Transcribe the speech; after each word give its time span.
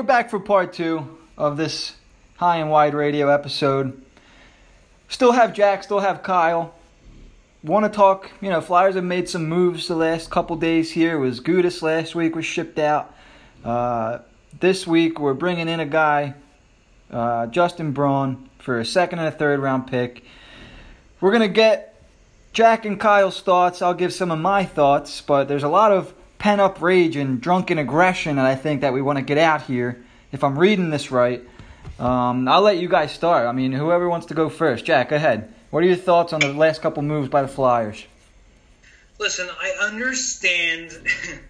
We're 0.00 0.06
back 0.06 0.30
for 0.30 0.40
part 0.40 0.72
two 0.72 1.18
of 1.36 1.58
this 1.58 1.92
high 2.36 2.56
and 2.56 2.70
wide 2.70 2.94
radio 2.94 3.28
episode. 3.28 4.00
Still 5.10 5.32
have 5.32 5.52
Jack, 5.52 5.82
still 5.82 6.00
have 6.00 6.22
Kyle. 6.22 6.74
Want 7.62 7.84
to 7.84 7.94
talk? 7.94 8.30
You 8.40 8.48
know, 8.48 8.62
Flyers 8.62 8.94
have 8.94 9.04
made 9.04 9.28
some 9.28 9.46
moves 9.46 9.88
the 9.88 9.94
last 9.94 10.30
couple 10.30 10.56
days 10.56 10.90
here. 10.90 11.16
It 11.16 11.18
was 11.18 11.42
Gudas 11.42 11.82
last 11.82 12.14
week 12.14 12.34
was 12.34 12.46
shipped 12.46 12.78
out. 12.78 13.14
Uh, 13.62 14.20
this 14.58 14.86
week 14.86 15.20
we're 15.20 15.34
bringing 15.34 15.68
in 15.68 15.80
a 15.80 15.86
guy, 15.86 16.32
uh, 17.10 17.48
Justin 17.48 17.92
Braun, 17.92 18.48
for 18.58 18.80
a 18.80 18.86
second 18.86 19.18
and 19.18 19.28
a 19.28 19.30
third 19.30 19.60
round 19.60 19.86
pick. 19.86 20.24
We're 21.20 21.32
gonna 21.32 21.46
get 21.46 22.02
Jack 22.54 22.86
and 22.86 22.98
Kyle's 22.98 23.42
thoughts. 23.42 23.82
I'll 23.82 23.92
give 23.92 24.14
some 24.14 24.30
of 24.30 24.38
my 24.38 24.64
thoughts, 24.64 25.20
but 25.20 25.46
there's 25.46 25.62
a 25.62 25.68
lot 25.68 25.92
of 25.92 26.14
pent 26.40 26.60
up 26.60 26.80
rage 26.80 27.14
and 27.14 27.40
drunken 27.40 27.78
aggression 27.78 28.36
that 28.36 28.46
I 28.46 28.56
think 28.56 28.80
that 28.80 28.92
we 28.92 29.02
want 29.02 29.18
to 29.18 29.22
get 29.22 29.38
out 29.38 29.62
here. 29.62 30.02
If 30.32 30.42
I'm 30.42 30.58
reading 30.58 30.90
this 30.90 31.12
right, 31.12 31.46
um, 32.00 32.48
I'll 32.48 32.62
let 32.62 32.78
you 32.78 32.88
guys 32.88 33.12
start. 33.12 33.46
I 33.46 33.52
mean, 33.52 33.70
whoever 33.70 34.08
wants 34.08 34.26
to 34.26 34.34
go 34.34 34.48
first. 34.48 34.84
Jack, 34.84 35.10
go 35.10 35.16
ahead. 35.16 35.52
What 35.70 35.84
are 35.84 35.86
your 35.86 35.96
thoughts 35.96 36.32
on 36.32 36.40
the 36.40 36.52
last 36.52 36.82
couple 36.82 37.02
moves 37.02 37.28
by 37.28 37.42
the 37.42 37.48
Flyers? 37.48 38.04
Listen, 39.18 39.48
I 39.60 39.86
understand. 39.86 40.92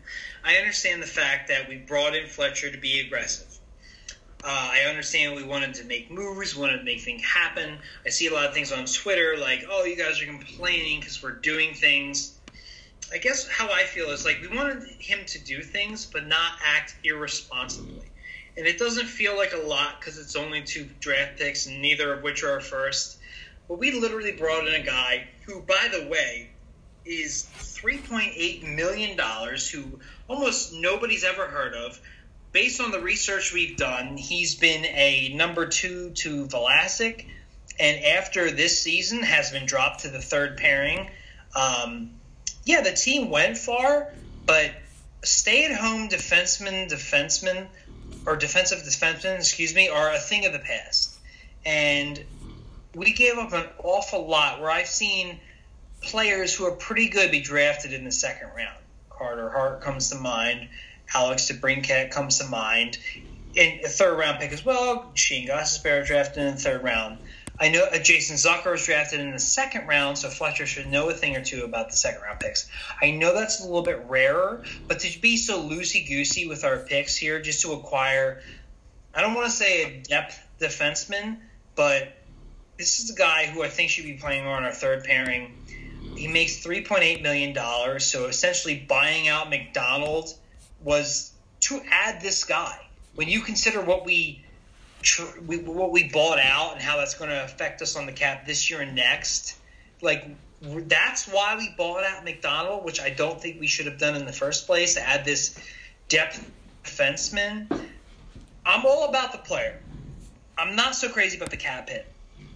I 0.44 0.56
understand 0.56 1.02
the 1.02 1.06
fact 1.06 1.48
that 1.48 1.68
we 1.68 1.76
brought 1.76 2.16
in 2.16 2.26
Fletcher 2.26 2.70
to 2.72 2.78
be 2.78 3.00
aggressive. 3.00 3.46
Uh, 4.42 4.70
I 4.72 4.86
understand 4.88 5.36
we 5.36 5.44
wanted 5.44 5.74
to 5.74 5.84
make 5.84 6.10
moves, 6.10 6.56
wanted 6.56 6.78
to 6.78 6.84
make 6.84 7.02
things 7.02 7.22
happen. 7.22 7.78
I 8.04 8.08
see 8.08 8.26
a 8.26 8.32
lot 8.32 8.46
of 8.46 8.54
things 8.54 8.72
on 8.72 8.86
Twitter 8.86 9.36
like, 9.38 9.66
"Oh, 9.68 9.84
you 9.84 9.96
guys 9.96 10.20
are 10.22 10.26
complaining 10.26 10.98
because 10.98 11.22
we're 11.22 11.32
doing 11.32 11.74
things." 11.74 12.39
I 13.12 13.18
guess 13.18 13.48
how 13.48 13.70
I 13.70 13.82
feel 13.84 14.10
is 14.10 14.24
like 14.24 14.40
we 14.40 14.56
wanted 14.56 14.84
him 14.98 15.20
to 15.26 15.38
do 15.38 15.62
things, 15.62 16.06
but 16.06 16.26
not 16.26 16.52
act 16.64 16.94
irresponsibly. 17.02 18.06
And 18.56 18.66
it 18.66 18.78
doesn't 18.78 19.06
feel 19.06 19.36
like 19.36 19.52
a 19.52 19.58
lot 19.58 19.98
because 19.98 20.18
it's 20.18 20.36
only 20.36 20.62
two 20.62 20.88
draft 21.00 21.38
picks, 21.38 21.66
neither 21.66 22.12
of 22.12 22.22
which 22.22 22.44
are 22.44 22.60
first. 22.60 23.18
But 23.68 23.78
we 23.78 23.92
literally 23.92 24.32
brought 24.32 24.68
in 24.68 24.74
a 24.74 24.84
guy 24.84 25.28
who, 25.46 25.60
by 25.60 25.88
the 25.92 26.08
way, 26.08 26.50
is 27.04 27.48
$3.8 27.58 28.74
million, 28.74 29.18
who 29.18 30.00
almost 30.28 30.72
nobody's 30.72 31.24
ever 31.24 31.46
heard 31.46 31.74
of. 31.74 32.00
Based 32.52 32.80
on 32.80 32.90
the 32.90 33.00
research 33.00 33.52
we've 33.52 33.76
done, 33.76 34.16
he's 34.16 34.56
been 34.56 34.84
a 34.84 35.32
number 35.34 35.66
two 35.66 36.10
to 36.10 36.46
Vlasic, 36.46 37.26
and 37.78 38.04
after 38.04 38.50
this 38.50 38.80
season 38.82 39.22
has 39.22 39.50
been 39.50 39.66
dropped 39.66 40.00
to 40.00 40.08
the 40.08 40.20
third 40.20 40.56
pairing. 40.56 41.10
Um, 41.54 42.19
yeah, 42.64 42.82
the 42.82 42.92
team 42.92 43.30
went 43.30 43.56
far, 43.58 44.12
but 44.46 44.72
stay-at-home 45.22 46.08
defensemen, 46.08 46.90
defensemen, 46.90 47.66
or 48.26 48.36
defensive 48.36 48.80
defensemen, 48.80 49.36
excuse 49.36 49.74
me, 49.74 49.88
are 49.88 50.12
a 50.12 50.18
thing 50.18 50.46
of 50.46 50.52
the 50.52 50.58
past. 50.58 51.18
And 51.64 52.22
we 52.94 53.12
gave 53.12 53.38
up 53.38 53.52
an 53.52 53.66
awful 53.78 54.26
lot. 54.26 54.60
Where 54.60 54.70
I've 54.70 54.86
seen 54.86 55.40
players 56.02 56.54
who 56.54 56.64
are 56.66 56.72
pretty 56.72 57.08
good 57.08 57.30
be 57.30 57.40
drafted 57.40 57.92
in 57.92 58.04
the 58.04 58.12
second 58.12 58.48
round. 58.56 58.78
Carter 59.10 59.50
Hart 59.50 59.82
comes 59.82 60.10
to 60.10 60.16
mind. 60.16 60.68
Alex 61.14 61.50
DeBrincat 61.50 62.10
comes 62.10 62.38
to 62.38 62.46
mind. 62.46 62.98
In 63.54 63.80
a 63.84 63.88
third 63.88 64.16
round 64.16 64.38
pick 64.38 64.52
as 64.52 64.64
well. 64.64 65.10
Shane 65.14 65.48
Gostisbehere 65.48 66.06
drafted 66.06 66.44
in 66.44 66.54
the 66.54 66.60
third 66.60 66.82
round. 66.82 67.18
I 67.60 67.68
know 67.68 67.84
uh, 67.84 67.98
Jason 67.98 68.36
Zucker 68.36 68.70
was 68.72 68.86
drafted 68.86 69.20
in 69.20 69.32
the 69.32 69.38
second 69.38 69.86
round, 69.86 70.16
so 70.16 70.30
Fletcher 70.30 70.64
should 70.64 70.86
know 70.86 71.10
a 71.10 71.12
thing 71.12 71.36
or 71.36 71.44
two 71.44 71.64
about 71.64 71.90
the 71.90 71.96
second 71.96 72.22
round 72.22 72.40
picks. 72.40 72.70
I 73.02 73.10
know 73.10 73.34
that's 73.34 73.60
a 73.60 73.64
little 73.64 73.82
bit 73.82 74.02
rarer, 74.08 74.64
but 74.88 75.00
to 75.00 75.20
be 75.20 75.36
so 75.36 75.62
loosey 75.62 76.08
goosey 76.08 76.48
with 76.48 76.64
our 76.64 76.78
picks 76.78 77.14
here, 77.16 77.38
just 77.38 77.60
to 77.62 77.72
acquire, 77.72 78.40
I 79.14 79.20
don't 79.20 79.34
want 79.34 79.50
to 79.50 79.52
say 79.52 79.82
a 79.82 80.02
depth 80.02 80.40
defenseman, 80.58 81.36
but 81.74 82.16
this 82.78 83.00
is 83.00 83.10
a 83.10 83.14
guy 83.14 83.46
who 83.46 83.62
I 83.62 83.68
think 83.68 83.90
should 83.90 84.06
be 84.06 84.14
playing 84.14 84.46
on 84.46 84.64
our 84.64 84.72
third 84.72 85.04
pairing. 85.04 85.54
He 86.16 86.28
makes 86.28 86.64
$3.8 86.64 87.22
million, 87.22 87.54
so 88.00 88.24
essentially 88.24 88.86
buying 88.88 89.28
out 89.28 89.50
MacDonald 89.50 90.34
was 90.82 91.32
to 91.60 91.82
add 91.90 92.22
this 92.22 92.44
guy. 92.44 92.78
When 93.16 93.28
you 93.28 93.42
consider 93.42 93.82
what 93.82 94.06
we 94.06 94.44
we, 95.46 95.58
what 95.58 95.92
we 95.92 96.08
bought 96.08 96.38
out 96.38 96.72
and 96.72 96.82
how 96.82 96.96
that's 96.96 97.14
going 97.14 97.30
to 97.30 97.44
affect 97.44 97.82
us 97.82 97.96
on 97.96 98.06
the 98.06 98.12
cap 98.12 98.46
this 98.46 98.70
year 98.70 98.80
and 98.80 98.94
next. 98.94 99.56
Like 100.02 100.26
that's 100.62 101.26
why 101.26 101.56
we 101.56 101.72
bought 101.76 102.04
out 102.04 102.24
McDonald, 102.24 102.84
which 102.84 103.00
I 103.00 103.10
don't 103.10 103.40
think 103.40 103.60
we 103.60 103.66
should 103.66 103.86
have 103.86 103.98
done 103.98 104.14
in 104.14 104.26
the 104.26 104.32
first 104.32 104.66
place 104.66 104.94
to 104.94 105.06
add 105.06 105.24
this 105.24 105.58
depth 106.08 106.50
defenseman. 106.84 107.66
I'm 108.64 108.84
all 108.84 109.08
about 109.08 109.32
the 109.32 109.38
player. 109.38 109.80
I'm 110.58 110.76
not 110.76 110.94
so 110.94 111.08
crazy 111.08 111.36
about 111.36 111.50
the 111.50 111.56
cap 111.56 111.88
hit. 111.88 112.06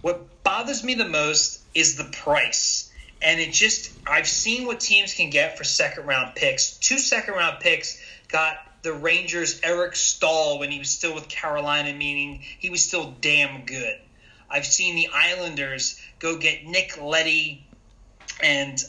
What 0.01 0.43
bothers 0.43 0.83
me 0.83 0.93
the 0.93 1.07
most 1.07 1.61
is 1.73 1.95
the 1.95 2.03
price. 2.05 2.91
And 3.21 3.39
it 3.39 3.51
just, 3.53 3.91
I've 4.05 4.27
seen 4.27 4.67
what 4.67 4.79
teams 4.79 5.13
can 5.15 5.31
get 5.31 5.57
for 5.57 5.63
second 5.63 6.05
round 6.05 6.35
picks. 6.35 6.77
Two 6.77 6.99
second 6.99 7.33
round 7.33 7.59
picks 7.59 7.99
got 8.27 8.57
the 8.85 8.93
Rangers' 8.93 9.59
Eric 9.63 9.95
Staal 9.95 10.59
when 10.59 10.69
he 10.69 10.77
was 10.77 10.91
still 10.91 11.15
with 11.15 11.27
Carolina, 11.27 11.91
meaning 11.91 12.41
he 12.59 12.69
was 12.69 12.85
still 12.85 13.15
damn 13.19 13.65
good. 13.65 13.97
I've 14.49 14.65
seen 14.65 14.95
the 14.95 15.09
Islanders 15.11 15.99
go 16.19 16.37
get 16.37 16.65
Nick 16.65 17.01
Leddy 17.01 17.65
and 18.43 18.79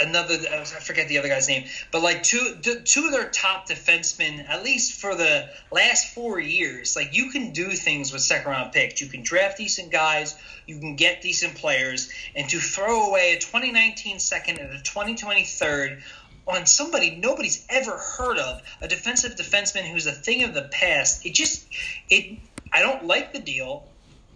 another 0.00 0.38
I 0.50 0.64
forget 0.64 1.08
the 1.08 1.18
other 1.18 1.28
guy's 1.28 1.48
name, 1.48 1.64
but 1.90 2.02
like 2.02 2.22
two 2.22 2.56
two 2.62 3.04
of 3.04 3.12
their 3.12 3.28
top 3.28 3.68
defensemen, 3.68 4.48
at 4.48 4.64
least 4.64 4.94
for 4.94 5.14
the 5.14 5.50
last 5.70 6.14
four 6.14 6.40
years. 6.40 6.96
Like 6.96 7.14
you 7.14 7.30
can 7.30 7.52
do 7.52 7.70
things 7.72 8.12
with 8.12 8.22
second 8.22 8.50
round 8.50 8.72
picks. 8.72 9.00
You 9.00 9.08
can 9.08 9.22
draft 9.22 9.58
decent 9.58 9.92
guys. 9.92 10.34
You 10.66 10.78
can 10.78 10.96
get 10.96 11.20
decent 11.20 11.56
players, 11.56 12.10
and 12.34 12.48
to 12.48 12.58
throw 12.58 13.10
away 13.10 13.34
a 13.34 13.38
2019 13.38 14.18
second 14.18 14.58
and 14.58 14.70
a 14.70 14.80
2020 14.80 15.44
third 15.44 16.02
on 16.50 16.66
somebody 16.66 17.16
nobody's 17.16 17.64
ever 17.68 17.96
heard 17.96 18.38
of, 18.38 18.62
a 18.80 18.88
defensive 18.88 19.36
defenseman 19.36 19.82
who's 19.82 20.06
a 20.06 20.12
thing 20.12 20.44
of 20.44 20.54
the 20.54 20.62
past. 20.62 21.24
It 21.26 21.34
just 21.34 21.66
it 22.08 22.38
I 22.72 22.80
don't 22.80 23.06
like 23.06 23.32
the 23.32 23.40
deal. 23.40 23.86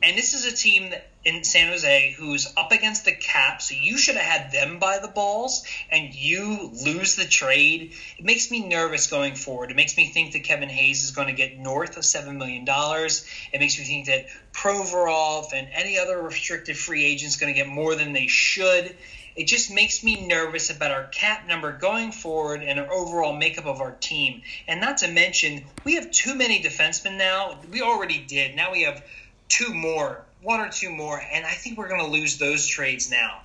And 0.03 0.19
this 0.19 0.35
is 0.35 0.45
a 0.45 0.55
team 0.55 0.93
in 1.25 1.45
San 1.45 1.71
Jose 1.71 2.15
who's 2.19 2.53
up 2.59 2.73
against 2.73 3.07
the 3.07 3.13
cap, 3.15 3.63
so 3.63 3.75
you 3.75 3.97
should 3.97 4.17
have 4.17 4.25
had 4.25 4.53
them 4.53 4.79
by 4.79 4.99
the 4.99 5.09
balls, 5.09 5.65
and 5.91 6.15
you 6.15 6.71
lose 6.85 7.15
the 7.15 7.25
trade. 7.25 7.95
It 8.19 8.25
makes 8.25 8.51
me 8.51 8.69
nervous 8.69 9.07
going 9.07 9.35
forward. 9.35 9.71
It 9.71 9.77
makes 9.77 9.97
me 9.97 10.11
think 10.11 10.33
that 10.33 10.45
Kevin 10.45 10.69
Hayes 10.69 11.05
is 11.05 11.13
going 11.13 11.29
to 11.29 11.33
get 11.33 11.59
north 11.59 11.97
of 11.97 12.05
seven 12.05 12.37
million 12.37 12.67
dollars. 12.67 13.25
It 13.53 13.61
makes 13.61 13.79
me 13.79 13.85
think 13.85 14.07
that 14.07 14.27
Provorov 14.53 15.55
and 15.55 15.69
any 15.73 15.99
other 15.99 16.21
restricted 16.21 16.77
free 16.77 17.05
agent 17.05 17.29
is 17.29 17.37
going 17.37 17.55
to 17.55 17.59
get 17.59 17.69
more 17.69 17.95
than 17.95 18.13
they 18.13 18.27
should 18.27 18.95
it 19.37 19.47
just 19.47 19.73
makes 19.73 20.05
me 20.05 20.27
nervous 20.27 20.71
about 20.71 20.93
our 20.93 21.05
cap 21.09 21.47
number 21.49 21.73
going 21.73 22.13
forward 22.13 22.63
and 22.63 22.79
our 22.79 22.93
overall 22.93 23.33
makeup 23.33 23.67
of 23.67 23.81
our 23.81 23.93
team. 23.93 24.43
And 24.69 24.81
not 24.81 24.99
to 24.99 25.09
mention, 25.11 25.65
we 25.85 25.95
have 25.95 26.11
too 26.11 26.35
many 26.35 26.63
defensemen 26.63 27.19
now. 27.19 27.59
We 27.71 27.83
already 27.83 28.19
did. 28.19 28.55
Now 28.55 28.73
we 28.73 28.83
have 28.83 29.05
two 29.49 29.75
more, 29.75 30.25
one 30.43 30.61
or 30.61 30.69
two 30.69 30.91
more, 30.91 31.21
and 31.21 31.45
I 31.45 31.53
think 31.53 31.79
we're 31.79 31.89
going 31.89 32.05
to 32.05 32.11
lose 32.11 32.39
those 32.39 32.67
trades 32.67 33.11
now. 33.11 33.41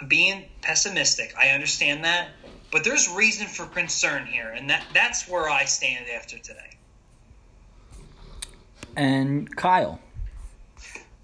I'm 0.00 0.08
being 0.08 0.44
pessimistic, 0.62 1.34
I 1.36 1.48
understand 1.48 2.04
that, 2.04 2.28
but 2.70 2.84
there's 2.84 3.08
reason 3.08 3.48
for 3.48 3.66
concern 3.66 4.26
here, 4.26 4.48
and 4.48 4.70
that 4.70 4.84
that's 4.94 5.28
where 5.28 5.48
I 5.48 5.64
stand 5.64 6.06
after 6.08 6.38
today. 6.38 6.78
And 8.96 9.54
Kyle. 9.56 10.00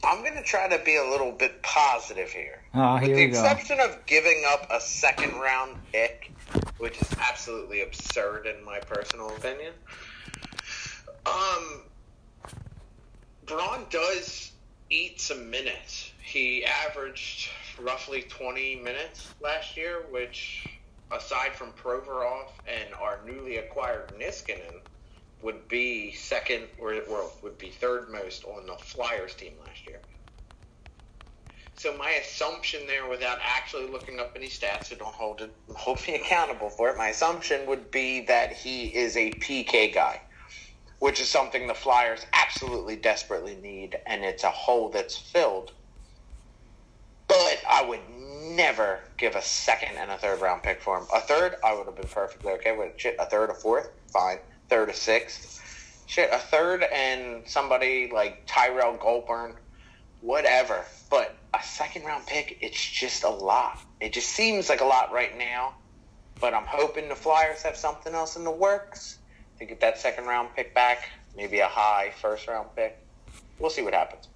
I'm 0.02 0.22
going 0.22 0.34
to 0.34 0.42
try 0.42 0.68
to 0.76 0.84
be 0.84 0.96
a 0.96 1.08
little 1.08 1.32
bit 1.32 1.62
positive 1.62 2.30
here. 2.30 2.63
Oh, 2.76 2.94
With 2.94 3.04
the 3.04 3.14
we 3.14 3.26
go. 3.26 3.38
exception 3.38 3.78
of 3.78 4.04
giving 4.06 4.42
up 4.48 4.66
a 4.70 4.80
second 4.80 5.34
round 5.38 5.76
pick, 5.92 6.32
which 6.78 7.00
is 7.00 7.08
absolutely 7.20 7.82
absurd 7.82 8.46
in 8.46 8.64
my 8.64 8.80
personal 8.80 9.28
opinion. 9.36 9.72
Um, 11.24 11.82
Braun 13.46 13.86
does 13.90 14.50
eat 14.90 15.20
some 15.20 15.50
minutes. 15.50 16.12
He 16.20 16.64
averaged 16.64 17.48
roughly 17.78 18.22
20 18.22 18.76
minutes 18.76 19.32
last 19.40 19.76
year, 19.76 20.04
which, 20.10 20.66
aside 21.12 21.52
from 21.54 21.72
Provorov 21.72 22.48
and 22.66 22.92
our 23.00 23.20
newly 23.24 23.58
acquired 23.58 24.08
Niskanen, 24.18 24.80
would 25.42 25.68
be 25.68 26.12
second 26.12 26.64
or, 26.78 26.94
or 27.02 27.30
would 27.42 27.56
be 27.58 27.68
third 27.68 28.08
most 28.10 28.44
on 28.44 28.66
the 28.66 28.74
Flyers 28.74 29.34
team 29.34 29.52
last 29.64 29.86
year. 29.86 30.00
So 31.76 31.96
my 31.96 32.10
assumption 32.10 32.86
there, 32.86 33.08
without 33.08 33.38
actually 33.42 33.88
looking 33.88 34.20
up 34.20 34.32
any 34.36 34.46
stats, 34.46 34.86
so 34.86 34.96
don't 34.96 35.14
hold 35.14 35.40
it, 35.40 35.52
hold 35.74 36.06
me 36.06 36.14
accountable 36.20 36.70
for 36.70 36.88
it. 36.90 36.96
My 36.96 37.08
assumption 37.08 37.66
would 37.66 37.90
be 37.90 38.20
that 38.22 38.52
he 38.52 38.86
is 38.86 39.16
a 39.16 39.32
PK 39.32 39.92
guy, 39.92 40.20
which 41.00 41.20
is 41.20 41.28
something 41.28 41.66
the 41.66 41.74
Flyers 41.74 42.26
absolutely 42.32 42.96
desperately 42.96 43.56
need, 43.56 43.98
and 44.06 44.24
it's 44.24 44.44
a 44.44 44.50
hole 44.50 44.88
that's 44.88 45.16
filled. 45.16 45.72
But 47.26 47.60
I 47.68 47.84
would 47.84 48.00
never 48.42 49.00
give 49.16 49.34
a 49.34 49.42
second 49.42 49.96
and 49.96 50.10
a 50.10 50.18
third 50.18 50.40
round 50.40 50.62
pick 50.62 50.80
for 50.80 50.98
him. 50.98 51.06
A 51.12 51.20
third, 51.20 51.56
I 51.64 51.74
would 51.74 51.86
have 51.86 51.96
been 51.96 52.08
perfectly 52.08 52.52
okay 52.52 52.76
with. 52.76 52.92
Shit, 52.96 53.16
a 53.18 53.26
third, 53.26 53.50
a 53.50 53.54
fourth, 53.54 53.90
fine. 54.12 54.38
Third, 54.68 54.88
a 54.90 54.94
sixth. 54.94 56.04
shit, 56.06 56.30
a 56.32 56.38
third 56.38 56.84
and 56.84 57.46
somebody 57.48 58.10
like 58.12 58.42
Tyrell 58.46 58.96
Goulbourne, 58.96 59.54
whatever. 60.20 60.84
But 61.10 61.33
second 61.74 62.04
round 62.04 62.24
pick, 62.26 62.58
it's 62.60 62.80
just 62.80 63.24
a 63.24 63.28
lot. 63.28 63.80
It 64.00 64.12
just 64.12 64.28
seems 64.28 64.68
like 64.68 64.80
a 64.80 64.84
lot 64.84 65.12
right 65.12 65.36
now. 65.36 65.74
But 66.40 66.54
I'm 66.54 66.66
hoping 66.66 67.08
the 67.08 67.16
Flyers 67.16 67.62
have 67.62 67.76
something 67.76 68.14
else 68.14 68.36
in 68.36 68.44
the 68.44 68.50
works 68.50 69.18
to 69.58 69.64
get 69.64 69.80
that 69.80 69.98
second 69.98 70.26
round 70.26 70.48
pick 70.54 70.74
back. 70.74 71.08
Maybe 71.36 71.60
a 71.60 71.66
high 71.66 72.12
first 72.20 72.46
round 72.46 72.68
pick. 72.76 72.98
We'll 73.58 73.70
see 73.70 73.82
what 73.82 73.94
happens. 73.94 74.28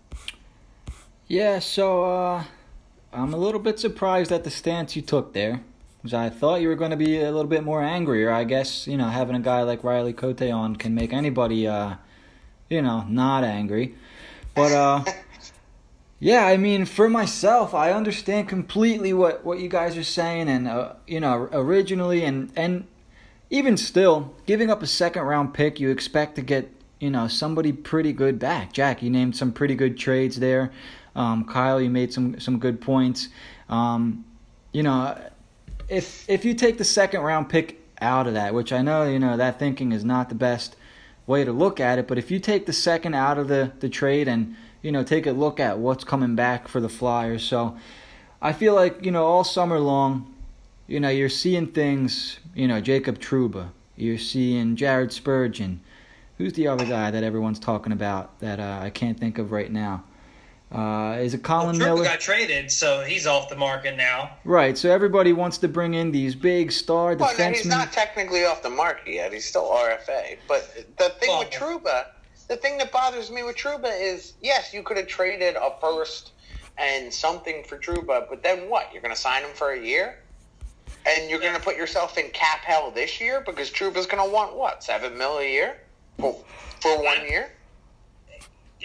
Yeah, 1.27 1.59
so 1.59 2.05
uh, 2.05 2.45
I'm 3.13 3.35
a 3.35 3.37
little 3.37 3.61
bit 3.61 3.79
surprised 3.79 4.33
at 4.33 4.45
the 4.45 4.51
stance 4.51 4.97
you 4.97 5.03
took 5.03 5.33
there. 5.33 5.63
Because 5.99 6.15
I 6.15 6.31
thought 6.31 6.61
you 6.61 6.69
were 6.69 6.77
going 6.77 6.93
to 6.93 6.97
be 6.97 7.21
a 7.21 7.31
little 7.33 7.51
bit 7.51 7.65
more 7.65 7.83
angrier. 7.83 8.31
I 8.31 8.45
guess, 8.45 8.87
you 8.87 8.97
know, 8.97 9.09
having 9.09 9.35
a 9.35 9.41
guy 9.41 9.63
like 9.63 9.83
Riley 9.83 10.13
Cote 10.13 10.43
on 10.43 10.77
can 10.77 10.95
make 10.95 11.13
anybody, 11.13 11.67
uh, 11.67 11.97
you 12.71 12.83
know, 12.83 13.05
not 13.09 13.43
angry. 13.43 13.97
But, 14.55 14.73
uh, 14.73 15.05
yeah, 16.21 16.47
I 16.47 16.57
mean, 16.57 16.85
for 16.85 17.09
myself, 17.09 17.75
I 17.75 17.93
understand 17.93 18.49
completely 18.49 19.13
what, 19.13 19.45
what 19.45 19.61
you 19.61 19.69
guys 19.69 19.97
are 19.97 20.05
saying. 20.05 20.49
And, 20.49 20.67
uh, 20.67 20.95
you 21.07 21.21
know, 21.21 21.49
originally 21.53 22.25
and, 22.25 22.53
and 22.57 22.87
even 23.51 23.77
still, 23.77 24.35
giving 24.47 24.71
up 24.71 24.83
a 24.83 24.87
second 24.87 25.23
round 25.23 25.55
pick, 25.55 25.79
you 25.79 25.91
expect 25.91 26.37
to 26.37 26.43
get, 26.43 26.71
you 26.99 27.11
know, 27.11 27.29
somebody 27.29 27.73
pretty 27.73 28.13
good 28.13 28.39
back. 28.39 28.73
Jack, 28.73 29.03
you 29.03 29.11
named 29.11 29.37
some 29.37 29.53
pretty 29.53 29.75
good 29.75 29.97
trades 29.97 30.41
there. 30.41 30.73
Um, 31.15 31.45
Kyle, 31.45 31.81
you 31.81 31.91
made 31.91 32.13
some, 32.13 32.39
some 32.41 32.59
good 32.59 32.81
points. 32.81 33.29
Um, 33.69 34.25
you 34.73 34.83
know, 34.83 35.17
if 35.89 36.29
if 36.29 36.45
you 36.45 36.55
take 36.55 36.79
the 36.79 36.85
second 36.85 37.23
round 37.23 37.49
pick 37.49 37.81
out 38.01 38.27
of 38.27 38.35
that, 38.35 38.55
which 38.55 38.73
I 38.73 38.83
know 38.83 39.05
you 39.05 39.19
know 39.19 39.37
that 39.37 39.59
thinking 39.59 39.93
is 39.93 40.05
not 40.05 40.29
the 40.29 40.35
best 40.35 40.77
way 41.27 41.45
to 41.45 41.53
look 41.53 41.81
at 41.81 41.99
it, 41.99 42.07
but 42.07 42.19
if 42.19 42.31
you 42.31 42.39
take 42.39 42.67
the 42.67 42.73
second 42.73 43.15
out 43.15 43.39
of 43.39 43.49
the 43.49 43.73
the 43.81 43.89
trade 43.89 44.29
and 44.29 44.57
you 44.83 44.93
know 44.93 45.03
take 45.03 45.27
a 45.27 45.33
look 45.33 45.61
at 45.61 45.79
what's 45.79 46.05
coming 46.05 46.35
back 46.35 46.69
for 46.69 46.81
the 46.81 46.89
Flyers, 46.89 47.43
so 47.43 47.77
I 48.41 48.53
feel 48.53 48.75
like 48.75 49.05
you 49.05 49.11
know 49.11 49.25
all 49.27 49.45
summer 49.45 49.79
long, 49.79 50.35
you 50.87 51.01
know 51.01 51.09
you're 51.09 51.29
seeing 51.29 51.67
things, 51.67 52.39
you 52.55 52.69
know 52.69 52.81
Jacob 52.81 53.19
Trouba, 53.19 53.71
you're 53.97 54.19
seeing 54.19 54.77
Jared 54.77 55.13
Spurgeon. 55.13 55.81
Who's 56.39 56.53
the 56.53 56.69
other 56.69 56.85
guy 56.85 57.11
that 57.11 57.25
everyone's 57.25 57.59
talking 57.59 57.93
about 57.93 58.39
that 58.41 58.61
uh, 58.61 58.79
I 58.81 58.91
can't 58.91 59.19
think 59.19 59.39
of 59.39 59.51
right 59.51 59.71
now? 59.73 60.05
Uh, 60.71 61.17
is 61.19 61.33
it 61.33 61.43
Colin 61.43 61.79
well, 61.79 61.97
Miller? 61.97 62.05
got 62.05 62.21
traded, 62.21 62.71
so 62.71 63.01
he's 63.03 63.27
off 63.27 63.49
the 63.49 63.57
market 63.57 63.97
now. 63.97 64.31
Right. 64.45 64.77
So 64.77 64.91
everybody 64.91 65.33
wants 65.33 65.57
to 65.59 65.69
bring 65.69 65.95
in 65.95 66.13
these 66.13 66.35
big 66.35 66.71
star 66.71 67.17
Well, 67.17 67.33
no, 67.33 67.45
defensemen. 67.45 67.55
he's 67.55 67.67
not 67.67 67.91
technically 67.91 68.45
off 68.45 68.63
the 68.63 68.69
market 68.71 69.15
yet. 69.15 69.33
He's 69.33 69.47
still 69.47 69.65
RFA. 69.65 70.37
But 70.47 70.71
the 70.99 71.09
thing 71.09 71.31
Well- 71.31 71.39
with 71.41 71.51
Trouba, 71.51 72.05
the 72.49 72.57
thing 72.57 72.79
that 72.79 72.91
bothers 72.91 73.31
me 73.31 73.43
with 73.43 73.57
Trouba 73.57 73.93
is, 74.01 74.33
yes, 74.43 74.73
you 74.73 74.83
could 74.83 74.97
have 74.97 75.07
traded 75.07 75.57
a 75.57 75.73
first 75.81 76.33
and 76.79 77.13
something 77.13 77.63
for 77.65 77.79
Trouba, 77.79 78.29
but 78.29 78.43
then 78.43 78.71
what? 78.71 78.91
You're 78.93 79.03
going 79.03 79.15
to 79.15 79.21
sign 79.21 79.43
him 79.43 79.55
for 79.55 79.71
a 79.71 79.81
year? 79.81 80.19
And 81.07 81.31
you're 81.31 81.41
going 81.41 81.55
to 81.55 81.61
put 81.61 81.77
yourself 81.77 82.17
in 82.17 82.31
cap 82.31 82.61
hell 82.61 82.91
this 82.91 83.21
year 83.21 83.43
because 83.45 83.71
Trouba's 83.71 84.07
going 84.07 84.27
to 84.27 84.33
want 84.33 84.57
what? 84.57 84.83
Seven 84.83 85.17
mil 85.17 85.39
a 85.39 85.45
year 85.45 85.77
for, 86.19 86.35
for 86.81 87.03
one 87.03 87.23
year? 87.29 87.51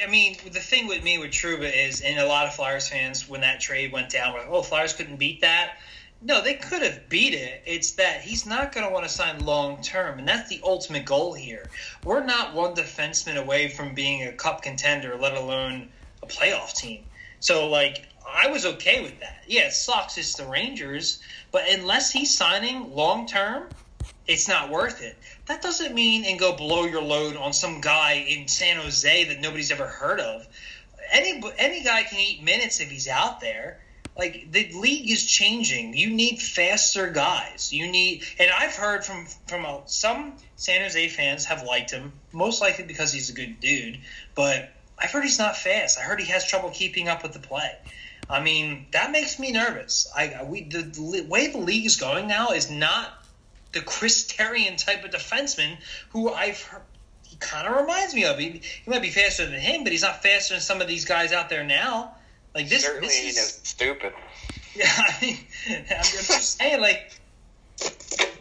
I 0.01 0.07
mean, 0.07 0.36
the 0.44 0.60
thing 0.60 0.88
with 0.88 1.04
me 1.04 1.18
with 1.18 1.31
Trouba 1.31 1.71
is, 1.71 2.01
and 2.01 2.19
a 2.19 2.25
lot 2.25 2.48
of 2.48 2.56
Flyers 2.56 2.89
fans, 2.89 3.30
when 3.30 3.42
that 3.42 3.62
trade 3.62 3.92
went 3.92 4.10
down, 4.10 4.33
were 4.33 4.39
like, 4.39 4.50
"Oh, 4.50 4.63
Flyers 4.63 4.94
couldn't 4.94 5.18
beat 5.18 5.42
that." 5.42 5.77
No, 6.25 6.41
they 6.41 6.53
could 6.53 6.81
have 6.81 7.09
beat 7.09 7.33
it. 7.33 7.63
It's 7.65 7.91
that 7.91 8.21
he's 8.21 8.45
not 8.45 8.71
going 8.71 8.87
to 8.87 8.93
want 8.93 9.05
to 9.05 9.11
sign 9.11 9.45
long 9.45 9.81
term, 9.81 10.19
and 10.19 10.27
that's 10.27 10.47
the 10.47 10.61
ultimate 10.63 11.03
goal 11.03 11.33
here. 11.33 11.69
We're 12.05 12.23
not 12.23 12.53
one 12.53 12.75
defenseman 12.75 13.35
away 13.35 13.67
from 13.67 13.93
being 13.93 14.23
a 14.23 14.31
cup 14.31 14.61
contender, 14.61 15.17
let 15.17 15.35
alone 15.35 15.89
a 16.21 16.25
playoff 16.25 16.73
team. 16.73 17.03
So, 17.41 17.67
like, 17.67 18.07
I 18.25 18.47
was 18.47 18.65
okay 18.65 19.01
with 19.01 19.19
that. 19.19 19.43
Yeah, 19.47 19.63
it 19.67 19.73
sucks. 19.73 20.17
It's 20.17 20.35
the 20.35 20.45
Rangers, 20.45 21.21
but 21.51 21.67
unless 21.69 22.09
he's 22.09 22.33
signing 22.33 22.95
long 22.95 23.27
term, 23.27 23.67
it's 24.25 24.47
not 24.47 24.69
worth 24.69 25.01
it. 25.01 25.17
That 25.47 25.61
doesn't 25.61 25.93
mean 25.93 26.23
and 26.23 26.39
go 26.39 26.55
blow 26.55 26.85
your 26.85 27.01
load 27.01 27.35
on 27.35 27.51
some 27.51 27.81
guy 27.81 28.13
in 28.13 28.47
San 28.47 28.77
Jose 28.77 29.25
that 29.25 29.41
nobody's 29.41 29.71
ever 29.71 29.87
heard 29.87 30.21
of. 30.21 30.47
Any 31.11 31.43
any 31.57 31.83
guy 31.83 32.03
can 32.03 32.19
eat 32.19 32.41
minutes 32.41 32.79
if 32.79 32.89
he's 32.89 33.09
out 33.09 33.41
there. 33.41 33.81
Like 34.18 34.51
the 34.51 34.71
league 34.74 35.10
is 35.10 35.25
changing. 35.25 35.95
You 35.95 36.10
need 36.10 36.39
faster 36.39 37.10
guys. 37.10 37.74
You 37.74 37.88
need, 37.88 38.24
and 38.38 38.51
I've 38.51 38.75
heard 38.75 39.04
from 39.04 39.25
from 39.48 39.65
a, 39.65 39.81
some 39.86 40.33
San 40.56 40.81
Jose 40.81 41.10
fans 41.10 41.45
have 41.45 41.63
liked 41.63 41.92
him, 41.92 42.13
most 42.31 42.62
likely 42.62 42.86
because 42.86 43.12
he's 43.12 43.30
a 43.30 43.33
good 43.33 43.60
dude. 43.60 44.00
But 44.36 44.69
I've 45.00 45.12
heard 45.12 45.24
he's 45.24 45.39
not 45.39 45.57
fast. 45.57 45.98
I 45.98 46.04
heard 46.04 46.19
he 46.19 46.31
has 46.31 46.48
trouble 46.48 46.69
keeping 46.69 47.07
up 47.07 47.24
with 47.24 47.33
the 47.33 47.39
play. 47.39 47.75
I 48.30 48.39
mean, 48.39 48.86
that 48.92 49.12
makes 49.12 49.39
me 49.39 49.51
nervous. 49.51 50.07
I 50.15 50.44
we 50.44 50.63
the, 50.63 50.83
the 50.83 51.25
way 51.27 51.48
the 51.48 51.57
league 51.57 51.86
is 51.86 51.98
going 51.98 52.27
now 52.27 52.50
is 52.50 52.69
not 52.69 53.25
the 53.71 53.81
Chris 53.81 54.31
Therien 54.31 54.77
type 54.77 55.04
of 55.04 55.12
defenseman 55.12 55.77
who 56.10 56.31
I've 56.31 56.62
heard. 56.62 56.83
He 57.25 57.36
kind 57.38 57.68
of 57.68 57.75
reminds 57.81 58.13
me 58.13 58.25
of. 58.25 58.38
He, 58.38 58.62
he 58.83 58.92
might 58.92 59.01
be 59.01 59.10
faster 59.10 59.45
than 59.45 59.60
him, 59.60 59.83
but 59.83 59.92
he's 59.92 60.04
not 60.04 60.21
faster 60.21 60.54
than 60.54 60.62
some 60.62 60.81
of 60.81 60.88
these 60.88 61.04
guys 61.04 61.33
out 61.33 61.50
there 61.50 61.63
now. 61.63 62.15
Like 62.55 62.69
this, 62.69 62.83
Certainly 62.83 63.07
this 63.07 63.31
is, 63.31 63.38
as 63.38 63.67
stupid. 63.67 64.13
yeah, 64.75 64.85
I 64.88 65.17
mean, 65.21 65.38
I'm 65.69 66.03
just 66.03 66.57
saying, 66.57 66.81
like, 66.81 67.11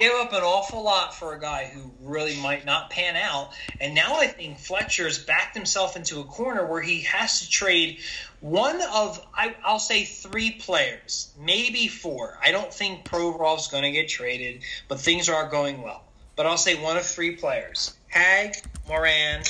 gave 0.02 0.12
up 0.12 0.33
an 0.33 0.42
awful 0.42 0.83
lot 0.83 1.14
for 1.14 1.33
a 1.33 1.40
guy 1.40 1.71
who 1.73 1.90
really 2.02 2.37
might 2.40 2.66
not 2.66 2.90
pan 2.90 3.14
out. 3.16 3.50
And 3.81 3.95
now 3.95 4.16
I 4.16 4.26
think 4.26 4.59
Fletcher's 4.59 5.19
backed 5.19 5.57
himself 5.57 5.97
into 5.97 6.21
a 6.21 6.25
corner 6.25 6.66
where 6.66 6.83
he 6.83 7.02
has 7.02 7.40
to 7.40 7.49
trade 7.49 8.00
one 8.40 8.83
of, 8.83 9.25
I, 9.33 9.54
I'll 9.64 9.78
say, 9.78 10.04
three 10.04 10.50
players, 10.50 11.33
maybe 11.38 11.87
four. 11.87 12.37
I 12.42 12.50
don't 12.50 12.75
think 12.75 13.04
Provorov's 13.04 13.69
going 13.69 13.85
to 13.85 13.92
get 13.92 14.09
traded, 14.09 14.62
but 14.88 14.99
things 14.99 15.28
are 15.28 15.49
going 15.49 15.83
well. 15.83 16.02
But 16.35 16.47
I'll 16.47 16.57
say 16.57 16.83
one 16.83 16.97
of 16.97 17.07
three 17.07 17.37
players 17.37 17.95
Hag, 18.09 18.57
Morin, 18.88 19.42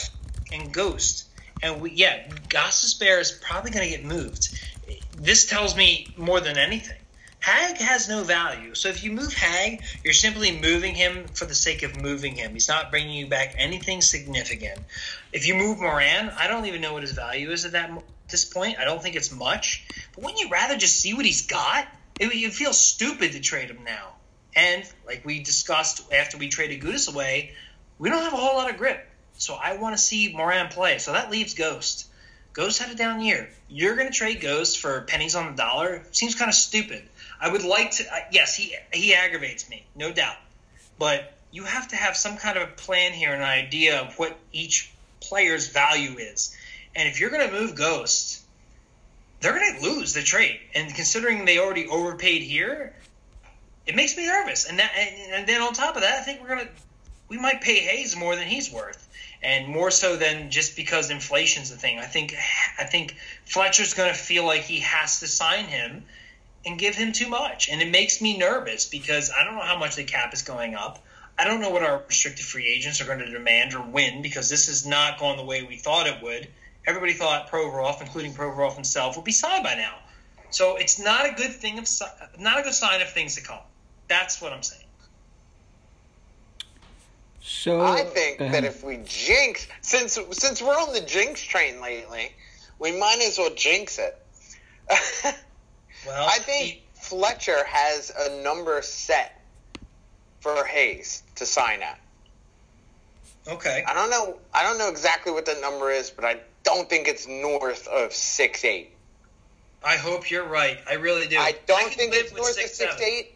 and 0.52 0.73
Ghost. 0.73 1.28
And 1.62 1.81
we, 1.81 1.92
yeah, 1.92 2.28
Gostisbehere 2.49 3.21
is 3.21 3.31
probably 3.31 3.71
going 3.71 3.88
to 3.88 3.97
get 3.97 4.04
moved. 4.04 4.59
This 5.16 5.47
tells 5.47 5.76
me 5.76 6.09
more 6.16 6.40
than 6.40 6.59
anything. 6.59 6.99
Hag 7.38 7.76
has 7.78 8.09
no 8.09 8.23
value. 8.23 8.75
So 8.75 8.88
if 8.88 9.02
you 9.02 9.11
move 9.11 9.33
Hag, 9.33 9.83
you're 10.04 10.12
simply 10.12 10.61
moving 10.61 10.95
him 10.95 11.26
for 11.35 11.45
the 11.45 11.57
sake 11.57 11.83
of 11.83 12.00
moving 12.00 12.37
him. 12.37 12.52
He's 12.52 12.69
not 12.69 12.92
bringing 12.92 13.16
you 13.16 13.26
back 13.26 13.57
anything 13.59 14.00
significant. 14.00 14.78
If 15.33 15.47
you 15.47 15.54
move 15.54 15.81
Morin, 15.81 16.31
I 16.38 16.47
don't 16.47 16.66
even 16.66 16.81
know 16.81 16.92
what 16.92 17.02
his 17.02 17.12
value 17.12 17.50
is 17.50 17.64
at 17.64 17.73
that 17.73 17.90
this 18.28 18.45
point. 18.45 18.78
I 18.78 18.85
don't 18.85 19.02
think 19.02 19.16
it's 19.16 19.33
much. 19.33 19.85
But 20.14 20.23
wouldn't 20.23 20.40
you 20.40 20.50
rather 20.50 20.76
just 20.76 21.00
see 21.00 21.14
what 21.14 21.25
he's 21.25 21.47
got? 21.47 21.87
It, 22.21 22.26
it 22.26 22.52
feels 22.52 22.78
stupid 22.78 23.33
to 23.33 23.40
trade 23.40 23.71
him 23.71 23.85
now. 23.85 24.14
And 24.54 24.85
like 25.07 25.25
we 25.25 25.42
discussed 25.42 26.12
after 26.12 26.38
we 26.38 26.49
traded 26.49 26.81
Gudas 26.81 27.12
away, 27.12 27.52
we 27.99 28.09
don't 28.09 28.23
have 28.23 28.33
a 28.33 28.37
whole 28.37 28.57
lot 28.57 28.71
of 28.71 28.76
grip. 28.76 29.07
So 29.39 29.55
I 29.55 29.77
want 29.77 29.97
to 29.97 30.03
see 30.03 30.33
Morin 30.35 30.69
play. 30.69 30.99
So 30.99 31.12
that 31.12 31.31
leaves 31.31 31.55
Ghost. 31.55 32.07
Ghost 32.53 32.81
had 32.81 32.91
a 32.91 32.95
down 32.95 33.21
year. 33.21 33.49
You're 33.69 33.97
going 33.97 34.09
to 34.09 34.15
trade 34.15 34.41
Ghost 34.41 34.79
for 34.79 35.01
pennies 35.03 35.35
on 35.35 35.51
the 35.51 35.57
dollar? 35.57 36.03
Seems 36.12 36.35
kind 36.35 36.49
of 36.49 36.55
stupid. 36.55 37.03
I 37.41 37.51
would 37.51 37.65
like 37.65 37.93
to. 37.93 38.05
Yes, 38.31 38.55
he 38.55 38.77
he 38.93 39.15
aggravates 39.15 39.69
me, 39.69 39.85
no 39.97 40.12
doubt. 40.12 40.37
But 40.99 41.33
you 41.51 41.65
have 41.65 41.89
to 41.89 41.97
have 41.97 42.17
some 42.17 42.37
kind 42.37 42.57
of 42.57 42.69
a 42.69 42.73
plan 42.73 43.12
here, 43.12 43.33
an 43.33 43.43
idea 43.43 44.01
of 44.01 44.19
what 44.19 44.37
each 44.53 44.93
player's 45.21 45.69
value 45.69 46.19
is. 46.19 46.57
And 46.95 47.09
if 47.09 47.19
you're 47.19 47.31
going 47.31 47.49
to 47.49 47.53
move 47.53 47.75
Ghost, 47.75 48.43
they're 49.41 49.59
going 49.59 49.77
to 49.77 49.83
lose 49.83 50.12
the 50.12 50.23
trade. 50.23 50.61
And 50.75 50.95
considering 50.95 51.45
they 51.45 51.59
already 51.59 51.89
overpaid 51.89 52.43
here, 52.43 52.95
it 53.87 53.97
makes 53.97 54.17
me 54.17 54.27
nervous. 54.27 54.69
And 54.69 54.79
that, 54.79 54.93
and, 54.97 55.33
and 55.33 55.47
then 55.49 55.62
on 55.62 55.73
top 55.73 55.97
of 55.97 56.03
that, 56.03 56.21
I 56.21 56.23
think 56.23 56.41
we're 56.41 56.49
going 56.49 56.67
to 56.67 56.73
we 57.33 57.39
might 57.39 57.62
pay 57.62 57.79
Hayes 57.79 58.15
more 58.15 58.37
than 58.37 58.47
he's 58.47 58.71
worth, 58.71 59.01
and 59.42 59.68
more 59.68 59.90
so 59.90 60.16
than 60.16 60.50
just 60.50 60.76
because 60.76 61.11
inflation's 61.11 61.70
a 61.70 61.76
thing. 61.76 61.99
I 61.99 62.04
think 62.06 62.34
I 62.78 62.84
think 62.84 63.16
Fletcher's 63.44 63.94
going 63.94 64.12
to 64.12 64.18
feel 64.18 64.44
like 64.44 64.62
he 64.62 64.80
has 64.80 65.20
to 65.20 65.26
sign 65.26 65.64
him 65.64 66.04
and 66.64 66.78
give 66.78 66.94
him 66.94 67.12
too 67.12 67.28
much, 67.28 67.68
and 67.68 67.82
it 67.82 67.90
makes 67.90 68.20
me 68.20 68.38
nervous 68.38 68.87
because 68.87 69.30
I 69.37 69.44
don't 69.44 69.54
know 69.54 69.62
how 69.62 69.78
much 69.78 69.96
the 69.96 70.04
cap 70.04 70.32
is 70.32 70.42
going 70.42 70.75
up. 70.75 71.02
I 71.38 71.44
don't 71.44 71.61
know 71.61 71.70
what 71.70 71.82
our 71.82 72.02
restricted 72.06 72.44
free 72.44 72.68
agents 72.68 73.00
are 73.00 73.04
going 73.04 73.18
to 73.18 73.30
demand 73.30 73.75
or 73.75 73.82
win 73.82 74.22
because 74.22 74.49
this 74.49 74.66
has 74.66 74.87
not 74.87 75.18
gone 75.18 75.37
the 75.37 75.44
way 75.44 75.62
we 75.62 75.76
thought 75.76 76.06
it 76.06 76.22
would. 76.22 76.46
Everybody 76.87 77.14
thought 77.14 77.50
Provorov, 77.50 78.00
including 78.00 78.34
Provorov 78.34 78.75
himself, 78.75 79.16
would 79.16 79.25
be 79.25 79.32
signed 79.32 79.64
by 79.64 79.75
now. 79.75 79.96
So 80.50 80.76
it's 80.76 80.99
not 80.99 81.26
a 81.26 81.32
good 81.32 81.52
thing 81.52 81.78
of 81.78 81.88
not 82.38 82.61
a 82.61 82.62
good 82.62 82.75
sign 82.75 83.00
of 83.00 83.11
things 83.11 83.37
to 83.37 83.42
come. 83.42 83.61
That's 84.08 84.40
what 84.40 84.52
I'm 84.52 84.62
saying. 84.62 84.82
So 87.42 87.80
I 87.80 88.04
think 88.04 88.38
go 88.38 88.49
that 88.49 88.64
if 88.64 88.84
we 88.84 89.00
jinx, 89.04 89.66
since 89.80 90.18
since 90.30 90.62
we're 90.62 90.75
on 90.75 90.92
the 90.92 91.00
jinx 91.00 91.42
train 91.42 91.80
lately, 91.80 92.32
we 92.78 92.99
might 92.99 93.20
as 93.22 93.38
well 93.38 93.52
jinx 93.54 93.99
it. 93.99 94.18
Well, 96.06 96.28
I 96.28 96.38
think 96.38 96.82
Fletcher 96.94 97.64
has 97.64 98.11
a 98.18 98.42
number 98.42 98.82
set 98.82 99.40
for 100.40 100.64
Hayes 100.64 101.22
to 101.37 101.46
sign 101.46 101.82
at. 101.82 102.00
Okay. 103.46 103.84
I 103.87 103.94
don't 103.94 104.11
know. 104.11 104.38
I 104.52 104.62
don't 104.64 104.78
know 104.78 104.88
exactly 104.88 105.32
what 105.32 105.46
the 105.46 105.54
number 105.61 105.90
is, 105.90 106.11
but 106.11 106.25
I 106.25 106.40
don't 106.64 106.88
think 106.88 107.08
it's 107.08 107.26
north 107.28 107.87
of 107.88 108.12
six 108.12 108.64
eight. 108.64 108.90
I 109.84 109.96
hope 109.96 110.30
you're 110.30 110.46
right. 110.46 110.78
I 110.88 110.94
really 110.94 111.26
do. 111.26 111.38
I 111.38 111.54
don't 111.66 111.88
can 111.88 111.99
think 111.99 112.14
it's 112.14 112.32
with 112.32 112.40
north 112.40 112.50
of 112.50 112.56
six 112.56 112.78
seven. 112.78 112.96
eight. 113.02 113.34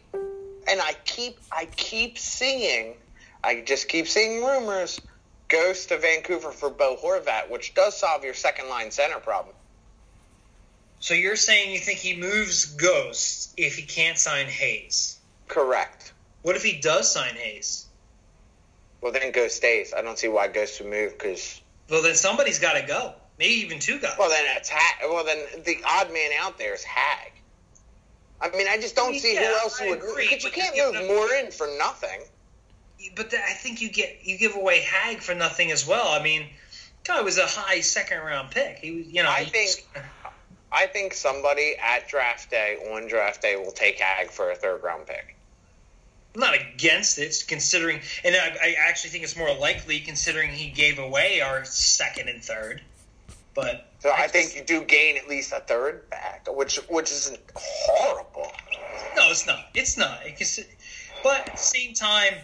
And 0.69 0.81
I 0.81 0.93
keep, 1.05 1.37
I 1.49 1.65
keep 1.77 2.17
seeing, 2.17 2.95
I 3.43 3.61
just 3.61 3.87
keep 3.87 4.07
seeing 4.07 4.43
rumors. 4.43 4.99
Goes 5.47 5.85
to 5.87 5.97
Vancouver 5.97 6.51
for 6.51 6.69
Bo 6.69 6.97
Horvat, 7.01 7.49
which 7.49 7.73
does 7.73 7.97
solve 7.97 8.23
your 8.25 8.33
second 8.33 8.67
line 8.69 8.91
center 8.91 9.19
problem. 9.19 9.55
So 10.99 11.13
you're 11.13 11.37
saying 11.37 11.71
you 11.73 11.79
think 11.79 11.99
he 11.99 12.17
moves 12.17 12.65
Ghost 12.65 13.53
if 13.55 13.75
he 13.77 13.83
can't 13.83 14.17
sign 14.17 14.47
Hayes? 14.47 15.17
Correct. 15.47 16.11
What 16.41 16.55
if 16.57 16.63
he 16.63 16.81
does 16.81 17.09
sign 17.09 17.35
Hayes? 17.35 17.85
Well, 18.99 19.13
then 19.13 19.31
Ghost 19.31 19.55
stays. 19.55 19.93
I 19.93 20.01
don't 20.01 20.17
see 20.19 20.27
why 20.27 20.47
Ghost 20.47 20.81
would 20.81 20.89
move 20.89 21.13
because. 21.17 21.61
Well, 21.89 22.01
then 22.01 22.15
somebody's 22.15 22.59
got 22.59 22.73
to 22.73 22.85
go. 22.85 23.13
Maybe 23.39 23.53
even 23.53 23.79
two 23.79 23.99
guys. 23.99 24.15
Well, 24.17 24.29
then 24.29 24.43
it's 24.57 24.67
Hag. 24.69 25.09
Well, 25.09 25.23
then 25.23 25.37
the 25.63 25.77
odd 25.87 26.11
man 26.11 26.31
out 26.39 26.57
there 26.57 26.73
is 26.73 26.83
Hag. 26.83 27.31
I 28.41 28.49
mean, 28.49 28.67
I 28.67 28.77
just 28.77 28.95
don't 28.95 29.15
see 29.15 29.35
who 29.35 29.43
else 29.43 29.79
I 29.81 29.89
would. 29.89 29.99
agree, 29.99 30.27
Because 30.27 30.43
you 30.43 30.51
can't 30.51 30.75
move 30.75 31.07
more 31.07 31.31
in 31.35 31.51
for 31.51 31.67
nothing. 31.77 32.21
But 33.15 33.29
th- 33.31 33.41
I 33.41 33.53
think 33.53 33.81
you 33.81 33.89
get 33.89 34.19
you 34.23 34.37
give 34.37 34.55
away 34.55 34.81
Hag 34.81 35.19
for 35.19 35.33
nothing 35.35 35.71
as 35.71 35.85
well. 35.87 36.07
I 36.09 36.21
mean, 36.21 36.47
guy 37.03 37.21
was 37.21 37.37
a 37.37 37.45
high 37.45 37.81
second 37.81 38.19
round 38.19 38.51
pick. 38.51 38.77
He 38.79 38.91
was, 38.91 39.07
you 39.07 39.23
know, 39.23 39.29
I 39.31 39.45
think- 39.45 39.85
I 40.71 40.85
think 40.87 41.13
somebody 41.13 41.75
at 41.81 42.09
draft 42.09 42.49
day, 42.51 42.75
on 42.91 43.07
draft 43.07 43.41
day, 43.41 43.55
will 43.55 43.71
take 43.71 43.99
Hag 43.99 44.29
for 44.31 44.51
a 44.51 44.55
third 44.55 44.83
round 44.83 45.07
pick. 45.07 45.35
I'm 46.35 46.41
not 46.41 46.55
against 46.55 47.17
it, 47.17 47.45
considering, 47.47 48.01
and 48.23 48.35
I, 48.35 48.55
I 48.61 48.75
actually 48.87 49.09
think 49.11 49.23
it's 49.23 49.35
more 49.37 49.53
likely 49.55 49.99
considering 50.01 50.49
he 50.51 50.69
gave 50.69 50.99
away 50.99 51.41
our 51.41 51.63
second 51.65 52.27
and 52.29 52.43
third. 52.43 52.81
But 53.55 53.89
So 53.99 54.11
I, 54.11 54.23
just- 54.27 54.33
think 54.33 54.55
you 54.55 54.63
do 54.63 54.85
gain 54.85 55.17
at 55.17 55.27
least 55.27 55.51
a 55.51 55.61
third 55.61 56.07
back, 56.11 56.45
which 56.47 56.75
which 56.89 57.11
isn't 57.11 57.39
horrible. 57.55 58.51
No, 59.15 59.31
it's 59.31 59.47
not. 59.47 59.65
It's 59.73 59.97
not. 59.97 60.19
It 60.25 60.67
but 61.23 61.47
at 61.47 61.53
the 61.53 61.57
same 61.57 61.93
time, 61.95 62.35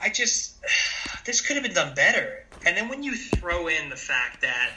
I 0.00 0.08
just 0.10 0.56
this 1.24 1.40
could 1.40 1.56
have 1.56 1.62
been 1.64 1.74
done 1.74 1.94
better. 1.94 2.44
And 2.66 2.76
then 2.76 2.88
when 2.88 3.02
you 3.02 3.14
throw 3.16 3.68
in 3.68 3.90
the 3.90 3.96
fact 3.96 4.40
that 4.42 4.70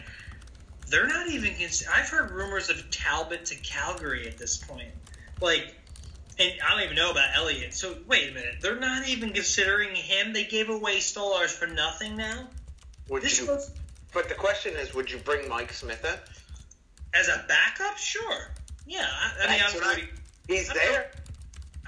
they're 0.89 1.07
not 1.07 1.27
even. 1.29 1.53
I've 1.93 2.09
heard 2.09 2.31
rumors 2.31 2.69
of 2.69 2.89
Talbot 2.91 3.45
to 3.45 3.55
Calgary 3.55 4.27
at 4.27 4.37
this 4.37 4.57
point. 4.57 4.89
Like, 5.41 5.75
and 6.39 6.51
I 6.65 6.71
don't 6.75 6.83
even 6.83 6.95
know 6.95 7.11
about 7.11 7.29
Elliott. 7.35 7.73
So 7.73 7.97
wait 8.07 8.29
a 8.31 8.33
minute, 8.33 8.55
they're 8.61 8.79
not 8.79 9.07
even 9.07 9.33
considering 9.33 9.95
him. 9.95 10.33
They 10.33 10.45
gave 10.45 10.69
away 10.69 10.97
Stolarz 10.97 11.49
for 11.49 11.67
nothing 11.67 12.15
now. 12.15 12.47
Would 13.09 13.23
This 13.23 13.39
you? 13.39 13.47
was 13.47 13.71
But 14.13 14.29
the 14.29 14.35
question 14.35 14.75
is, 14.75 14.93
would 14.93 15.09
you 15.11 15.17
bring 15.19 15.47
Mike 15.49 15.71
Smith 15.73 16.03
in? 16.05 16.17
as 17.13 17.29
a 17.29 17.43
backup, 17.47 17.97
sure. 17.97 18.51
Yeah, 18.85 19.05
I, 19.09 19.45
I 19.45 19.51
mean, 19.51 19.61
I'm 19.65 19.83
I- 19.83 20.03
He's 20.47 20.69
I 20.69 20.73
there. 20.73 21.11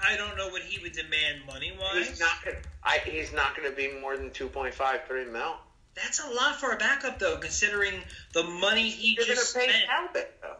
I 0.04 0.16
don't 0.16 0.36
know 0.36 0.48
what 0.48 0.62
he 0.62 0.82
would 0.82 0.92
demand 0.92 1.46
money 1.46 1.72
wise. 1.78 2.08
He's 2.08 2.20
not 2.20 2.44
gonna. 2.44 2.56
I, 2.82 2.98
he's 3.04 3.32
not 3.32 3.56
going 3.56 3.68
to 3.68 3.76
be 3.76 3.92
more 4.00 4.16
than 4.16 4.30
two 4.30 4.48
point 4.48 4.74
five, 4.74 5.04
three 5.06 5.24
mil. 5.24 5.54
That's 5.94 6.20
a 6.20 6.28
lot 6.30 6.56
for 6.60 6.72
a 6.72 6.76
backup, 6.76 7.18
though, 7.18 7.36
considering 7.36 7.94
the 8.32 8.44
money 8.44 8.88
he 8.88 9.14
You're 9.14 9.26
going 9.26 9.36
just 9.36 9.52
to 9.52 9.58
pay 9.58 9.68
spent. 9.68 9.84
Talbot 9.86 10.34
though. 10.40 10.56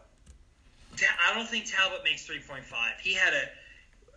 I 1.29 1.33
don't 1.35 1.47
think 1.47 1.65
Talbot 1.65 2.03
makes 2.03 2.25
three 2.25 2.41
point 2.47 2.65
five. 2.65 2.93
He 3.01 3.13
had 3.13 3.33
a 3.33 3.49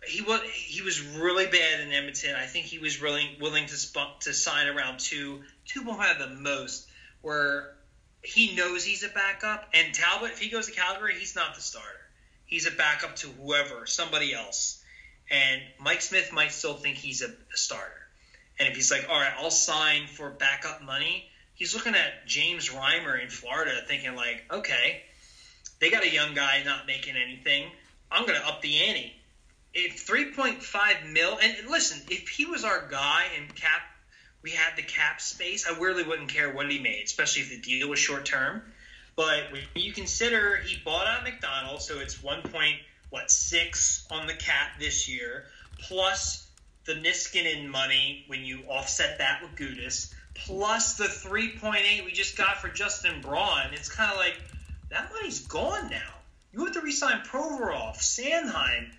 he 0.07 0.21
was 0.21 0.41
he 0.51 0.81
was 0.81 1.01
really 1.01 1.47
bad 1.47 1.79
in 1.81 1.91
Edmonton. 1.91 2.35
I 2.35 2.45
think 2.45 2.65
he 2.65 2.79
was 2.79 3.01
really 3.01 3.37
willing 3.41 3.65
to 3.65 3.77
sp- 3.77 4.19
to 4.21 4.33
sign 4.33 4.67
around 4.67 4.99
two 4.99 5.41
two 5.65 5.83
point 5.83 5.97
five 5.97 6.19
the 6.19 6.27
most, 6.27 6.87
where 7.21 7.75
he 8.21 8.55
knows 8.55 8.83
he's 8.83 9.03
a 9.03 9.09
backup. 9.09 9.69
And 9.73 9.93
Talbot, 9.93 10.31
if 10.31 10.39
he 10.39 10.49
goes 10.49 10.67
to 10.67 10.73
Calgary, 10.73 11.15
he's 11.17 11.35
not 11.35 11.55
the 11.55 11.61
starter. 11.61 11.89
He's 12.45 12.67
a 12.67 12.71
backup 12.71 13.15
to 13.17 13.27
whoever, 13.27 13.87
somebody 13.87 14.33
else. 14.33 14.81
And 15.29 15.61
Mike 15.79 16.01
Smith 16.01 16.31
might 16.31 16.51
still 16.51 16.75
think 16.75 16.97
he's 16.97 17.21
a, 17.21 17.27
a 17.27 17.57
starter. 17.57 17.91
And 18.59 18.69
if 18.69 18.75
he's 18.75 18.91
like, 18.91 19.07
all 19.09 19.19
right, 19.19 19.33
I'll 19.37 19.51
sign 19.51 20.07
for 20.07 20.29
backup 20.29 20.81
money, 20.81 21.29
he's 21.55 21.75
looking 21.75 21.95
at 21.95 22.25
James 22.25 22.69
Reimer 22.69 23.21
in 23.21 23.29
Florida, 23.29 23.81
thinking 23.87 24.15
like, 24.15 24.45
okay, 24.51 25.03
they 25.79 25.89
got 25.89 26.03
a 26.03 26.09
young 26.09 26.33
guy 26.33 26.63
not 26.63 26.87
making 26.87 27.15
anything. 27.15 27.69
I'm 28.11 28.25
going 28.25 28.39
to 28.39 28.47
up 28.47 28.61
the 28.61 28.83
ante. 28.83 29.13
If 29.73 30.07
3.5 30.07 31.11
mil, 31.11 31.37
and 31.41 31.69
listen, 31.69 32.01
if 32.09 32.29
he 32.29 32.45
was 32.45 32.63
our 32.63 32.87
guy 32.89 33.25
and 33.37 33.53
cap, 33.53 33.81
we 34.41 34.51
had 34.51 34.77
the 34.77 34.83
cap 34.83 35.19
space, 35.19 35.67
I 35.67 35.77
really 35.79 36.03
wouldn't 36.03 36.29
care 36.29 36.53
what 36.53 36.69
he 36.69 36.79
made, 36.79 37.03
especially 37.05 37.41
if 37.41 37.49
the 37.49 37.59
deal 37.59 37.89
was 37.89 37.99
short 37.99 38.25
term. 38.25 38.61
But 39.15 39.51
when 39.51 39.63
you 39.75 39.91
consider 39.91 40.57
he 40.57 40.77
bought 40.83 41.07
out 41.07 41.23
McDonald's, 41.23 41.85
so 41.85 41.99
it's 41.99 42.21
one 42.21 42.41
point 42.43 42.77
what 43.15 43.31
six 43.31 44.05
on 44.11 44.27
the 44.27 44.33
cap 44.33 44.77
this 44.77 45.07
year, 45.07 45.45
plus 45.79 46.49
the 46.83 46.95
Niskanen 46.95 47.65
money 47.65 48.25
when 48.27 48.43
you 48.43 48.59
offset 48.67 49.19
that 49.19 49.41
with 49.41 49.55
Gudas, 49.55 50.13
plus 50.33 50.95
the 50.97 51.05
3.8 51.05 52.03
we 52.03 52.11
just 52.11 52.37
got 52.37 52.57
for 52.57 52.67
Justin 52.67 53.21
Braun. 53.21 53.69
It's 53.71 53.87
kind 53.87 54.11
of 54.11 54.17
like 54.17 54.35
that 54.89 55.09
money's 55.13 55.47
gone 55.47 55.89
now. 55.89 56.11
You 56.51 56.65
have 56.65 56.73
to 56.73 56.81
resign 56.81 57.21
Provorov, 57.21 57.95
Sanheim, 57.95 58.91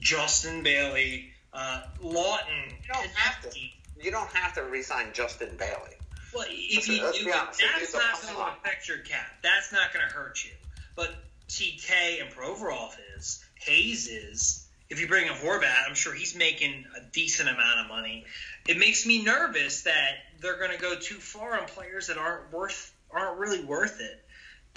Justin 0.00 0.62
Bailey, 0.62 1.30
uh, 1.52 1.82
Laughton. 2.02 2.70
You 2.70 2.94
don't 2.94 3.10
have 3.10 3.50
to. 3.50 3.60
You 4.02 4.10
don't 4.10 4.30
have 4.30 4.54
to 4.54 4.62
re-sign 4.62 5.08
Justin 5.12 5.50
Bailey. 5.58 5.96
Well, 6.34 6.46
if 6.48 6.88
you 6.88 7.02
let's 7.04 7.18
do 7.18 7.26
be 7.26 7.30
it, 7.32 7.36
honest, 7.36 7.60
if 7.62 7.92
that's 7.92 7.92
not 7.92 8.22
going 8.22 8.34
to 8.34 8.58
affect 8.60 8.88
your 8.88 8.98
cap. 8.98 9.26
That's 9.42 9.72
not 9.72 9.92
going 9.92 10.06
to 10.08 10.14
hurt 10.14 10.42
you. 10.42 10.52
But 10.96 11.14
TK 11.48 12.20
and 12.20 12.30
Provorov 12.30 12.94
is, 13.16 13.44
Hayes 13.60 14.08
is. 14.08 14.64
If 14.90 15.00
you 15.00 15.06
bring 15.06 15.28
a 15.28 15.32
Horvat, 15.32 15.86
I'm 15.86 15.94
sure 15.94 16.14
he's 16.14 16.34
making 16.34 16.86
a 16.96 17.00
decent 17.12 17.48
amount 17.48 17.80
of 17.80 17.88
money. 17.88 18.24
It 18.66 18.78
makes 18.78 19.04
me 19.04 19.22
nervous 19.22 19.82
that 19.82 20.12
they're 20.40 20.58
going 20.58 20.70
to 20.70 20.78
go 20.78 20.94
too 20.94 21.16
far 21.16 21.58
on 21.58 21.66
players 21.66 22.06
that 22.06 22.16
aren't 22.16 22.52
worth, 22.52 22.94
aren't 23.10 23.38
really 23.38 23.62
worth 23.62 24.00
it. 24.00 24.24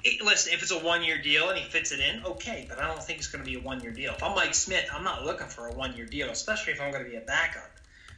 It- 0.03 0.21
listen, 0.21 0.53
if 0.53 0.63
it's 0.63 0.71
a 0.71 0.79
one-year 0.79 1.21
deal 1.21 1.49
and 1.49 1.57
he 1.57 1.69
fits 1.69 1.91
it 1.91 1.99
in, 1.99 2.25
okay. 2.25 2.65
But 2.67 2.79
I 2.79 2.87
don't 2.87 3.01
think 3.01 3.19
it's 3.19 3.27
going 3.27 3.43
to 3.43 3.49
be 3.49 3.57
a 3.57 3.61
one-year 3.61 3.91
deal. 3.91 4.13
If 4.13 4.23
I'm 4.23 4.35
Mike 4.35 4.55
Smith, 4.55 4.89
I'm 4.93 5.03
not 5.03 5.25
looking 5.25 5.47
for 5.47 5.67
a 5.67 5.73
one-year 5.73 6.07
deal, 6.07 6.29
especially 6.29 6.73
if 6.73 6.81
I'm 6.81 6.91
going 6.91 7.03
to 7.03 7.09
be 7.09 7.17
a 7.17 7.21
backup. 7.21 7.71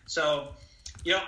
So, 0.08 0.50
you 1.04 1.14
know, 1.14 1.24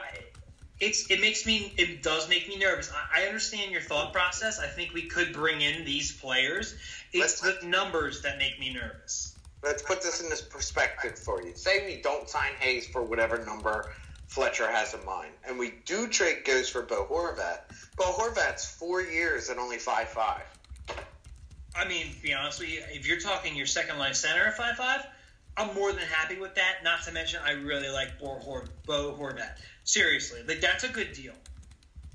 it's 0.79 1.09
it 1.09 1.21
makes 1.21 1.45
me 1.45 1.73
it 1.77 2.03
does 2.03 2.27
make 2.29 2.47
me 2.47 2.57
nervous. 2.57 2.91
I, 2.91 3.21
I 3.23 3.27
understand 3.27 3.71
your 3.71 3.81
thought 3.81 4.11
process. 4.13 4.59
I 4.59 4.67
think 4.67 4.93
we 4.93 5.03
could 5.03 5.31
bring 5.33 5.61
in 5.61 5.85
these 5.85 6.11
players. 6.19 6.75
It's 7.13 7.41
Let's- 7.43 7.59
the 7.61 7.67
numbers 7.67 8.21
that 8.23 8.37
make 8.37 8.59
me 8.59 8.73
nervous. 8.73 9.31
Let's 9.63 9.81
put 9.81 10.01
this 10.03 10.21
in 10.21 10.29
this 10.29 10.41
perspective 10.41 11.17
for 11.17 11.41
you. 11.41 11.55
Say 11.55 11.85
we 11.87 12.01
don't 12.01 12.29
sign 12.29 12.51
Hayes 12.59 12.87
for 12.87 13.01
whatever 13.01 13.43
number 13.45 13.89
Fletcher 14.27 14.69
has 14.69 14.93
in 14.93 15.03
mind, 15.05 15.31
and 15.47 15.57
we 15.57 15.75
do 15.85 16.07
trade 16.07 16.43
Ghost 16.45 16.71
for 16.71 16.81
Bo 16.83 17.05
Horvat. 17.09 17.61
Bo 17.97 18.11
Horvat's 18.11 18.65
four 18.65 19.01
years 19.01 19.49
at 19.49 19.57
only 19.57 19.77
five 19.77 20.07
five. 20.09 20.43
I 21.75 21.87
mean, 21.87 22.13
to 22.13 22.21
be 22.21 22.33
honest 22.33 22.59
with 22.59 22.69
you, 22.69 22.83
if 22.89 23.07
you're 23.07 23.19
talking 23.19 23.55
your 23.55 23.65
second 23.65 23.97
line 23.97 24.13
center 24.13 24.45
at 24.45 24.55
five 24.55 24.75
five, 24.77 25.05
I'm 25.57 25.73
more 25.73 25.91
than 25.91 26.01
happy 26.01 26.37
with 26.37 26.53
that. 26.55 26.83
Not 26.83 27.03
to 27.03 27.11
mention, 27.11 27.39
I 27.43 27.51
really 27.51 27.89
like 27.89 28.19
Bo, 28.19 28.35
Hor- 28.39 28.65
Bo 28.85 29.15
Horvat. 29.17 29.57
Seriously, 29.85 30.41
like 30.47 30.61
that's 30.61 30.83
a 30.83 30.89
good 30.89 31.13
deal, 31.13 31.33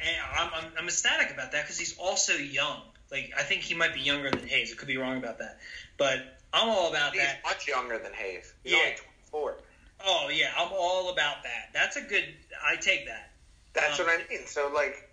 and 0.01 0.17
I'm 0.37 0.51
I'm, 0.53 0.65
I'm 0.81 0.85
ecstatic 0.89 1.31
about 1.33 1.53
that 1.53 1.65
because 1.65 1.79
he's 1.79 1.97
also 1.99 2.35
young. 2.35 2.83
Like 3.11 3.33
I 3.39 3.43
think 3.43 3.63
he 3.63 3.75
might 3.75 3.95
be 3.95 4.01
younger 4.01 4.31
than 4.31 4.47
Hayes. 4.47 4.73
I 4.73 4.77
could 4.77 4.89
be 4.89 4.97
wrong 4.97 5.19
about 5.19 5.39
that, 5.39 5.59
but 5.97 6.19
I'm 6.53 6.69
all 6.69 6.91
about 6.91 7.13
that. 7.15 7.21
He's 7.21 7.23
that. 7.23 7.45
much 7.45 7.69
younger 7.69 7.99
than 7.99 8.13
Hayes. 8.13 8.53
He's 8.65 8.73
Yeah. 8.73 8.79
only 8.79 8.91
twenty 8.97 9.31
four. 9.31 9.57
Oh 10.05 10.29
yeah, 10.33 10.51
I'm 10.59 10.73
all 10.73 11.11
about 11.13 11.45
that. 11.45 11.71
That's 11.73 11.97
a 11.97 12.01
good. 12.03 12.25
I 12.65 12.77
take 12.77 13.07
that. 13.07 13.31
That's 13.73 13.99
Um, 14.01 14.07
what 14.07 14.15
I 14.21 14.29
mean. 14.29 14.47
So 14.47 14.69
like, 14.75 15.09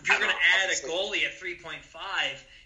If 0.00 0.08
you're 0.08 0.18
going 0.18 0.30
to 0.30 0.36
add 0.64 0.70
a 0.70 0.86
goalie 0.88 1.24
at 1.24 1.38
3.5, 1.38 1.78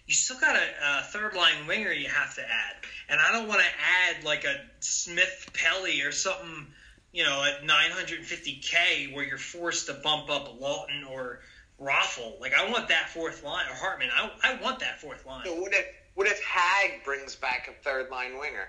you 0.07 0.13
still 0.15 0.39
got 0.39 0.55
a, 0.55 0.99
a 0.99 1.03
third 1.03 1.35
line 1.35 1.67
winger 1.67 1.91
you 1.91 2.07
have 2.09 2.33
to 2.35 2.41
add. 2.41 2.75
And 3.09 3.19
I 3.19 3.31
don't 3.31 3.47
want 3.47 3.61
to 3.61 3.67
add 3.67 4.23
like 4.23 4.45
a 4.45 4.55
Smith 4.79 5.51
Pelly 5.53 6.01
or 6.01 6.11
something, 6.11 6.65
you 7.11 7.23
know, 7.23 7.43
at 7.43 7.63
950k 7.63 9.13
where 9.13 9.25
you're 9.25 9.37
forced 9.37 9.87
to 9.87 9.93
bump 9.93 10.29
up 10.29 10.59
Laughton 10.59 11.09
or 11.09 11.39
Raffl. 11.81 12.39
Like 12.39 12.53
I 12.53 12.69
want 12.69 12.87
that 12.89 13.09
fourth 13.09 13.43
line 13.43 13.65
or 13.69 13.75
Hartman. 13.75 14.09
I, 14.13 14.31
I 14.43 14.61
want 14.61 14.79
that 14.79 14.99
fourth 14.99 15.25
line. 15.25 15.45
so 15.45 15.55
what 15.55 15.73
if 15.73 15.85
what 16.15 16.27
if 16.27 16.43
Hag 16.43 17.03
brings 17.03 17.35
back 17.35 17.69
a 17.69 17.83
third 17.83 18.09
line 18.09 18.39
winger 18.39 18.67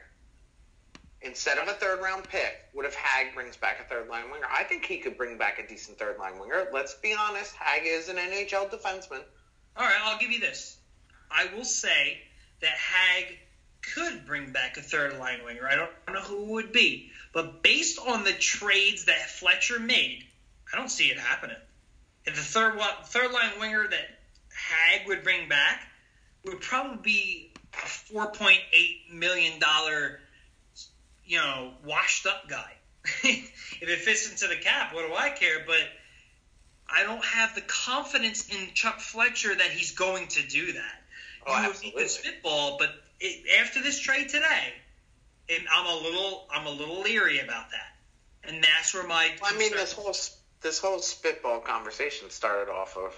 instead 1.23 1.59
of 1.59 1.69
a 1.69 1.73
third 1.73 2.01
round 2.03 2.29
pick? 2.29 2.55
What 2.73 2.85
if 2.85 2.95
Hag 2.95 3.35
brings 3.35 3.57
back 3.57 3.81
a 3.81 3.89
third 3.89 4.09
line 4.09 4.31
winger? 4.31 4.47
I 4.51 4.65
think 4.65 4.85
he 4.85 4.99
could 4.99 5.17
bring 5.17 5.39
back 5.39 5.59
a 5.59 5.67
decent 5.67 5.99
third 5.99 6.19
line 6.19 6.39
winger. 6.39 6.69
Let's 6.73 6.95
be 6.95 7.15
honest. 7.19 7.55
Hag 7.55 7.83
is 7.85 8.09
an 8.09 8.17
NHL 8.17 8.71
defenseman. 8.71 9.23
All 9.77 9.85
right, 9.85 10.01
I'll 10.03 10.19
give 10.19 10.31
you 10.31 10.41
this. 10.41 10.77
I 11.31 11.47
will 11.55 11.65
say 11.65 12.19
that 12.61 12.71
Hag 12.71 13.39
could 13.95 14.27
bring 14.27 14.53
back 14.53 14.77
a 14.77 14.83
third 14.83 15.19
line 15.19 15.45
winger. 15.45 15.67
I 15.67 15.77
don't 15.77 15.91
know 16.13 16.21
who 16.21 16.43
it 16.43 16.49
would 16.49 16.73
be, 16.73 17.11
but 17.33 17.63
based 17.63 17.99
on 17.99 18.25
the 18.25 18.33
trades 18.33 19.07
that 19.07 19.31
Fletcher 19.31 19.79
made, 19.79 20.25
I 20.73 20.77
don't 20.77 20.91
see 20.91 21.07
it 21.07 21.19
happening. 21.19 21.57
and 22.27 22.35
the 22.35 22.41
third 22.41 22.81
third 23.05 23.33
line 23.33 23.59
winger 23.61 23.87
that 23.89 24.19
Hag 24.53 25.07
would 25.07 25.23
bring 25.23 25.49
back 25.49 25.87
would 26.45 26.61
probably 26.61 26.99
be 27.03 27.53
a 27.75 27.87
four 27.87 28.31
point 28.33 28.61
eight 28.73 29.13
million 29.13 29.59
dollar, 29.59 30.21
you 31.25 31.39
know, 31.39 31.73
washed 31.85 32.27
up 32.27 32.49
guy. 32.49 32.73
if 33.25 33.83
it 33.83 33.99
fits 34.01 34.31
into 34.31 34.49
the 34.49 34.61
cap, 34.61 34.95
what 34.95 35.07
do 35.07 35.15
I 35.15 35.31
care? 35.31 35.65
But 35.67 35.89
I 36.91 37.03
don't 37.03 37.25
have 37.25 37.55
the 37.55 37.61
confidence 37.63 38.49
in 38.49 38.75
Chuck 38.75 39.01
Fletcher 39.01 39.55
that 39.55 39.71
he's 39.71 39.93
going 39.93 40.29
to 40.29 40.47
do 40.47 40.73
that. 40.73 41.03
Oh, 41.47 41.61
you, 41.61 41.69
absolutely. 41.69 42.09
spitball, 42.09 42.77
but 42.79 42.91
it, 43.21 43.61
after 43.61 43.83
this 43.83 43.99
trade 43.99 44.29
today, 44.29 44.73
and 45.49 45.67
I'm 45.73 45.87
a 45.87 46.03
little 46.03 46.47
I'm 46.51 46.67
a 46.67 46.71
little 46.71 47.01
leery 47.03 47.41
about 47.41 47.71
that, 47.71 48.49
and 48.51 48.63
that's 48.63 48.95
where 48.95 49.07
my 49.07 49.35
Well, 49.41 49.53
I 49.55 49.59
mean, 49.59 49.73
this 49.73 49.93
whole 49.93 50.15
this 50.61 50.79
whole 50.79 50.99
spitball 51.01 51.61
conversation 51.61 52.31
started 52.31 52.71
off 52.71 52.97
of 52.97 53.15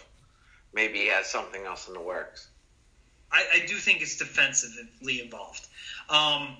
maybe 0.72 0.98
he 0.98 1.06
has 1.08 1.26
something 1.26 1.64
else 1.64 1.88
in 1.88 1.94
the 1.94 2.00
works. 2.00 2.48
I, 3.32 3.44
I 3.54 3.66
do 3.66 3.76
think 3.76 4.02
it's 4.02 4.16
defensively 4.18 5.20
involved. 5.20 5.66
Um, 6.08 6.56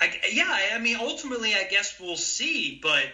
I, 0.00 0.20
yeah, 0.30 0.48
I- 0.48 0.74
I 0.74 0.78
mean, 0.78 0.96
ultimately, 1.00 1.54
I 1.54 1.64
guess 1.64 1.98
we'll 2.00 2.16
see, 2.16 2.80
but 2.82 3.04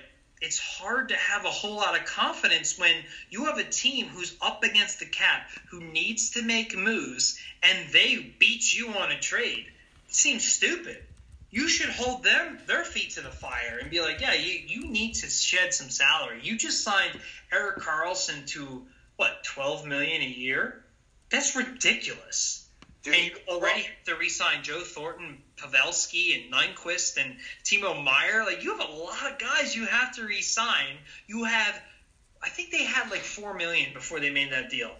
it's 0.44 0.58
hard 0.58 1.08
to 1.08 1.16
have 1.16 1.44
a 1.44 1.50
whole 1.50 1.76
lot 1.76 1.98
of 1.98 2.04
confidence 2.04 2.78
when 2.78 2.94
you 3.30 3.46
have 3.46 3.58
a 3.58 3.64
team 3.64 4.06
who's 4.06 4.36
up 4.42 4.62
against 4.62 5.00
the 5.00 5.06
cap, 5.06 5.48
who 5.70 5.80
needs 5.80 6.30
to 6.30 6.42
make 6.42 6.76
moves, 6.76 7.38
and 7.62 7.88
they 7.92 8.34
beat 8.38 8.72
you 8.76 8.88
on 8.90 9.10
a 9.10 9.18
trade. 9.18 9.66
It 10.08 10.14
seems 10.14 10.44
stupid. 10.44 11.02
You 11.50 11.68
should 11.68 11.90
hold 11.90 12.24
them 12.24 12.58
their 12.66 12.84
feet 12.84 13.12
to 13.12 13.22
the 13.22 13.30
fire 13.30 13.78
and 13.80 13.90
be 13.90 14.00
like, 14.00 14.20
yeah, 14.20 14.34
you, 14.34 14.60
you 14.66 14.88
need 14.88 15.14
to 15.14 15.28
shed 15.30 15.72
some 15.72 15.88
salary. 15.88 16.40
You 16.42 16.58
just 16.58 16.82
signed 16.82 17.18
Erik 17.52 17.78
Karlsson 17.78 18.46
to 18.48 18.84
what, 19.16 19.44
twelve 19.44 19.86
million 19.86 20.20
a 20.20 20.26
year? 20.26 20.82
That's 21.30 21.56
ridiculous. 21.56 22.68
Dude, 23.02 23.14
And 23.14 23.24
you 23.26 23.36
already 23.48 23.82
have 23.82 24.04
to 24.06 24.16
re-sign 24.16 24.62
Joe 24.62 24.80
Thornton, 24.80 25.38
Pavelski, 25.64 26.44
and 26.44 26.52
Nyquist, 26.52 27.22
and 27.22 27.36
Timo 27.64 28.02
Meier. 28.02 28.44
Like 28.44 28.62
you 28.62 28.76
have 28.76 28.88
a 28.88 28.92
lot 28.92 29.32
of 29.32 29.38
guys 29.38 29.74
you 29.74 29.86
have 29.86 30.14
to 30.16 30.24
re-sign. 30.24 30.96
You 31.26 31.44
have, 31.44 31.80
I 32.42 32.48
think 32.48 32.70
they 32.70 32.84
had 32.84 33.10
like 33.10 33.22
four 33.22 33.54
million 33.54 33.92
before 33.94 34.20
they 34.20 34.30
made 34.30 34.52
that 34.52 34.70
deal. 34.70 34.92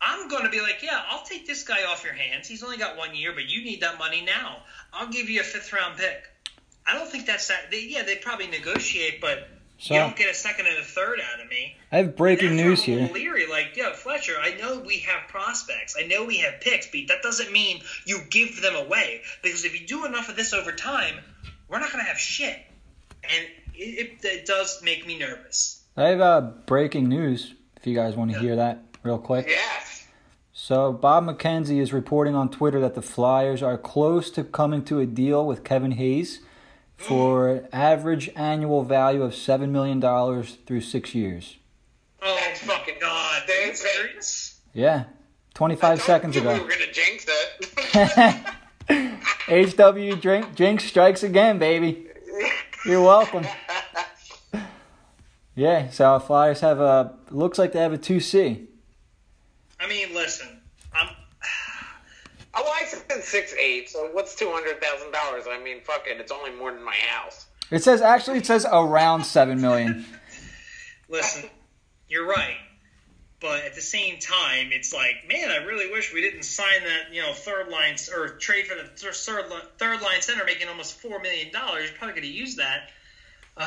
I'm 0.00 0.28
going 0.28 0.44
to 0.44 0.50
be 0.50 0.60
like, 0.60 0.80
yeah, 0.82 1.00
I'll 1.08 1.24
take 1.24 1.46
this 1.46 1.62
guy 1.62 1.84
off 1.84 2.04
your 2.04 2.12
hands. 2.12 2.46
He's 2.46 2.62
only 2.62 2.76
got 2.76 2.98
one 2.98 3.14
year, 3.14 3.32
but 3.32 3.48
you 3.48 3.64
need 3.64 3.80
that 3.80 3.98
money 3.98 4.22
now. 4.22 4.58
I'll 4.92 5.08
give 5.08 5.30
you 5.30 5.40
a 5.40 5.44
fifth 5.44 5.72
round 5.72 5.96
pick. 5.96 6.28
I 6.86 6.98
don't 6.98 7.08
think 7.08 7.26
that's 7.26 7.48
that. 7.48 7.70
They, 7.70 7.86
yeah, 7.88 8.02
they 8.02 8.16
probably 8.16 8.48
negotiate, 8.48 9.22
but 9.22 9.48
So 9.78 9.92
you 9.94 10.00
don't 10.00 10.16
get 10.16 10.30
a 10.30 10.34
second 10.34 10.66
and 10.66 10.78
a 10.78 10.82
third 10.84 11.20
out 11.20 11.42
of 11.44 11.50
me. 11.50 11.76
I 11.92 11.96
have 11.98 12.16
breaking 12.16 12.54
news 12.56 12.86
where 12.86 12.96
I'm 12.98 13.04
a 13.04 13.06
here. 13.06 13.12
little 13.14 13.14
Leery, 13.14 13.46
like, 13.48 13.76
yo, 13.76 13.92
Fletcher, 13.92 14.34
I 14.40 14.54
know 14.54 14.78
we 14.78 14.98
have 15.00 15.28
prospects. 15.28 15.96
I 16.00 16.06
know 16.06 16.24
we 16.24 16.38
have 16.38 16.60
picks, 16.60 16.86
but 16.86 17.00
that 17.08 17.22
doesn't 17.22 17.52
mean 17.52 17.82
you 18.06 18.20
give 18.30 18.62
them 18.62 18.76
away. 18.76 19.22
Because 19.42 19.64
if 19.64 19.78
you 19.78 19.86
do 19.86 20.06
enough 20.06 20.28
of 20.28 20.36
this 20.36 20.52
over 20.54 20.72
time, 20.72 21.16
we're 21.68 21.80
not 21.80 21.90
going 21.92 22.02
to 22.04 22.08
have 22.08 22.18
shit. 22.18 22.58
And 23.24 23.46
it, 23.74 24.18
it, 24.22 24.24
it 24.24 24.46
does 24.46 24.80
make 24.82 25.06
me 25.06 25.18
nervous. 25.18 25.82
I 25.96 26.04
have 26.08 26.20
uh, 26.20 26.40
breaking 26.66 27.08
news. 27.08 27.52
If 27.76 27.86
you 27.86 27.94
guys 27.94 28.14
want 28.16 28.30
to 28.30 28.36
Yeah. 28.36 28.42
hear 28.42 28.56
that 28.56 28.82
real 29.02 29.18
quick. 29.18 29.46
yes. 29.48 30.06
So 30.52 30.92
Bob 30.92 31.26
McKenzie 31.26 31.80
is 31.80 31.92
reporting 31.92 32.34
on 32.36 32.48
Twitter 32.48 32.80
that 32.80 32.94
the 32.94 33.02
Flyers 33.02 33.60
are 33.62 33.76
close 33.76 34.30
to 34.30 34.44
coming 34.44 34.84
to 34.84 35.00
a 35.00 35.04
deal 35.06 35.44
with 35.44 35.64
Kevin 35.64 35.90
Hayes 35.92 36.40
for 37.06 37.48
an 37.48 37.68
average 37.72 38.30
annual 38.36 38.82
value 38.84 39.22
of 39.22 39.34
seven 39.34 39.72
million 39.72 40.00
dollars 40.00 40.56
through 40.66 40.80
six 40.82 41.14
years. 41.14 41.56
Oh, 42.22 42.36
That's 42.46 42.60
fucking 42.60 42.96
God. 43.00 43.42
That's- 43.46 43.80
serious? 43.80 44.60
Yeah, 44.72 45.04
twenty-five 45.54 46.00
seconds 46.02 46.36
ago. 46.36 46.54
We 46.54 46.60
were 46.60 46.68
gonna 46.68 46.92
jinx 46.92 47.26
it. 47.28 48.54
HW 50.16 50.20
drink 50.20 50.54
Jinx 50.54 50.84
strikes 50.84 51.22
again, 51.22 51.58
baby. 51.58 52.06
You're 52.84 53.02
welcome. 53.02 53.46
Yeah, 55.56 55.90
so 55.90 56.18
Flyers 56.18 56.58
have 56.62 56.80
a 56.80 57.14
looks 57.30 57.58
like 57.60 57.70
they 57.70 57.78
have 57.78 57.92
a 57.92 57.96
two 57.96 58.18
C. 58.18 58.66
I 59.78 59.86
mean, 59.86 60.12
listen. 60.12 60.48
Six 63.22 63.54
eight. 63.54 63.88
So 63.90 64.08
what's 64.12 64.34
two 64.34 64.50
hundred 64.50 64.82
thousand 64.82 65.12
dollars? 65.12 65.44
I 65.50 65.62
mean, 65.62 65.80
fuck 65.82 66.04
it. 66.06 66.20
It's 66.20 66.32
only 66.32 66.50
more 66.52 66.72
than 66.72 66.82
my 66.82 66.94
house. 67.08 67.46
It 67.70 67.82
says 67.82 68.00
actually 68.02 68.38
it 68.38 68.46
says 68.46 68.66
around 68.70 69.24
seven 69.24 69.60
million. 69.60 70.04
Listen, 71.08 71.48
you're 72.08 72.26
right. 72.26 72.56
But 73.40 73.64
at 73.64 73.74
the 73.74 73.82
same 73.82 74.18
time, 74.20 74.70
it's 74.72 74.94
like, 74.94 75.16
man, 75.28 75.50
I 75.50 75.56
really 75.64 75.90
wish 75.92 76.14
we 76.14 76.22
didn't 76.22 76.44
sign 76.44 76.82
that, 76.84 77.12
you 77.14 77.20
know, 77.20 77.34
third 77.34 77.68
line 77.68 77.96
or 78.16 78.28
trade 78.38 78.66
for 78.66 78.74
the 78.74 78.88
th- 78.96 79.14
third 79.14 79.44
third 79.78 80.00
line 80.00 80.22
center 80.22 80.44
making 80.46 80.68
almost 80.68 80.98
four 81.00 81.20
million 81.20 81.52
dollars. 81.52 81.88
You're 81.90 81.98
probably 81.98 82.14
going 82.20 82.32
to 82.32 82.38
use 82.38 82.56
that. 82.56 82.90
Uh, 83.56 83.62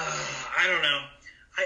I 0.57 0.67
don't 0.67 0.81
know. 0.81 0.99
I 1.57 1.65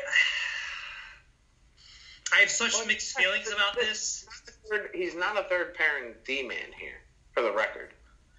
I 2.34 2.40
have 2.42 2.50
such 2.50 2.74
mixed 2.88 3.18
feelings 3.18 3.48
about 3.52 3.76
this. 3.76 4.26
Third- 4.70 4.92
He's 4.94 5.16
not 5.16 5.38
a 5.40 5.44
third 5.44 5.74
pairing 5.76 6.14
D 6.26 6.44
man 6.44 6.58
here, 6.80 7.01
for 7.34 7.42
the 7.44 7.52
record. 7.52 7.90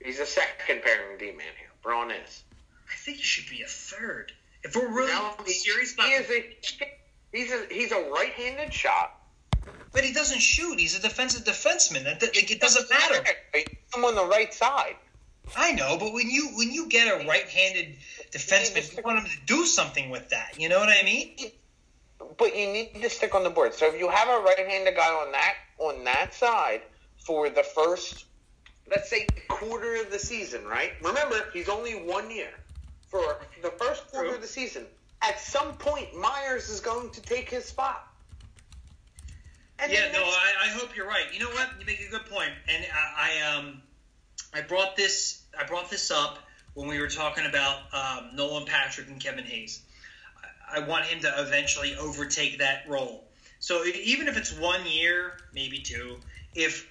He's 0.03 0.19
a 0.21 0.27
second 0.27 0.83
pairing 0.83 1.19
D 1.19 1.27
man 1.27 1.47
here. 1.59 1.69
Braun 1.83 2.11
is. 2.11 2.43
I 2.91 2.95
think 2.97 3.19
he 3.19 3.23
should 3.23 3.49
be 3.51 3.63
a 3.63 3.67
third. 3.67 4.33
If 4.63 4.77
we're 4.77 4.89
really 4.89 5.13
No, 5.13 5.35
he- 5.47 5.53
serious 5.53 5.95
about 5.95 6.09
he 6.09 6.13
is 6.15 6.31
a 6.31 6.57
he's 7.33 7.53
a 7.53 7.67
he's 7.71 7.93
a 7.93 8.01
right-handed 8.11 8.73
shot. 8.73 9.19
but 9.93 10.05
he 10.05 10.13
doesn't 10.13 10.41
shoot. 10.41 10.79
He's 10.79 10.97
a 10.99 11.03
defensive 11.03 11.45
defenseman. 11.45 12.05
Like, 12.05 12.51
it 12.51 12.61
doesn't 12.61 12.89
matter. 12.91 13.25
I'm 13.95 14.05
on 14.05 14.15
the 14.15 14.27
right 14.27 14.53
side. 14.53 14.97
I 15.57 15.73
know, 15.73 15.97
but 15.99 16.13
when 16.13 16.31
you 16.31 16.49
when 16.57 16.71
you 16.73 16.89
get 16.89 17.09
a 17.09 17.27
right-handed 17.27 17.97
defenseman, 18.31 18.97
you 18.97 19.03
want 19.03 19.19
him 19.21 19.27
to 19.27 19.37
do 19.47 19.67
something 19.67 20.11
with 20.11 20.29
that. 20.31 20.55
You 20.59 20.69
know 20.69 20.79
what 20.79 20.89
I 20.89 21.03
mean? 21.05 21.37
But 22.39 22.57
you 22.57 22.67
need 22.73 22.95
to 23.03 23.11
stick 23.11 23.35
on 23.35 23.43
the 23.43 23.51
board. 23.51 23.75
So 23.75 23.87
if 23.93 23.99
you 23.99 24.09
have 24.09 24.29
a 24.29 24.41
right-handed 24.43 24.95
guy 24.97 25.09
on 25.13 25.33
that 25.33 25.55
on 25.79 26.05
that 26.05 26.33
side 26.35 26.83
for 27.19 27.51
the 27.51 27.63
first, 27.65 28.25
let's 28.93 29.09
say 29.09 29.27
quarter 29.49 29.97
of 29.97 30.11
the 30.11 30.19
season, 30.19 30.65
right? 30.67 30.93
Remember, 31.03 31.47
he's 31.53 31.69
only 31.69 31.95
one 31.95 32.31
year. 32.31 32.51
For 33.09 33.41
the 33.63 33.71
first 33.71 34.07
quarter 34.11 34.29
True. 34.29 34.37
of 34.37 34.43
the 34.43 34.49
season, 34.49 34.87
at 35.21 35.39
some 35.39 35.75
point, 35.75 36.15
Myers 36.19 36.71
is 36.71 36.81
going 36.81 37.11
to 37.11 37.21
take 37.21 37.51
his 37.51 37.65
spot. 37.65 38.07
And 39.79 39.93
Yeah, 39.93 40.11
no, 40.13 40.23
I, 40.23 40.65
I 40.65 40.69
hope 40.69 40.97
you're 40.97 41.07
right. 41.07 41.25
You 41.33 41.41
know 41.41 41.51
what? 41.51 41.69
You 41.79 41.85
make 41.85 42.01
a 42.01 42.11
good 42.11 42.25
point. 42.27 42.51
and 42.69 42.85
I, 42.95 43.41
I 43.43 43.57
um, 43.57 43.83
I 44.55 44.63
brought 44.63 44.97
this, 44.97 45.43
I 45.59 45.65
brought 45.65 45.91
this 45.91 46.11
up 46.11 46.39
when 46.75 46.89
we 46.89 46.99
were 47.01 47.09
talking 47.09 47.45
about 47.47 47.81
um, 47.93 48.35
Nolan 48.35 48.65
Patrick 48.65 49.09
and 49.09 49.21
Kevin 49.21 49.45
Hayes. 49.45 49.83
I, 50.71 50.79
I 50.79 50.89
want 50.89 51.05
him 51.05 51.21
to 51.21 51.35
eventually 51.39 51.95
overtake 51.97 52.59
that 52.59 52.85
role. 52.89 53.25
So 53.59 53.85
e- 53.85 53.93
even 54.05 54.27
if 54.29 54.39
it's 54.39 54.59
one 54.59 54.87
year, 54.87 55.39
maybe 55.53 55.81
two, 55.81 56.17
if 56.55 56.89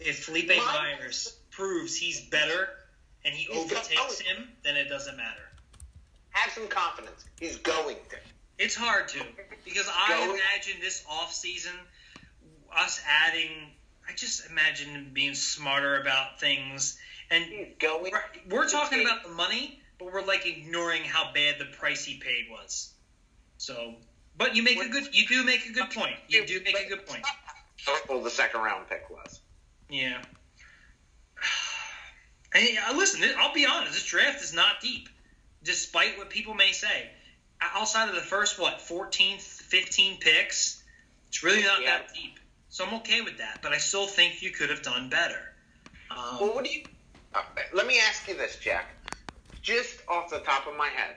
if 0.00 0.24
Philippe 0.24 0.56
My- 0.56 0.96
Myers 0.98 1.36
proves 1.50 1.96
he's 1.96 2.20
better 2.28 2.68
and 3.24 3.34
he 3.34 3.44
He's 3.52 3.56
overtakes 3.56 4.22
going. 4.22 4.36
him, 4.36 4.48
then 4.64 4.76
it 4.76 4.88
doesn't 4.88 5.16
matter. 5.16 5.50
have 6.30 6.52
some 6.52 6.68
confidence. 6.68 7.24
He's 7.38 7.56
going 7.58 7.96
to. 8.10 8.16
It's 8.58 8.74
hard 8.74 9.08
to 9.08 9.20
because 9.64 9.88
I 9.90 10.22
imagine 10.24 10.80
this 10.82 11.04
off 11.08 11.32
season, 11.32 11.72
us 12.76 13.00
adding. 13.26 13.48
I 14.08 14.12
just 14.14 14.48
imagine 14.50 14.90
him 14.90 15.10
being 15.14 15.34
smarter 15.34 16.00
about 16.00 16.40
things, 16.40 16.98
and 17.30 17.44
He's 17.44 17.68
going. 17.78 18.12
we're, 18.12 18.54
we're 18.56 18.68
talking 18.68 19.00
about 19.02 19.22
the 19.22 19.30
money, 19.30 19.80
but 19.98 20.12
we're 20.12 20.24
like 20.24 20.46
ignoring 20.46 21.02
how 21.04 21.32
bad 21.32 21.56
the 21.58 21.64
price 21.66 22.04
he 22.04 22.16
paid 22.18 22.46
was. 22.50 22.92
So, 23.56 23.94
but 24.36 24.56
you 24.56 24.62
make 24.62 24.82
a 24.82 24.88
good. 24.88 25.08
You 25.14 25.26
do 25.26 25.42
make 25.44 25.66
a 25.66 25.72
good 25.72 25.90
point. 25.90 26.16
You 26.28 26.44
do 26.46 26.60
make 26.64 26.78
a 26.78 26.88
good 26.88 27.06
point. 27.06 27.24
Well, 28.08 28.22
the 28.22 28.30
second 28.30 28.60
round 28.60 28.88
pick 28.90 29.08
was. 29.08 29.40
Yeah. 29.88 30.20
And 32.54 32.98
listen, 32.98 33.22
I'll 33.38 33.54
be 33.54 33.66
honest. 33.66 33.92
This 33.94 34.04
draft 34.06 34.42
is 34.42 34.52
not 34.52 34.80
deep, 34.80 35.08
despite 35.62 36.18
what 36.18 36.30
people 36.30 36.54
may 36.54 36.72
say. 36.72 37.10
Outside 37.62 38.08
of 38.08 38.14
the 38.14 38.20
first 38.22 38.58
what 38.58 38.80
14, 38.80 39.38
15 39.38 40.18
picks, 40.18 40.82
it's 41.28 41.42
really 41.42 41.62
not 41.62 41.82
Yeah. 41.82 41.98
that 41.98 42.14
deep. 42.14 42.38
So 42.68 42.86
I'm 42.86 42.94
okay 42.94 43.20
with 43.20 43.38
that. 43.38 43.60
But 43.62 43.72
I 43.72 43.78
still 43.78 44.06
think 44.06 44.42
you 44.42 44.50
could 44.50 44.70
have 44.70 44.82
done 44.82 45.08
better. 45.10 45.40
Um, 46.10 46.40
Well, 46.40 46.54
what 46.54 46.64
do 46.64 46.70
you? 46.70 46.86
Uh, 47.34 47.42
let 47.72 47.86
me 47.86 48.00
ask 48.00 48.26
you 48.26 48.34
this, 48.36 48.56
Jack. 48.58 48.86
Just 49.62 50.00
off 50.08 50.30
the 50.30 50.40
top 50.40 50.66
of 50.66 50.76
my 50.76 50.88
head. 50.88 51.16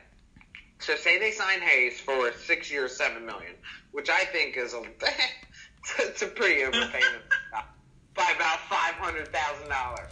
So, 0.80 0.96
say 0.96 1.18
they 1.18 1.32
sign 1.32 1.62
Hayes 1.62 2.00
for 2.00 2.32
six 2.34 2.70
years, 2.70 2.96
seven 2.98 3.26
million, 3.26 3.54
which 3.92 4.10
I 4.10 4.26
think 4.26 4.58
is 4.58 4.74
a 4.74 4.84
it's 6.00 6.22
a 6.22 6.28
pretty 6.28 6.62
overpayment 6.62 7.22
by 8.16 8.32
about 8.36 8.60
five 8.70 8.96
hundred 8.96 9.32
thousand 9.32 9.70
dollars. 9.70 10.12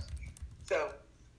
So, 0.63 0.89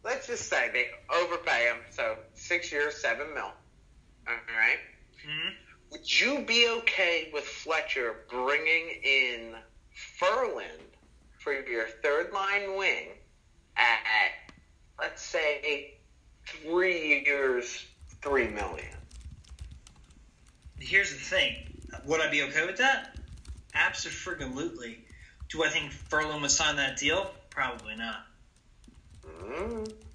let's 0.04 0.26
just 0.26 0.48
say 0.48 0.70
they 0.72 0.86
overpay 1.14 1.64
him. 1.64 1.76
So, 1.90 2.16
six 2.34 2.72
years, 2.72 2.96
seven 2.96 3.32
mil. 3.34 3.44
All 3.44 4.34
right. 4.56 4.78
mhm. 5.26 5.54
would 5.90 6.20
you 6.20 6.44
be 6.46 6.68
okay 6.68 7.30
with 7.32 7.44
Fletcher 7.44 8.14
bringing 8.30 8.88
in 9.04 9.54
Ferland 10.18 10.78
for 11.38 11.52
your 11.52 11.86
third 12.02 12.32
line 12.32 12.76
wing 12.76 13.08
at, 13.76 14.52
let's 15.00 15.22
say, 15.22 15.94
three 16.46 17.24
years, 17.24 17.84
three 18.22 18.48
million? 18.48 18.86
Here's 20.78 21.10
the 21.10 21.16
thing. 21.18 21.56
Would 22.06 22.20
I 22.20 22.30
be 22.30 22.42
okay 22.44 22.66
with 22.66 22.78
that? 22.78 23.16
Absolutely. 23.74 24.98
Do 25.48 25.64
I 25.64 25.68
think 25.68 25.92
Ferland 25.92 26.42
would 26.42 26.50
sign 26.50 26.76
that 26.76 26.96
deal? 26.98 27.30
Probably 27.50 27.94
not. 27.96 28.24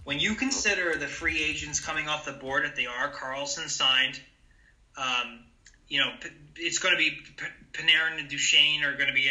When 0.03 0.19
you 0.19 0.35
consider 0.35 0.95
the 0.97 1.07
free 1.07 1.43
agents 1.43 1.79
coming 1.79 2.07
off 2.07 2.25
the 2.25 2.31
board 2.31 2.63
that 2.63 2.75
they 2.75 2.85
are, 2.85 3.11
Karlsson 3.11 3.69
signed. 3.69 4.19
Um, 4.95 5.39
you 5.87 5.99
know, 5.99 6.11
it's 6.55 6.79
going 6.79 6.93
to 6.93 6.97
be 6.97 7.17
Panarin 7.73 8.19
and 8.19 8.29
Duchene 8.29 8.83
are 8.83 8.93
going 8.93 9.07
to 9.07 9.13
be, 9.13 9.29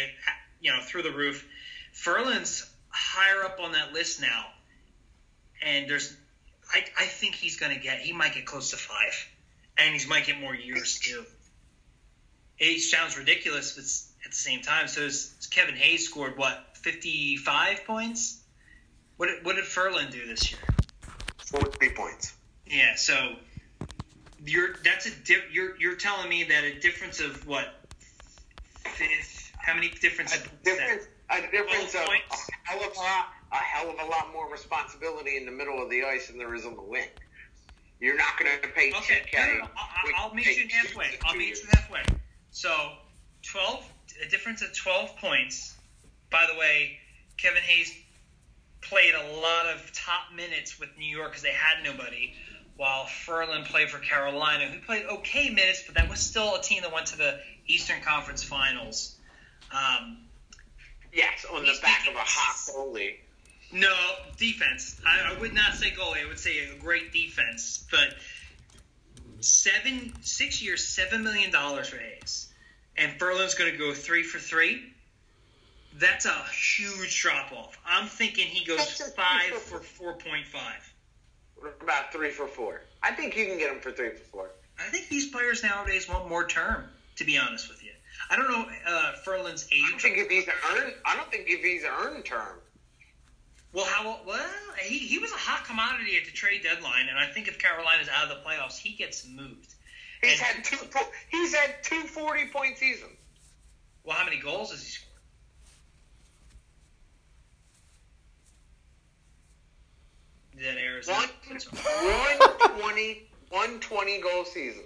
you 0.61 0.71
know, 0.71 0.79
through 0.81 1.03
the 1.03 1.11
roof. 1.11 1.47
Ferland's 1.93 2.69
higher 2.89 3.43
up 3.43 3.59
on 3.59 3.73
that 3.73 3.93
list 3.93 4.21
now, 4.21 4.45
and 5.63 5.89
there's, 5.89 6.15
I, 6.71 6.85
I 6.97 7.05
think 7.05 7.35
he's 7.35 7.57
going 7.57 7.73
to 7.73 7.79
get, 7.79 7.99
he 7.99 8.13
might 8.13 8.33
get 8.33 8.45
close 8.45 8.71
to 8.71 8.77
five, 8.77 9.27
and 9.77 9.99
he 9.99 10.07
might 10.07 10.25
get 10.25 10.39
more 10.39 10.55
years 10.55 10.99
too. 10.99 11.23
It 12.59 12.81
sounds 12.81 13.17
ridiculous, 13.17 13.73
but 13.73 14.25
at 14.25 14.31
the 14.31 14.37
same 14.37 14.61
time, 14.61 14.87
so 14.87 15.07
Kevin 15.51 15.75
Hayes 15.75 16.05
scored 16.05 16.37
what, 16.37 16.77
55 16.77 17.85
points? 17.85 18.36
What 19.17 19.27
did, 19.27 19.45
what 19.45 19.55
did 19.55 19.65
Ferland 19.65 20.11
do 20.11 20.25
this 20.27 20.51
year? 20.51 20.61
Forty 21.37 21.89
points. 21.89 22.33
Yeah, 22.65 22.95
so 22.95 23.35
you're 24.45 24.75
that's 24.83 25.05
a 25.05 25.11
di- 25.11 25.43
you're 25.51 25.77
you're 25.79 25.95
telling 25.95 26.29
me 26.29 26.43
that 26.45 26.63
a 26.63 26.79
difference 26.79 27.19
of 27.19 27.45
what? 27.47 27.67
Fifth, 28.95 29.51
how 29.57 29.73
many 29.73 29.89
difference? 29.89 30.35
A 30.35 30.39
difference, 30.63 31.07
a 31.29 31.41
difference 31.51 31.95
of 31.95 32.05
points. 32.05 32.49
a 32.49 32.69
hell 32.69 32.89
of 32.89 32.95
a 32.95 32.99
lot, 32.99 33.27
a 33.51 33.55
hell 33.55 33.89
of 33.89 33.99
a 33.99 34.09
lot 34.09 34.31
more 34.33 34.51
responsibility 34.51 35.37
in 35.37 35.45
the 35.45 35.51
middle 35.51 35.81
of 35.81 35.89
the 35.89 36.03
ice 36.03 36.27
than 36.27 36.37
there 36.37 36.53
is 36.55 36.65
on 36.65 36.75
the 36.75 36.81
wing. 36.81 37.07
You're 37.99 38.17
not 38.17 38.37
going 38.37 38.51
to 38.61 38.67
pay 38.69 38.91
Okay, 38.95 39.23
TK. 39.31 39.33
no, 39.33 39.53
no, 39.53 39.59
no, 39.59 39.65
I'll, 39.75 40.27
I'll 40.29 40.33
meet 40.33 40.45
you 40.55 40.67
halfway. 40.69 41.07
I'll 41.25 41.35
meet 41.35 41.57
you 41.57 41.67
halfway. 41.71 42.03
So, 42.51 42.69
twelve, 43.41 43.83
a 44.23 44.29
difference 44.29 44.61
of 44.61 44.75
twelve 44.77 45.15
points. 45.17 45.75
By 46.29 46.45
the 46.51 46.59
way, 46.59 46.99
Kevin 47.37 47.63
Hayes 47.63 47.91
played 48.81 49.13
a 49.13 49.35
lot 49.41 49.67
of 49.73 49.91
top 49.93 50.33
minutes 50.35 50.79
with 50.79 50.89
New 50.97 51.05
York 51.05 51.31
because 51.31 51.43
they 51.43 51.51
had 51.51 51.83
nobody, 51.83 52.33
while 52.77 53.05
Ferland 53.05 53.65
played 53.65 53.89
for 53.89 53.99
Carolina, 53.99 54.65
who 54.65 54.79
played 54.79 55.05
okay 55.05 55.49
minutes, 55.49 55.83
but 55.85 55.95
that 55.95 56.09
was 56.09 56.19
still 56.19 56.55
a 56.55 56.61
team 56.61 56.81
that 56.83 56.93
went 56.93 57.07
to 57.07 57.17
the 57.17 57.39
Eastern 57.67 58.01
Conference 58.01 58.43
Finals. 58.43 59.15
Um, 59.71 60.17
Yes, 61.17 61.45
on 61.51 61.65
the 61.65 61.73
back 61.81 62.07
of 62.07 62.13
a 62.13 62.19
hot 62.19 62.55
goalie. 62.67 63.15
No, 63.71 63.93
defense. 64.37 64.99
I, 65.05 65.33
I 65.33 65.39
would 65.39 65.53
not 65.53 65.73
say 65.73 65.89
goalie. 65.89 66.23
I 66.23 66.27
would 66.27 66.39
say 66.39 66.69
a 66.69 66.79
great 66.79 67.11
defense. 67.11 67.85
But 67.89 68.15
seven, 69.39 70.13
six 70.21 70.61
years, 70.61 70.85
seven 70.85 71.23
million 71.23 71.51
dollars 71.51 71.89
for 71.89 71.97
Hayes, 71.97 72.49
and 72.97 73.11
Ferland's 73.13 73.55
going 73.55 73.71
to 73.71 73.77
go 73.77 73.93
three 73.93 74.23
for 74.23 74.39
three. 74.39 74.93
That's 75.95 76.25
a 76.25 76.43
huge 76.53 77.21
drop 77.21 77.51
off. 77.51 77.77
I'm 77.85 78.07
thinking 78.07 78.47
he 78.47 78.65
goes 78.65 79.01
five 79.15 79.53
for 79.53 79.79
four 79.79 80.13
point 80.13 80.45
five. 80.45 80.93
What 81.55 81.75
about 81.81 82.11
three 82.11 82.29
for 82.29 82.47
four? 82.47 82.81
I 83.01 83.11
think 83.11 83.35
you 83.35 83.45
can 83.45 83.57
get 83.57 83.71
him 83.71 83.79
for 83.79 83.91
three 83.91 84.11
for 84.11 84.23
four. 84.25 84.49
I 84.79 84.89
think 84.89 85.09
these 85.09 85.27
players 85.31 85.63
nowadays 85.63 86.07
want 86.07 86.29
more 86.29 86.47
term. 86.47 86.83
To 87.15 87.25
be 87.25 87.35
honest 87.35 87.67
with 87.67 87.83
you, 87.83 87.89
I 88.29 88.35
don't 88.35 88.47
know 88.51 88.65
uh, 88.87 89.13
Ferland's 89.25 89.67
I 89.73 89.89
don't 89.89 89.99
think 89.99 90.17
if 90.19 90.29
he's 90.29 90.47
earned. 90.47 90.93
I 91.03 91.15
don't 91.15 91.31
think 91.31 91.45
if 91.47 91.63
he's 91.63 91.83
earned 91.83 92.25
term. 92.25 92.59
Well, 93.73 93.85
how 93.85 94.19
well 94.25 94.45
he, 94.83 94.99
he 94.99 95.17
was 95.17 95.31
a 95.31 95.35
hot 95.35 95.65
commodity 95.65 96.17
at 96.17 96.25
the 96.25 96.31
trade 96.31 96.61
deadline, 96.61 97.07
and 97.09 97.17
I 97.17 97.25
think 97.25 97.47
if 97.47 97.57
Carolina's 97.57 98.07
out 98.07 98.23
of 98.23 98.29
the 98.29 98.47
playoffs, 98.47 98.77
he 98.77 98.93
gets 98.93 99.27
moved. 99.27 99.73
He's 100.21 100.39
And- 100.39 100.39
had 100.39 100.63
two. 100.63 100.77
He's 101.29 101.55
had 101.55 101.83
two 101.83 102.01
40 102.03 102.47
point 102.49 102.77
seasons. 102.77 103.13
Well, 104.03 104.15
how 104.15 104.23
many 104.25 104.39
goals 104.39 104.71
has 104.71 104.81
he 104.83 104.89
scored? 104.89 105.16
That 110.57 110.77
Arizona. 110.77 111.17
One, 111.19 111.27
120, 112.73 113.27
120 113.49 114.21
goal 114.21 114.45
season. 114.45 114.83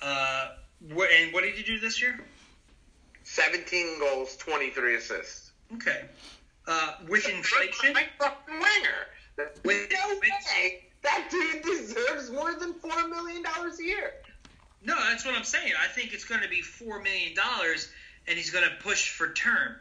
Uh, 0.00 0.48
what, 0.92 1.10
and 1.12 1.32
what 1.32 1.42
did 1.42 1.54
he 1.54 1.62
do 1.62 1.78
this 1.78 2.00
year? 2.00 2.18
17 3.24 3.98
goals, 4.00 4.36
23 4.36 4.96
assists. 4.96 5.50
Okay. 5.74 6.04
Uh, 6.66 6.92
with 7.08 7.28
inflation, 7.28 7.92
Like 7.94 8.10
fucking 8.18 8.54
winger. 8.54 9.50
With- 9.64 9.90
no 9.92 10.08
with- 10.10 10.20
way. 10.22 10.84
That 11.02 11.28
dude 11.30 11.62
deserves 11.62 12.30
more 12.30 12.52
than 12.54 12.74
$4 12.74 13.08
million 13.08 13.42
a 13.46 13.82
year. 13.82 14.12
no, 14.84 14.94
that's 14.96 15.24
what 15.24 15.34
I'm 15.34 15.44
saying. 15.44 15.72
I 15.82 15.86
think 15.88 16.12
it's 16.12 16.24
going 16.24 16.42
to 16.42 16.48
be 16.48 16.60
four 16.60 17.00
million 17.00 17.34
dollars, 17.34 17.88
and 18.28 18.36
he's 18.36 18.50
going 18.50 18.66
to 18.68 18.74
push 18.82 19.08
for 19.08 19.32
term, 19.32 19.76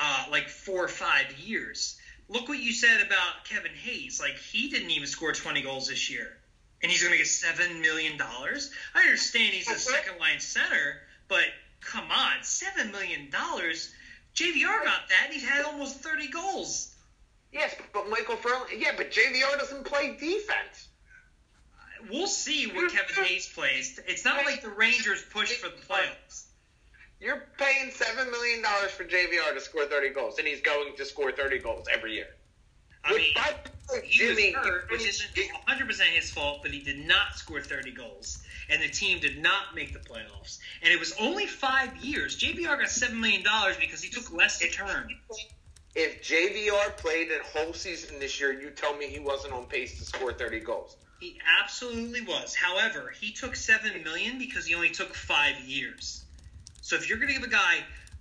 uh, 0.00 0.24
like 0.32 0.48
four 0.48 0.84
or 0.84 0.88
five 0.88 1.38
years. 1.38 1.98
Look 2.28 2.48
what 2.48 2.58
you 2.58 2.72
said 2.72 3.00
about 3.06 3.44
Kevin 3.44 3.72
Hayes. 3.72 4.20
Like 4.20 4.36
he 4.36 4.68
didn't 4.70 4.90
even 4.90 5.06
score 5.06 5.32
20 5.32 5.62
goals 5.62 5.88
this 5.88 6.10
year, 6.10 6.36
and 6.82 6.90
he's 6.90 7.02
going 7.02 7.12
to 7.12 7.18
get 7.18 7.26
seven 7.26 7.80
million 7.80 8.16
dollars. 8.16 8.70
I 8.94 9.02
understand 9.02 9.54
he's 9.54 9.70
a 9.70 9.78
second 9.78 10.18
line 10.18 10.40
center, 10.40 11.02
but 11.28 11.44
come 11.80 12.10
on, 12.10 12.42
seven 12.42 12.92
million 12.92 13.30
dollars. 13.30 13.92
JVR 14.34 14.84
got 14.84 15.08
that, 15.10 15.26
and 15.26 15.34
he 15.34 15.40
had 15.40 15.64
almost 15.64 16.00
30 16.00 16.28
goals. 16.28 16.92
Yes, 17.52 17.72
but 17.92 18.10
Michael 18.10 18.36
Ferland. 18.36 18.70
Yeah, 18.76 18.92
but 18.96 19.12
JVR 19.12 19.58
doesn't 19.58 19.84
play 19.84 20.16
defense. 20.18 20.88
We'll 22.10 22.26
see 22.26 22.66
what 22.66 22.92
Kevin 22.92 23.24
Hayes 23.24 23.48
plays. 23.48 24.00
It's 24.06 24.24
not 24.24 24.44
like 24.44 24.60
the 24.60 24.70
Rangers 24.70 25.22
push 25.30 25.52
for 25.52 25.68
the 25.68 25.76
playoffs. 25.76 26.44
You're 27.20 27.42
paying 27.58 27.90
$7 27.90 28.30
million 28.30 28.62
for 28.90 29.04
JVR 29.04 29.54
to 29.54 29.60
score 29.60 29.86
30 29.86 30.10
goals, 30.10 30.38
and 30.38 30.46
he's 30.46 30.60
going 30.60 30.94
to 30.96 31.04
score 31.04 31.32
30 31.32 31.58
goals 31.60 31.86
every 31.92 32.14
year. 32.14 32.26
I 33.04 33.14
mean, 33.14 33.32
By 33.34 33.54
he 34.02 34.26
was 34.26 34.54
hurt, 34.54 34.90
which 34.90 35.06
isn't 35.06 35.30
100 35.36 35.86
percent 35.86 36.10
his 36.10 36.30
fault, 36.30 36.60
but 36.62 36.70
he 36.70 36.80
did 36.80 37.06
not 37.06 37.34
score 37.34 37.60
30 37.60 37.92
goals, 37.92 38.42
and 38.70 38.82
the 38.82 38.88
team 38.88 39.20
did 39.20 39.38
not 39.42 39.74
make 39.74 39.92
the 39.92 39.98
playoffs. 39.98 40.58
And 40.82 40.92
it 40.92 40.98
was 40.98 41.14
only 41.20 41.46
five 41.46 41.96
years. 41.98 42.38
JVR 42.38 42.78
got 42.78 42.88
seven 42.88 43.20
million 43.20 43.42
dollars 43.42 43.76
because 43.76 44.02
he 44.02 44.08
took 44.08 44.32
less 44.32 44.58
to 44.60 44.70
turn. 44.70 45.08
If 45.94 46.22
JVR 46.22 46.96
played 46.96 47.28
a 47.30 47.44
whole 47.56 47.72
season 47.72 48.18
this 48.18 48.40
year, 48.40 48.58
you 48.58 48.70
tell 48.70 48.96
me 48.96 49.06
he 49.06 49.20
wasn't 49.20 49.52
on 49.52 49.66
pace 49.66 49.98
to 49.98 50.04
score 50.04 50.32
30 50.32 50.60
goals. 50.60 50.96
He 51.20 51.38
absolutely 51.62 52.22
was. 52.22 52.54
However, 52.54 53.12
he 53.18 53.32
took 53.32 53.54
seven 53.54 54.02
million 54.02 54.38
because 54.38 54.66
he 54.66 54.74
only 54.74 54.90
took 54.90 55.14
five 55.14 55.60
years. 55.60 56.23
So 56.84 56.96
if 56.96 57.08
you're 57.08 57.16
going 57.16 57.28
to 57.28 57.40
give 57.40 57.44
a 57.44 57.50
guy 57.50 57.78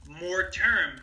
more 0.07 0.49
term, 0.49 0.97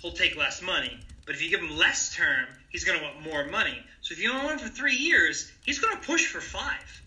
he'll 0.00 0.10
take 0.10 0.36
less 0.36 0.60
money. 0.60 0.98
But 1.24 1.36
if 1.36 1.42
you 1.42 1.48
give 1.48 1.60
him 1.60 1.78
less 1.78 2.12
term, 2.12 2.46
he's 2.70 2.82
going 2.82 2.98
to 2.98 3.04
want 3.04 3.22
more 3.22 3.46
money. 3.46 3.78
So 4.00 4.14
if 4.14 4.20
you 4.20 4.32
only 4.32 4.44
want 4.44 4.60
him 4.60 4.68
for 4.68 4.74
three 4.74 4.96
years, 4.96 5.50
he's 5.64 5.78
going 5.78 5.96
to 5.96 6.02
push 6.02 6.26
for 6.26 6.40
five. 6.40 7.02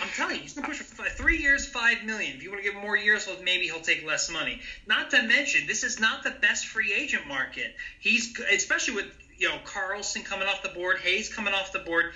I'm 0.00 0.08
telling 0.10 0.36
you, 0.36 0.42
he's 0.42 0.52
going 0.52 0.62
to 0.62 0.68
push 0.68 0.78
for 0.78 0.94
five. 0.94 1.12
Three 1.14 1.38
years, 1.38 1.66
five 1.66 2.04
million. 2.04 2.36
If 2.36 2.44
you 2.44 2.50
want 2.50 2.62
to 2.62 2.68
give 2.70 2.76
him 2.76 2.82
more 2.82 2.96
years, 2.96 3.26
well, 3.26 3.36
maybe 3.42 3.64
he'll 3.64 3.80
take 3.80 4.06
less 4.06 4.30
money. 4.30 4.60
Not 4.86 5.10
to 5.10 5.20
mention, 5.24 5.66
this 5.66 5.82
is 5.82 5.98
not 5.98 6.22
the 6.22 6.30
best 6.30 6.66
free 6.66 6.94
agent 6.94 7.26
market. 7.26 7.74
He's 7.98 8.32
especially 8.54 8.94
with 8.94 9.06
you 9.36 9.48
know 9.48 9.58
Karlsson 9.64 10.24
coming 10.24 10.46
off 10.46 10.62
the 10.62 10.68
board, 10.68 10.98
Hayes 10.98 11.34
coming 11.34 11.52
off 11.52 11.72
the 11.72 11.80
board, 11.80 12.12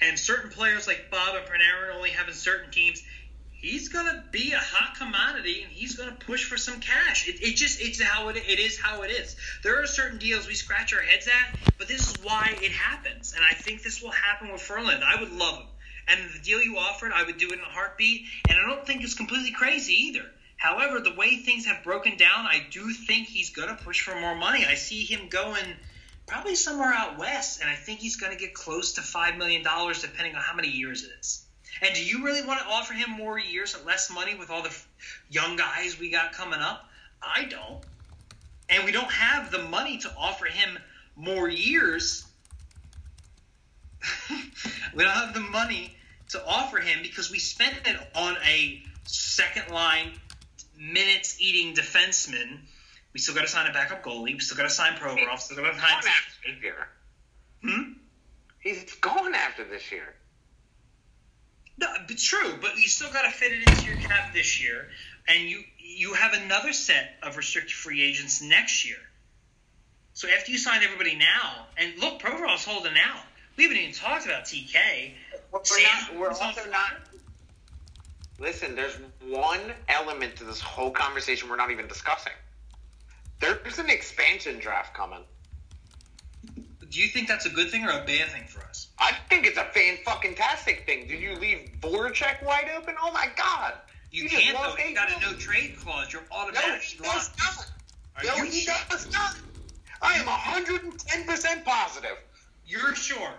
and 0.00 0.16
certain 0.16 0.50
players 0.50 0.86
like 0.86 1.10
Bob 1.10 1.34
and 1.34 1.44
Panarin 1.44 1.96
only 1.96 2.10
having 2.10 2.34
certain 2.34 2.70
teams. 2.70 3.02
He's 3.58 3.88
gonna 3.88 4.22
be 4.30 4.52
a 4.52 4.58
hot 4.58 4.96
commodity, 4.96 5.62
and 5.62 5.72
he's 5.72 5.96
gonna 5.96 6.12
push 6.12 6.44
for 6.44 6.58
some 6.58 6.78
cash. 6.78 7.26
It, 7.26 7.42
it 7.42 7.56
just 7.56 7.80
it's 7.80 8.00
how 8.00 8.28
it 8.28 8.36
it 8.36 8.58
is 8.58 8.78
how 8.78 9.02
it 9.02 9.10
is. 9.10 9.34
There 9.62 9.82
are 9.82 9.86
certain 9.86 10.18
deals 10.18 10.46
we 10.46 10.54
scratch 10.54 10.92
our 10.92 11.00
heads 11.00 11.26
at, 11.26 11.56
but 11.78 11.88
this 11.88 12.06
is 12.06 12.22
why 12.22 12.50
it 12.60 12.72
happens, 12.72 13.32
and 13.32 13.42
I 13.42 13.54
think 13.54 13.82
this 13.82 14.02
will 14.02 14.10
happen 14.10 14.52
with 14.52 14.60
Ferland. 14.60 15.02
I 15.02 15.18
would 15.18 15.32
love 15.32 15.58
him, 15.58 15.68
and 16.06 16.30
the 16.34 16.38
deal 16.40 16.62
you 16.62 16.76
offered, 16.76 17.12
I 17.12 17.24
would 17.24 17.38
do 17.38 17.50
it 17.50 17.58
in 17.58 17.60
a 17.60 17.64
heartbeat, 17.64 18.26
and 18.46 18.58
I 18.58 18.68
don't 18.68 18.86
think 18.86 19.02
it's 19.02 19.14
completely 19.14 19.52
crazy 19.52 19.94
either. 19.94 20.30
However, 20.58 21.00
the 21.00 21.14
way 21.14 21.36
things 21.36 21.64
have 21.64 21.82
broken 21.82 22.18
down, 22.18 22.46
I 22.46 22.66
do 22.70 22.92
think 22.92 23.26
he's 23.26 23.50
gonna 23.50 23.76
push 23.76 24.02
for 24.02 24.20
more 24.20 24.34
money. 24.34 24.66
I 24.66 24.74
see 24.74 25.04
him 25.04 25.28
going 25.28 25.64
probably 26.26 26.56
somewhere 26.56 26.92
out 26.92 27.18
west, 27.18 27.62
and 27.62 27.70
I 27.70 27.74
think 27.74 28.00
he's 28.00 28.16
gonna 28.16 28.36
get 28.36 28.52
close 28.52 28.92
to 28.94 29.02
five 29.02 29.38
million 29.38 29.62
dollars, 29.62 30.02
depending 30.02 30.34
on 30.36 30.42
how 30.42 30.54
many 30.54 30.68
years 30.68 31.04
it 31.04 31.10
is. 31.18 31.45
And 31.82 31.94
do 31.94 32.04
you 32.04 32.24
really 32.24 32.46
want 32.46 32.60
to 32.60 32.66
offer 32.66 32.94
him 32.94 33.10
more 33.10 33.38
years 33.38 33.74
at 33.74 33.84
less 33.84 34.10
money 34.10 34.34
with 34.34 34.50
all 34.50 34.62
the 34.62 34.76
young 35.30 35.56
guys 35.56 35.98
we 35.98 36.10
got 36.10 36.32
coming 36.32 36.60
up? 36.60 36.88
I 37.22 37.44
don't. 37.44 37.82
And 38.68 38.84
we 38.84 38.92
don't 38.92 39.10
have 39.10 39.50
the 39.50 39.62
money 39.62 39.98
to 39.98 40.12
offer 40.18 40.46
him 40.46 40.78
more 41.14 41.48
years. 41.48 42.24
we 44.94 45.04
don't 45.04 45.12
have 45.12 45.34
the 45.34 45.40
money 45.40 45.94
to 46.30 46.44
offer 46.46 46.78
him 46.78 47.00
because 47.02 47.30
we 47.30 47.38
spent 47.38 47.74
it 47.84 47.96
on 48.14 48.36
a 48.46 48.82
second 49.04 49.72
line 49.72 50.12
minutes 50.78 51.40
eating 51.40 51.74
defenseman. 51.74 52.58
We 53.12 53.20
still 53.20 53.34
got 53.34 53.42
to 53.42 53.48
sign 53.48 53.70
a 53.70 53.72
backup 53.72 54.02
goalie. 54.02 54.34
We 54.34 54.40
still 54.40 54.56
got 54.56 54.64
to 54.64 54.70
sign 54.70 54.94
Provorov. 54.94 55.38
Still 55.38 55.56
got 55.56 55.72
to 55.72 55.80
Gone 55.80 56.02
sign. 56.02 56.12
after 56.12 56.52
this 56.52 56.62
year. 56.62 56.88
Hmm? 57.62 57.92
He's 58.60 58.94
gone 58.96 59.34
after 59.34 59.64
this 59.64 59.90
year. 59.92 60.14
No, 61.78 61.86
but 62.06 62.18
true. 62.18 62.54
But 62.60 62.76
you 62.76 62.88
still 62.88 63.12
got 63.12 63.22
to 63.22 63.30
fit 63.30 63.52
it 63.52 63.68
into 63.68 63.86
your 63.86 63.96
cap 63.96 64.32
this 64.32 64.62
year, 64.62 64.88
and 65.28 65.48
you 65.48 65.62
you 65.78 66.14
have 66.14 66.32
another 66.32 66.72
set 66.72 67.16
of 67.22 67.36
restricted 67.36 67.72
free 67.72 68.02
agents 68.02 68.42
next 68.42 68.86
year. 68.86 68.98
So 70.14 70.28
after 70.28 70.50
you 70.50 70.58
sign 70.58 70.82
everybody 70.82 71.14
now, 71.14 71.66
and 71.76 71.92
look, 71.98 72.20
Provorov's 72.20 72.64
holding 72.64 72.94
out. 72.94 73.22
We 73.56 73.64
haven't 73.64 73.78
even 73.78 73.94
talked 73.94 74.26
about 74.26 74.44
TK. 74.44 75.12
We're, 75.52 75.64
Sam 75.64 75.86
not, 76.00 76.20
we're 76.20 76.28
also 76.28 76.70
not. 76.70 76.92
Listen, 78.38 78.74
there's 78.74 78.96
one 79.26 79.60
element 79.88 80.36
to 80.36 80.44
this 80.44 80.60
whole 80.60 80.90
conversation 80.90 81.48
we're 81.48 81.56
not 81.56 81.70
even 81.70 81.86
discussing. 81.86 82.32
There's 83.40 83.78
an 83.78 83.90
expansion 83.90 84.58
draft 84.58 84.94
coming. 84.94 85.22
Do 86.90 87.00
you 87.00 87.08
think 87.08 87.28
that's 87.28 87.46
a 87.46 87.50
good 87.50 87.70
thing 87.70 87.84
or 87.84 87.90
a 87.90 88.04
bad 88.04 88.30
thing 88.30 88.44
for 88.48 88.62
us? 88.64 88.85
I 88.98 89.12
think 89.28 89.46
it's 89.46 89.58
a 89.58 89.64
fan 89.64 89.98
fucking 90.04 90.34
tastic 90.36 90.86
thing. 90.86 91.06
Did 91.06 91.20
you 91.20 91.34
leave 91.36 91.70
Voracek 91.80 92.42
wide 92.44 92.70
open? 92.76 92.94
Oh 93.00 93.12
my 93.12 93.28
god! 93.36 93.74
You, 94.10 94.28
just 94.28 94.42
can't 94.42 94.56
though. 94.56 94.74
You 94.82 94.94
got 94.94 95.10
a 95.10 95.20
no 95.20 95.32
trade 95.34 95.76
clause. 95.78 96.12
You're 96.12 96.22
No, 96.30 96.36
automatically 96.38 96.80
he 96.86 96.98
does 97.02 97.30
not. 97.38 97.70
Are 98.16 98.24
No, 98.24 98.36
you 98.44 98.50
he 98.50 98.60
sure? 98.62 98.74
does 98.88 99.12
not. 99.12 99.36
I 100.00 100.14
am 100.14 100.26
110% 100.26 101.64
positive. 101.64 102.16
You're 102.66 102.94
sure. 102.94 103.30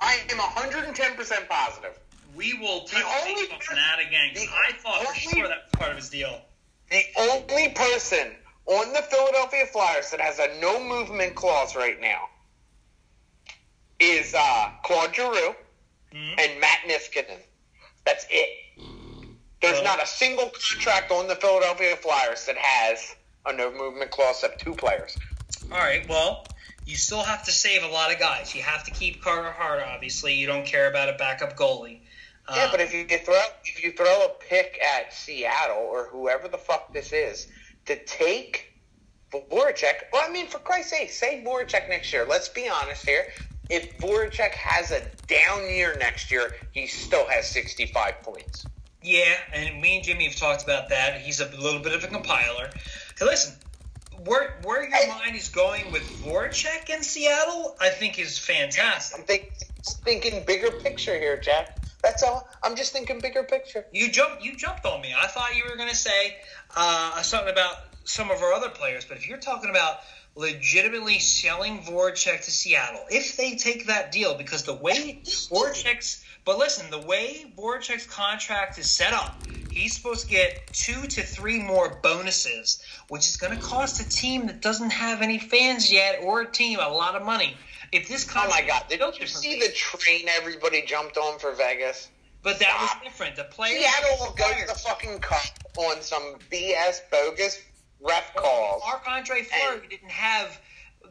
I 0.00 0.18
am 0.30 0.38
110% 0.38 1.48
positive. 1.48 1.98
We 2.36 2.54
will 2.54 2.86
a 2.94 3.02
only 3.26 3.46
from 3.46 3.76
that 3.76 3.98
again. 4.06 4.30
the 4.34 4.42
I 4.42 4.72
thought 4.72 5.02
for 5.02 5.08
only- 5.08 5.18
sure 5.18 5.48
that 5.48 5.64
was 5.64 5.72
part 5.72 5.90
of 5.90 5.96
his 5.96 6.08
deal. 6.08 6.40
The 6.90 7.02
only 7.18 7.70
person 7.70 8.36
on 8.66 8.92
the 8.92 9.02
Philadelphia 9.02 9.66
Flyers 9.66 10.10
that 10.10 10.20
has 10.20 10.38
a 10.38 10.60
no 10.60 10.78
movement 10.82 11.34
clause 11.34 11.74
right 11.74 12.00
now 12.00 12.28
is 14.00 14.34
uh, 14.34 14.70
Claude 14.84 15.14
Giroux 15.14 15.54
Mhm. 16.14 16.40
and 16.40 16.60
Matt 16.60 16.80
Niskanen. 16.86 17.38
That's 18.04 18.24
it. 18.30 18.48
There's 19.60 19.82
not 19.82 20.02
a 20.02 20.06
single 20.06 20.48
contract 20.50 21.10
on 21.10 21.26
the 21.28 21.34
Philadelphia 21.36 21.96
Flyers 21.96 22.46
that 22.46 22.56
has 22.56 23.14
a 23.44 23.52
no 23.52 23.70
movement 23.72 24.10
clause 24.10 24.36
except 24.42 24.60
two 24.62 24.74
players. 24.74 25.16
All 25.70 25.78
right. 25.78 26.08
Well, 26.08 26.46
you 26.86 26.96
still 26.96 27.22
have 27.22 27.44
to 27.44 27.52
save 27.52 27.82
a 27.82 27.88
lot 27.88 28.12
of 28.12 28.18
guys. 28.18 28.54
You 28.54 28.62
have 28.62 28.84
to 28.84 28.90
keep 28.92 29.22
Carter 29.22 29.50
Hart. 29.50 29.82
Obviously, 29.82 30.32
you 30.34 30.46
don't 30.46 30.64
care 30.64 30.88
about 30.88 31.08
a 31.08 31.12
backup 31.14 31.56
goalie. 31.56 32.00
Yeah, 32.48 32.64
Uh, 32.64 32.70
but 32.70 32.80
if 32.80 32.94
you 32.94 33.04
throw 33.06 33.38
if 33.64 33.82
you 33.84 33.92
throw 33.92 34.24
a 34.24 34.28
pick 34.30 34.80
at 34.80 35.12
Seattle 35.12 35.76
or 35.82 36.06
whoever 36.06 36.48
the 36.48 36.56
fuck 36.56 36.92
this 36.94 37.12
is 37.12 37.48
to 37.86 38.02
take 38.06 38.72
Voracek, 39.30 40.04
well, 40.12 40.24
I 40.26 40.30
mean, 40.32 40.46
for 40.46 40.58
Christ's 40.60 40.90
sake, 40.92 41.10
say 41.10 41.42
Voracek 41.44 41.88
next 41.90 42.10
year. 42.12 42.24
Let's 42.24 42.48
be 42.48 42.66
honest 42.68 43.04
here. 43.04 43.30
If 43.68 43.98
Voracek 43.98 44.52
has 44.52 44.90
a 44.90 45.02
down 45.26 45.68
year 45.68 45.96
next 45.98 46.30
year, 46.30 46.54
he 46.72 46.86
still 46.86 47.26
has 47.28 47.48
65 47.48 48.22
points. 48.22 48.66
Yeah, 49.02 49.34
and 49.52 49.80
me 49.80 49.96
and 49.96 50.04
Jimmy 50.04 50.24
have 50.24 50.36
talked 50.36 50.64
about 50.64 50.88
that. 50.88 51.20
He's 51.20 51.40
a 51.40 51.48
little 51.56 51.80
bit 51.80 51.92
of 51.94 52.02
a 52.02 52.08
compiler. 52.08 52.70
Hey, 53.18 53.24
listen, 53.26 53.54
where 54.24 54.58
where 54.64 54.88
your 54.88 55.08
mind 55.08 55.36
is 55.36 55.48
going 55.48 55.92
with 55.92 56.02
Voracek 56.22 56.90
in 56.90 57.02
Seattle, 57.02 57.76
I 57.80 57.90
think 57.90 58.18
is 58.18 58.38
fantastic. 58.38 59.18
I'm 59.18 59.24
think, 59.24 59.52
thinking 60.04 60.44
bigger 60.44 60.70
picture 60.70 61.16
here, 61.18 61.36
Jack. 61.36 61.78
That's 62.02 62.22
all. 62.22 62.48
I'm 62.62 62.76
just 62.76 62.92
thinking 62.92 63.20
bigger 63.20 63.42
picture. 63.42 63.86
You 63.92 64.10
jumped 64.10 64.42
you 64.42 64.56
jumped 64.56 64.84
on 64.84 65.00
me. 65.00 65.14
I 65.16 65.26
thought 65.26 65.56
you 65.56 65.64
were 65.68 65.76
going 65.76 65.88
to 65.88 65.96
say 65.96 66.36
uh, 66.76 67.22
something 67.22 67.52
about 67.52 67.76
some 68.04 68.30
of 68.30 68.42
our 68.42 68.52
other 68.52 68.70
players, 68.70 69.04
but 69.04 69.16
if 69.16 69.28
you're 69.28 69.38
talking 69.38 69.70
about 69.70 70.00
legitimately 70.38 71.18
selling 71.18 71.82
Voracek 71.82 72.44
to 72.44 72.50
Seattle, 72.50 73.04
if 73.10 73.36
they 73.36 73.56
take 73.56 73.86
that 73.86 74.12
deal, 74.12 74.36
because 74.36 74.62
the 74.62 74.74
way 74.74 75.20
Voracek's 75.24 76.24
but 76.44 76.56
listen, 76.56 76.88
the 76.90 77.00
way 77.00 77.44
Voracek's 77.58 78.06
contract 78.06 78.78
is 78.78 78.90
set 78.90 79.12
up, 79.12 79.42
he's 79.70 79.94
supposed 79.94 80.22
to 80.22 80.30
get 80.30 80.66
two 80.72 81.02
to 81.02 81.20
three 81.20 81.60
more 81.60 81.98
bonuses, 82.02 82.82
which 83.08 83.28
is 83.28 83.36
going 83.36 83.54
to 83.54 83.62
cost 83.62 84.00
a 84.00 84.08
team 84.08 84.46
that 84.46 84.62
doesn't 84.62 84.88
have 84.88 85.20
any 85.20 85.38
fans 85.38 85.92
yet 85.92 86.20
or 86.22 86.40
a 86.40 86.50
team 86.50 86.78
a 86.80 86.88
lot 86.88 87.16
of 87.16 87.22
money. 87.22 87.54
If 87.92 88.08
this 88.08 88.26
Oh 88.34 88.48
my 88.48 88.62
God! 88.62 88.84
Did 88.88 89.00
you 89.20 89.26
see 89.26 89.60
the 89.60 89.68
train 89.72 90.26
everybody 90.38 90.80
jumped 90.80 91.18
on 91.18 91.38
for 91.38 91.52
Vegas? 91.52 92.08
But 92.42 92.58
that 92.60 92.68
Stop. 92.68 92.80
was 92.80 93.04
different. 93.04 93.36
The 93.36 93.44
players 93.44 93.84
Seattle 93.84 94.26
will 94.26 94.34
go 94.34 94.50
to 94.50 94.66
the 94.66 94.74
fucking 94.74 95.18
cup 95.18 95.42
on 95.76 96.00
some 96.00 96.36
BS 96.50 97.00
bogus 97.10 97.60
ref 98.00 98.34
calls. 98.34 98.82
Marc 98.84 99.08
Andre 99.08 99.42
Fleury 99.42 99.86
didn't 99.88 100.10
have 100.10 100.60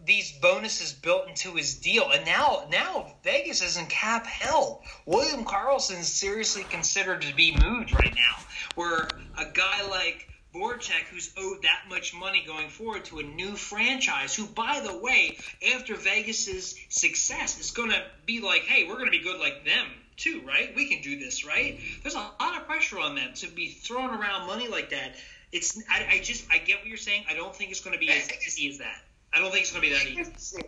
these 0.05 0.31
bonuses 0.39 0.93
built 0.93 1.27
into 1.27 1.53
his 1.53 1.75
deal, 1.75 2.11
and 2.11 2.25
now 2.25 2.67
now 2.71 3.15
Vegas 3.23 3.61
is 3.61 3.77
in 3.77 3.85
cap 3.87 4.25
hell. 4.25 4.83
William 5.05 5.43
Karlsson's 5.43 6.11
seriously 6.11 6.63
considered 6.63 7.21
to 7.23 7.35
be 7.35 7.55
moved 7.57 7.93
right 7.93 8.13
now, 8.13 8.45
where 8.75 9.17
a 9.37 9.45
guy 9.53 9.87
like 9.89 10.27
Voracek, 10.53 11.03
who's 11.11 11.33
owed 11.37 11.61
that 11.63 11.83
much 11.89 12.13
money 12.13 12.43
going 12.45 12.69
forward 12.69 13.05
to 13.05 13.19
a 13.19 13.23
new 13.23 13.55
franchise, 13.55 14.35
who, 14.35 14.45
by 14.45 14.79
the 14.79 14.97
way, 14.97 15.37
after 15.75 15.95
Vegas's 15.95 16.75
success, 16.89 17.59
is 17.59 17.71
going 17.71 17.91
to 17.91 18.03
be 18.25 18.39
like, 18.39 18.61
hey, 18.61 18.85
we're 18.85 18.95
going 18.95 19.05
to 19.05 19.11
be 19.11 19.23
good 19.23 19.39
like 19.39 19.65
them 19.65 19.87
too, 20.15 20.41
right? 20.47 20.73
We 20.75 20.89
can 20.89 21.01
do 21.01 21.19
this, 21.19 21.45
right? 21.45 21.79
There's 22.01 22.15
a 22.15 22.31
lot 22.39 22.59
of 22.59 22.65
pressure 22.65 22.99
on 22.99 23.15
them 23.15 23.33
to 23.35 23.47
be 23.47 23.69
throwing 23.69 24.09
around 24.09 24.47
money 24.47 24.67
like 24.67 24.89
that. 24.89 25.15
It's 25.51 25.81
I, 25.89 26.07
I 26.15 26.19
just 26.21 26.45
I 26.51 26.57
get 26.57 26.79
what 26.79 26.87
you're 26.87 26.97
saying. 26.97 27.23
I 27.29 27.33
don't 27.33 27.55
think 27.55 27.71
it's 27.71 27.81
going 27.81 27.93
to 27.93 27.99
be 27.99 28.09
as 28.09 28.29
easy 28.45 28.69
as 28.69 28.77
that. 28.79 29.01
I 29.33 29.39
don't 29.39 29.51
think 29.51 29.63
it's 29.63 29.71
going 29.71 29.83
to 29.83 29.89
be 29.89 29.93
that 29.95 30.05
easy. 30.07 30.61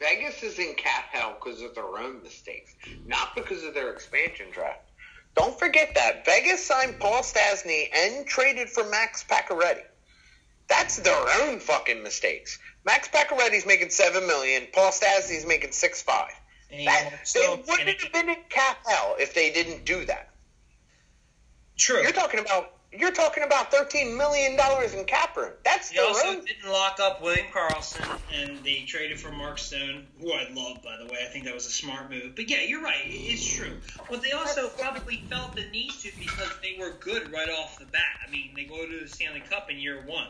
Vegas 0.00 0.42
is- 0.42 0.58
in 0.58 0.74
cat 0.74 1.04
hell 1.12 1.36
because 1.42 1.62
of 1.62 1.74
their 1.74 1.98
own 1.98 2.22
mistakes, 2.22 2.74
not 3.06 3.34
because 3.34 3.62
of 3.62 3.74
their 3.74 3.92
expansion 3.92 4.46
draft. 4.52 4.80
Don't 5.36 5.58
forget 5.58 5.94
that 5.94 6.24
Vegas 6.24 6.64
signed 6.64 6.98
Paul 7.00 7.22
Stastny 7.22 7.88
and 7.94 8.26
traded 8.26 8.68
for 8.70 8.88
Max 8.88 9.24
Pacioretty. 9.24 9.82
That's 10.68 10.96
their 10.98 11.42
own 11.42 11.58
fucking 11.60 12.02
mistakes. 12.02 12.58
Max 12.84 13.08
Pacioretty's 13.08 13.66
making 13.66 13.90
seven 13.90 14.26
million. 14.26 14.66
Paul 14.72 14.90
Stastny's 14.90 15.46
making 15.46 15.72
six 15.72 16.02
five. 16.02 16.30
That, 16.70 17.20
they 17.34 17.62
wouldn't 17.68 18.00
have 18.02 18.12
been 18.12 18.28
in 18.30 18.36
cap 18.48 18.78
hell 18.86 19.14
if 19.18 19.32
they 19.34 19.52
didn't 19.52 19.84
do 19.84 20.04
that. 20.06 20.30
true. 21.76 22.02
You're 22.02 22.12
talking 22.12 22.40
about 22.40 22.72
you're 22.96 23.12
talking 23.12 23.42
about 23.42 23.70
thirteen 23.70 24.16
million 24.16 24.56
dollars 24.56 24.94
in 24.94 25.04
cap 25.04 25.36
room. 25.36 25.52
That's 25.64 25.90
They 25.90 25.98
also 25.98 26.28
own. 26.28 26.44
didn't 26.44 26.70
lock 26.70 26.98
up 27.00 27.22
William 27.22 27.46
Karlsson, 27.52 28.18
and 28.32 28.58
they 28.64 28.84
traded 28.86 29.20
for 29.20 29.30
Mark 29.32 29.58
Stone, 29.58 30.06
who 30.20 30.32
I 30.32 30.48
love, 30.54 30.82
by 30.82 30.96
the 30.96 31.06
way. 31.12 31.18
I 31.24 31.30
think 31.30 31.44
that 31.44 31.54
was 31.54 31.66
a 31.66 31.70
smart 31.70 32.10
move. 32.10 32.34
But 32.36 32.48
yeah, 32.50 32.62
you're 32.62 32.82
right. 32.82 33.02
It's 33.04 33.44
true. 33.46 33.72
But 34.08 34.22
they 34.22 34.32
also 34.32 34.68
probably 34.68 35.24
felt 35.28 35.54
the 35.56 35.66
need 35.70 35.90
to 36.00 36.10
because 36.18 36.50
they 36.62 36.76
were 36.78 36.92
good 37.00 37.32
right 37.32 37.48
off 37.48 37.78
the 37.78 37.86
bat. 37.86 38.02
I 38.26 38.30
mean, 38.30 38.52
they 38.54 38.64
go 38.64 38.86
to 38.86 39.00
the 39.00 39.08
Stanley 39.08 39.40
Cup 39.48 39.70
in 39.70 39.78
year 39.78 40.02
one. 40.06 40.28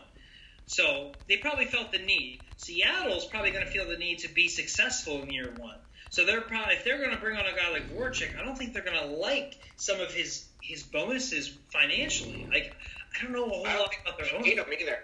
So 0.66 1.12
they 1.28 1.36
probably 1.36 1.66
felt 1.66 1.92
the 1.92 1.98
need. 1.98 2.40
Seattle's 2.56 3.26
probably 3.26 3.50
going 3.50 3.66
to 3.66 3.70
feel 3.70 3.86
the 3.86 3.98
need 3.98 4.20
to 4.20 4.32
be 4.32 4.48
successful 4.48 5.22
in 5.22 5.30
year 5.30 5.52
one. 5.58 5.76
So 6.10 6.24
they're 6.24 6.40
probably 6.40 6.74
if 6.74 6.84
they're 6.84 6.98
going 6.98 7.10
to 7.10 7.20
bring 7.20 7.36
on 7.36 7.44
a 7.44 7.54
guy 7.54 7.70
like 7.72 7.90
Voracek, 7.94 8.38
I 8.40 8.44
don't 8.44 8.56
think 8.56 8.72
they're 8.72 8.84
going 8.84 8.98
to 8.98 9.16
like 9.16 9.58
some 9.76 10.00
of 10.00 10.12
his 10.14 10.44
his 10.64 10.82
bonuses 10.82 11.56
financially. 11.70 12.46
Like 12.50 12.74
I 13.18 13.22
don't 13.22 13.32
know 13.32 13.44
a 13.44 13.48
whole 13.48 13.62
lot 13.64 13.94
about 14.02 14.18
their 14.18 14.26
own. 14.34 14.42
hate 14.44 14.58
either. 14.58 14.98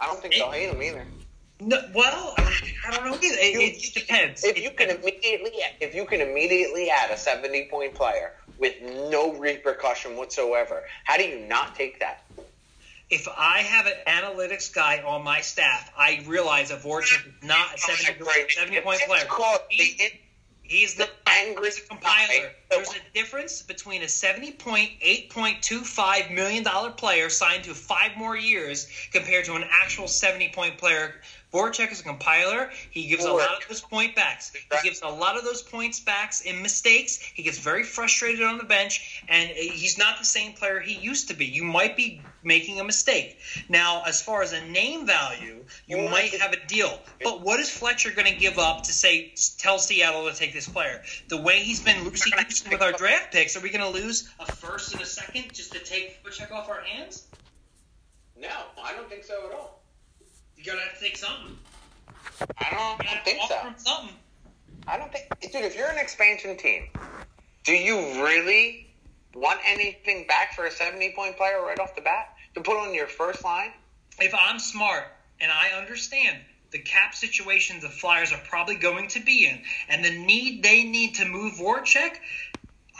I 0.00 0.06
don't 0.06 0.20
think 0.20 0.34
they'll 0.34 0.50
hate 0.50 0.70
him 0.70 0.82
either. 0.82 1.06
No, 1.60 1.78
well, 1.94 2.34
I 2.38 2.90
don't 2.90 3.04
know 3.04 3.14
either. 3.14 3.36
It, 3.38 3.60
it 3.76 3.80
just 3.80 3.94
depends. 3.94 4.42
If 4.44 4.56
It 4.56 4.62
you 4.62 4.70
can 4.70 4.90
immediately, 4.90 5.52
if 5.80 5.94
you 5.94 6.06
can 6.06 6.20
immediately 6.20 6.88
add 6.90 7.10
a 7.10 7.16
seventy-point 7.16 7.94
player 7.94 8.32
with 8.58 8.74
no 8.82 9.34
repercussion 9.38 10.16
whatsoever, 10.16 10.82
how 11.04 11.16
do 11.16 11.24
you 11.24 11.46
not 11.46 11.74
take 11.74 12.00
that? 12.00 12.24
if 13.10 13.28
I 13.28 13.58
have 13.58 13.84
an 13.86 13.92
analytics 14.06 14.72
guy 14.74 15.02
on 15.02 15.22
my 15.22 15.42
staff, 15.42 15.92
I 15.98 16.24
realize 16.26 16.70
that 16.70 16.80
Voracek 16.82 17.26
is 17.26 17.32
not 17.42 17.74
a 17.74 17.78
70, 17.78 18.24
70 18.48 18.80
point 18.80 19.00
It's 19.00 19.06
player. 19.06 19.24
called 19.28 19.60
He- 19.68 19.92
the 19.98 20.10
He's 20.62 20.94
the 20.94 21.08
angry 21.26 21.70
he's 21.70 21.80
compiler. 21.80 22.52
There's 22.70 22.88
a 22.90 23.00
difference 23.14 23.62
between 23.62 24.02
a 24.02 24.08
seventy 24.08 24.52
point 24.52 24.90
eight 25.00 25.28
point 25.28 25.62
two 25.62 25.84
five 25.84 26.30
million 26.30 26.62
dollar 26.62 26.90
player 26.90 27.28
signed 27.28 27.64
to 27.64 27.74
five 27.74 28.16
more 28.16 28.36
years 28.36 28.86
compared 29.10 29.44
to 29.46 29.54
an 29.54 29.64
actual 29.68 30.08
seventy 30.08 30.48
point 30.48 30.78
player 30.78 31.12
Voracek 31.52 31.92
is 31.92 32.00
a 32.00 32.02
compiler. 32.02 32.70
He 32.90 33.08
gives 33.08 33.24
a 33.24 33.32
lot 33.32 33.62
of 33.62 33.68
those 33.68 33.82
point 33.82 34.16
backs. 34.16 34.52
He 34.54 34.88
gives 34.88 35.02
a 35.02 35.08
lot 35.08 35.36
of 35.36 35.44
those 35.44 35.62
points 35.62 36.00
backs 36.00 36.40
in 36.40 36.62
mistakes. 36.62 37.18
He 37.34 37.42
gets 37.42 37.58
very 37.58 37.84
frustrated 37.84 38.42
on 38.42 38.56
the 38.56 38.64
bench, 38.64 39.22
and 39.28 39.50
he's 39.50 39.98
not 39.98 40.18
the 40.18 40.24
same 40.24 40.54
player 40.54 40.80
he 40.80 40.94
used 40.94 41.28
to 41.28 41.34
be. 41.34 41.44
You 41.44 41.64
might 41.64 41.96
be 41.96 42.22
making 42.42 42.80
a 42.80 42.84
mistake. 42.84 43.38
Now, 43.68 44.02
as 44.06 44.22
far 44.22 44.42
as 44.42 44.52
a 44.52 44.64
name 44.66 45.06
value, 45.06 45.64
you 45.86 46.08
might 46.08 46.32
have 46.40 46.52
a 46.52 46.66
deal. 46.66 46.98
But 47.22 47.42
what 47.42 47.60
is 47.60 47.68
Fletcher 47.68 48.10
going 48.10 48.32
to 48.32 48.38
give 48.38 48.58
up 48.58 48.82
to 48.84 48.92
say 48.92 49.34
tell 49.58 49.78
Seattle 49.78 50.30
to 50.30 50.36
take 50.36 50.54
this 50.54 50.68
player? 50.68 51.02
The 51.28 51.40
way 51.40 51.58
he's 51.58 51.80
been 51.80 52.04
loosey 52.04 52.32
goosey 52.36 52.70
with 52.70 52.80
our 52.82 52.92
draft 52.92 53.32
picks, 53.32 53.56
are 53.56 53.60
we 53.60 53.68
going 53.68 53.92
to 53.92 54.00
lose 54.00 54.30
a 54.40 54.46
first 54.46 54.92
and 54.92 55.02
a 55.02 55.06
second 55.06 55.52
just 55.52 55.72
to 55.72 55.80
take 55.80 56.24
Voracek 56.24 56.50
off 56.50 56.70
our 56.70 56.80
hands? 56.80 57.26
No, 58.38 58.48
I 58.82 58.94
don't 58.94 59.08
think 59.08 59.24
so 59.24 59.46
at 59.46 59.52
all. 59.52 59.81
You're 60.62 60.74
gonna 60.74 60.86
have 60.86 60.98
to 60.98 61.04
take 61.04 61.16
something. 61.16 61.58
I 62.58 62.70
don't, 62.70 63.00
I 63.00 63.14
don't 63.14 63.24
think 63.24 63.42
so. 63.48 63.56
Something. 63.76 64.14
I 64.86 64.96
don't 64.96 65.12
think, 65.12 65.28
dude. 65.40 65.64
If 65.64 65.76
you're 65.76 65.88
an 65.88 65.98
expansion 65.98 66.56
team, 66.56 66.88
do 67.64 67.72
you 67.72 68.22
really 68.22 68.94
want 69.34 69.60
anything 69.66 70.26
back 70.26 70.54
for 70.54 70.64
a 70.66 70.70
70 70.70 71.14
point 71.14 71.36
player 71.36 71.60
right 71.62 71.78
off 71.78 71.94
the 71.96 72.02
bat 72.02 72.34
to 72.54 72.60
put 72.60 72.76
on 72.76 72.94
your 72.94 73.06
first 73.06 73.44
line? 73.44 73.72
If 74.20 74.34
I'm 74.34 74.58
smart 74.58 75.04
and 75.40 75.50
I 75.50 75.78
understand 75.78 76.38
the 76.70 76.78
cap 76.78 77.14
situation 77.14 77.80
the 77.80 77.88
Flyers 77.88 78.32
are 78.32 78.40
probably 78.48 78.76
going 78.76 79.08
to 79.08 79.20
be 79.20 79.46
in, 79.46 79.62
and 79.88 80.04
the 80.04 80.10
need 80.10 80.62
they 80.62 80.84
need 80.84 81.16
to 81.16 81.26
move 81.26 81.54
Voracek, 81.54 82.16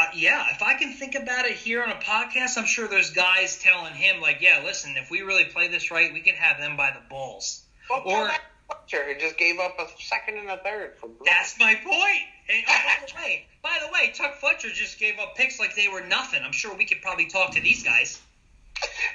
uh, 0.03 0.07
yeah, 0.15 0.47
if 0.51 0.63
I 0.63 0.75
can 0.75 0.93
think 0.93 1.15
about 1.15 1.47
it 1.47 1.53
here 1.53 1.83
on 1.83 1.91
a 1.91 1.97
podcast, 1.97 2.59
I'm 2.59 2.67
sure 2.67 2.89
there's 2.89 3.11
guys 3.11 3.59
telling 3.59 3.95
him 3.95 4.21
like, 4.21 4.41
"Yeah, 4.41 4.63
listen, 4.65 4.97
if 4.97 5.11
we 5.11 5.23
really 5.23 5.45
play 5.45 5.69
this 5.69 5.91
right, 5.91 6.13
we 6.13 6.21
can 6.21 6.35
have 6.35 6.59
them 6.59 6.77
by 6.77 6.91
the 6.91 7.01
balls." 7.09 7.63
Well, 7.89 8.03
or 8.05 8.31
Fletcher 8.67 9.05
who 9.05 9.19
just 9.21 9.39
gave 9.39 9.59
up 9.59 9.79
a 9.79 9.87
second 10.01 10.39
and 10.39 10.49
a 10.49 10.57
third. 10.59 10.95
For 10.99 11.09
that's 11.25 11.59
my 11.59 11.75
point. 11.75 12.23
And, 12.49 12.65
oh, 12.69 12.73
by 12.85 13.07
the 13.07 13.15
way, 13.17 13.47
by 13.63 13.79
the 13.85 13.93
way, 13.93 14.13
Chuck 14.13 14.37
Fletcher 14.37 14.71
just 14.71 14.99
gave 14.99 15.19
up 15.19 15.37
picks 15.37 15.61
like 15.61 15.75
they 15.77 15.89
were 15.89 16.05
nothing. 16.07 16.43
I'm 16.45 16.53
sure 16.53 16.75
we 16.77 16.85
could 16.85 17.01
probably 17.03 17.27
talk 17.27 17.53
to 17.53 17.61
these 17.61 17.83
guys. 17.83 18.21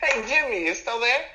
Hey 0.01 0.23
Jimmy, 0.27 0.65
you 0.65 0.73
still 0.73 0.99
there? 0.99 1.25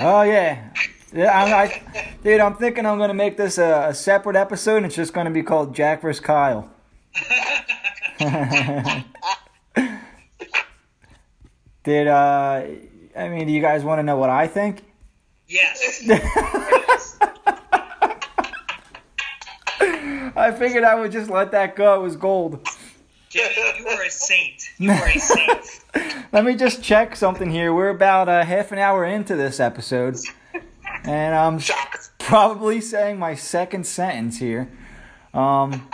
Oh 0.00 0.22
yeah. 0.22 0.70
Yeah, 1.12 1.38
I'm, 1.38 1.52
I, 1.52 2.08
dude, 2.24 2.40
I'm 2.40 2.54
thinking 2.54 2.86
I'm 2.86 2.98
gonna 2.98 3.12
make 3.12 3.36
this 3.36 3.58
a, 3.58 3.88
a 3.90 3.94
separate 3.94 4.36
episode. 4.36 4.78
And 4.78 4.86
it's 4.86 4.96
just 4.96 5.12
gonna 5.12 5.30
be 5.30 5.42
called 5.42 5.74
Jack 5.74 6.00
vs. 6.00 6.20
Kyle. 6.20 6.70
Did 11.84 12.06
uh 12.06 12.64
I 13.16 13.28
mean, 13.28 13.46
do 13.46 13.52
you 13.52 13.60
guys 13.60 13.84
want 13.84 13.98
to 13.98 14.02
know 14.02 14.16
what 14.16 14.30
I 14.30 14.46
think? 14.46 14.84
Yes. 15.48 16.02
I 20.34 20.50
figured 20.50 20.82
I 20.84 20.94
would 20.94 21.12
just 21.12 21.30
let 21.30 21.50
that 21.52 21.76
go. 21.76 22.00
It 22.00 22.02
was 22.02 22.16
gold. 22.16 22.66
Jimmy, 23.28 23.54
you 23.78 23.86
are 23.88 24.02
a 24.02 24.10
saint. 24.10 24.62
You 24.78 24.90
are 24.90 25.08
a 25.08 25.18
saint. 25.18 25.84
let 26.32 26.44
me 26.44 26.54
just 26.54 26.82
check 26.82 27.16
something 27.16 27.50
here. 27.50 27.72
We're 27.72 27.90
about 27.90 28.28
a 28.28 28.44
half 28.44 28.72
an 28.72 28.78
hour 28.78 29.04
into 29.04 29.36
this 29.36 29.60
episode, 29.60 30.16
and 31.04 31.34
I'm 31.34 31.60
probably 32.18 32.80
saying 32.80 33.18
my 33.18 33.34
second 33.34 33.86
sentence 33.86 34.38
here. 34.38 34.70
Um, 35.32 35.88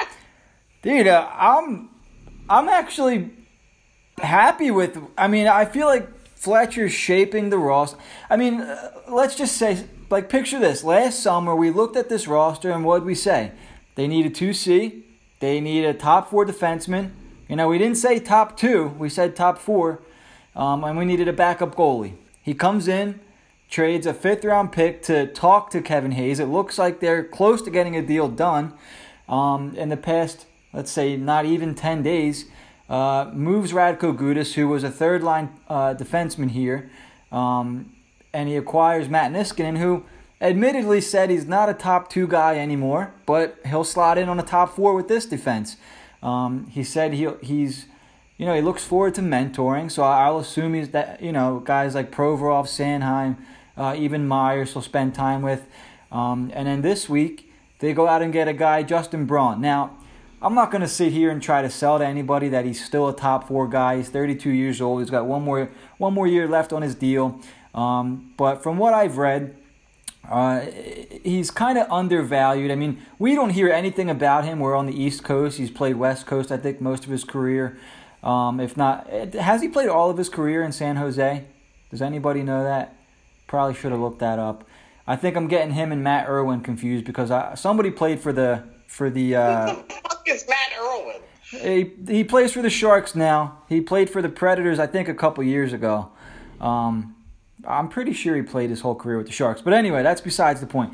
dude, 0.83 1.07
uh, 1.07 1.29
I'm 1.33 1.91
I'm 2.51 2.69
actually 2.69 3.31
happy 4.19 4.71
with. 4.71 4.99
I 5.17 5.29
mean, 5.29 5.47
I 5.47 5.65
feel 5.65 5.87
like 5.87 6.09
Fletcher's 6.35 6.93
shaping 6.93 7.51
the 7.51 7.59
roster. 7.59 7.99
I 8.31 8.37
mean, 8.37 8.61
uh, 8.61 8.93
let's 9.09 9.35
just 9.35 9.57
say, 9.57 9.85
like, 10.11 10.29
picture 10.29 10.59
this. 10.59 10.85
Last 10.85 11.21
summer, 11.21 11.55
we 11.55 11.71
looked 11.71 11.97
at 11.97 12.09
this 12.09 12.27
roster, 12.27 12.71
and 12.71 12.85
what 12.85 13.01
did 13.01 13.07
we 13.07 13.15
say? 13.15 13.53
They 13.97 14.07
need 14.07 14.27
a 14.27 14.31
2C. 14.31 15.03
They 15.41 15.61
need 15.61 15.85
a 15.85 15.95
top 15.95 16.31
four 16.31 16.45
defenseman. 16.45 17.11
You 17.49 17.57
know, 17.57 17.69
we 17.69 17.79
didn't 17.79 17.97
say 17.97 18.19
top 18.19 18.57
two, 18.57 18.89
we 18.99 19.09
said 19.09 19.35
top 19.35 19.59
four. 19.59 20.01
Um, 20.55 20.85
and 20.85 20.99
we 20.99 21.05
needed 21.05 21.29
a 21.29 21.33
backup 21.33 21.77
goalie. 21.77 22.15
He 22.43 22.53
comes 22.53 22.89
in, 22.89 23.21
trades 23.71 24.07
a 24.07 24.13
fifth 24.13 24.45
round 24.45 24.73
pick 24.73 25.03
to 25.03 25.27
talk 25.29 25.71
to 25.71 25.81
Kevin 25.81 26.13
Hayes. 26.13 26.41
It 26.41 26.47
looks 26.47 26.79
like 26.79 27.01
they're 27.01 27.23
close 27.23 27.63
to 27.63 27.71
getting 27.71 27.97
a 27.97 28.03
deal 28.03 28.29
done. 28.29 28.75
Um, 29.29 29.75
in 29.77 29.91
the 29.91 29.97
past 29.99 30.47
let's 30.73 30.91
say 30.91 31.17
not 31.17 31.45
even 31.45 31.75
10 31.75 32.03
days, 32.03 32.47
uh, 32.89 33.31
moves 33.35 33.73
Radko 33.73 34.17
Gudas, 34.17 34.55
who 34.55 34.69
was 34.69 34.83
a 34.83 34.91
third 34.91 35.23
line 35.23 35.51
uh, 35.69 35.95
defenseman 35.95 36.51
here, 36.51 36.91
um, 37.31 37.93
and 38.33 38.49
he 38.49 38.57
acquires 38.57 39.09
Matt 39.09 39.33
Niskanen, 39.33 39.79
who 39.79 40.05
admittedly 40.41 41.01
said 41.01 41.31
he's 41.31 41.47
not 41.47 41.69
a 41.69 41.75
top 41.75 42.09
two 42.09 42.27
guy 42.27 42.59
anymore, 42.59 43.13
but 43.27 43.59
he'll 43.67 43.85
slot 43.85 44.19
in 44.19 44.29
on 44.29 44.39
a 44.39 44.43
top 44.43 44.75
four 44.75 44.95
with 44.95 45.09
this 45.09 45.27
defense. 45.27 45.77
Um, 46.23 46.67
he 46.69 46.83
said 46.83 47.13
he 47.13 47.29
he's 47.43 47.87
you 48.37 48.47
know 48.47 48.55
he 48.55 48.61
looks 48.61 48.85
forward 48.85 49.15
to 49.17 49.21
mentoring, 49.21 49.91
so 49.91 50.03
I'll 50.03 50.39
assume 50.39 50.75
he's 50.75 50.91
that 50.91 51.23
you 51.23 51.33
know 51.33 51.61
guys 51.61 51.95
like 51.95 52.11
Provorov, 52.11 52.67
Sanheim, 52.67 53.37
uh, 53.77 53.95
even 53.97 54.27
Myers 54.27 54.75
will 54.75 54.83
spend 54.83 55.15
time 55.15 55.43
with. 55.43 55.67
Um, 56.11 56.51
and 56.55 56.67
then 56.67 56.83
this 56.83 57.09
week 57.09 57.53
they 57.81 57.93
go 57.93 58.09
out 58.09 58.23
and 58.23 58.33
get 58.33 58.49
a 58.49 58.53
guy 58.53 58.83
Justin 58.83 59.27
Braun. 59.27 59.61
Now 59.61 59.98
I'm 60.41 60.55
not 60.55 60.71
going 60.71 60.83
to 60.83 60.89
sit 60.89 61.13
here 61.13 61.31
and 61.31 61.43
try 61.43 61.63
to 61.63 61.71
sell 61.71 61.99
to 61.99 62.07
anybody 62.07 62.49
that 62.51 62.65
he's 62.65 62.85
still 62.85 63.09
a 63.09 63.17
top 63.17 63.49
four 63.49 63.67
guy. 63.67 63.97
He's 63.97 64.09
32 64.09 64.51
years 64.51 64.81
old. 64.81 65.01
He's 65.01 65.11
got 65.11 65.27
one 65.27 65.43
more 65.43 65.71
one 65.99 66.15
more 66.15 66.29
year 66.29 66.47
left 66.47 66.73
on 66.73 66.83
his 66.83 66.95
deal. 66.95 67.41
Um, 67.75 68.33
but 68.37 68.63
from 68.63 68.79
what 68.79 68.95
I've 68.95 69.19
read, 69.19 69.57
uh, 70.31 70.61
he's 71.25 71.51
kind 71.51 71.77
of 71.77 71.91
undervalued. 71.91 72.71
I 72.71 72.77
mean, 72.77 73.03
we 73.19 73.35
don't 73.35 73.51
hear 73.51 73.69
anything 73.69 74.09
about 74.09 74.45
him. 74.45 74.61
We're 74.61 74.77
on 74.77 74.87
the 74.87 75.01
East 75.01 75.25
Coast. 75.25 75.59
He's 75.59 75.71
played 75.71 75.97
West 75.97 76.27
Coast, 76.27 76.53
I 76.53 76.57
think, 76.57 76.81
most 76.81 77.05
of 77.05 77.11
his 77.11 77.25
career. 77.25 77.77
Um, 78.23 78.61
if 78.61 78.77
not, 78.77 79.09
has 79.35 79.63
he 79.63 79.69
played 79.69 79.89
all 79.89 80.11
of 80.11 80.19
his 80.19 80.29
career 80.29 80.63
in 80.63 80.71
San 80.71 80.97
Jose? 80.97 81.45
Does 81.91 82.03
anybody 82.03 82.43
know 82.43 82.63
that? 82.63 82.95
Probably 83.47 83.75
should 83.75 83.93
have 83.93 84.01
looked 84.01 84.19
that 84.21 84.39
up. 84.39 84.65
I 85.07 85.17
think 85.17 85.37
I'm 85.37 85.49
getting 85.49 85.73
him 85.73 85.91
and 85.91 86.05
Matt 86.05 86.29
Irwin 86.29 86.61
confused 86.61 87.05
because 87.05 87.31
I, 87.31 87.55
somebody 87.55 87.91
played 87.91 88.21
for 88.21 88.33
the 88.33 88.65
for 88.89 89.09
the. 89.09 89.37
Uh, 89.37 89.77
is 90.27 90.45
Matt 90.49 90.73
Irwin? 90.81 91.21
He, 91.51 91.93
he 92.13 92.25
plays 92.25 92.53
for 92.53 92.61
the 92.61 92.71
Sharks 92.71 93.15
now. 93.15 93.63
He 93.69 93.81
played 93.81 94.11
for 94.11 94.21
the 94.21 94.29
Predators, 94.29 94.79
I 94.79 94.87
think, 94.87 95.09
a 95.09 95.15
couple 95.15 95.45
years 95.45 95.73
ago. 95.73 96.11
Um, 96.61 97.15
I'm 97.67 97.89
pretty 97.89 98.13
sure 98.13 98.37
he 98.37 98.43
played 98.43 98.71
his 98.71 98.81
whole 98.81 98.95
career 98.95 99.17
with 99.17 99.27
the 99.27 99.33
Sharks. 99.33 99.63
But 99.63 99.73
anyway, 99.73 100.03
that's 100.03 100.21
besides 100.21 100.61
the 100.61 100.67
point. 100.67 100.93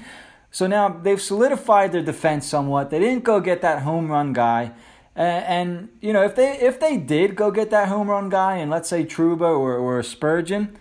So 0.50 0.66
now 0.68 0.88
they've 0.88 1.20
solidified 1.20 1.90
their 1.90 2.02
defense 2.02 2.46
somewhat. 2.46 2.90
They 2.90 3.00
didn't 3.00 3.24
go 3.24 3.40
get 3.40 3.62
that 3.62 3.82
home 3.82 4.10
run 4.10 4.32
guy. 4.32 4.72
And, 5.16 5.44
and, 5.44 5.88
you 6.00 6.12
know, 6.12 6.22
if 6.22 6.36
they 6.36 6.58
if 6.58 6.78
they 6.78 6.96
did 6.96 7.34
go 7.34 7.50
get 7.50 7.70
that 7.70 7.88
home 7.88 8.08
run 8.08 8.28
guy, 8.28 8.56
and 8.56 8.70
let's 8.70 8.88
say 8.88 9.04
Trouba 9.04 9.40
or, 9.40 9.76
or 9.76 10.02
Spurgeon, 10.02 10.76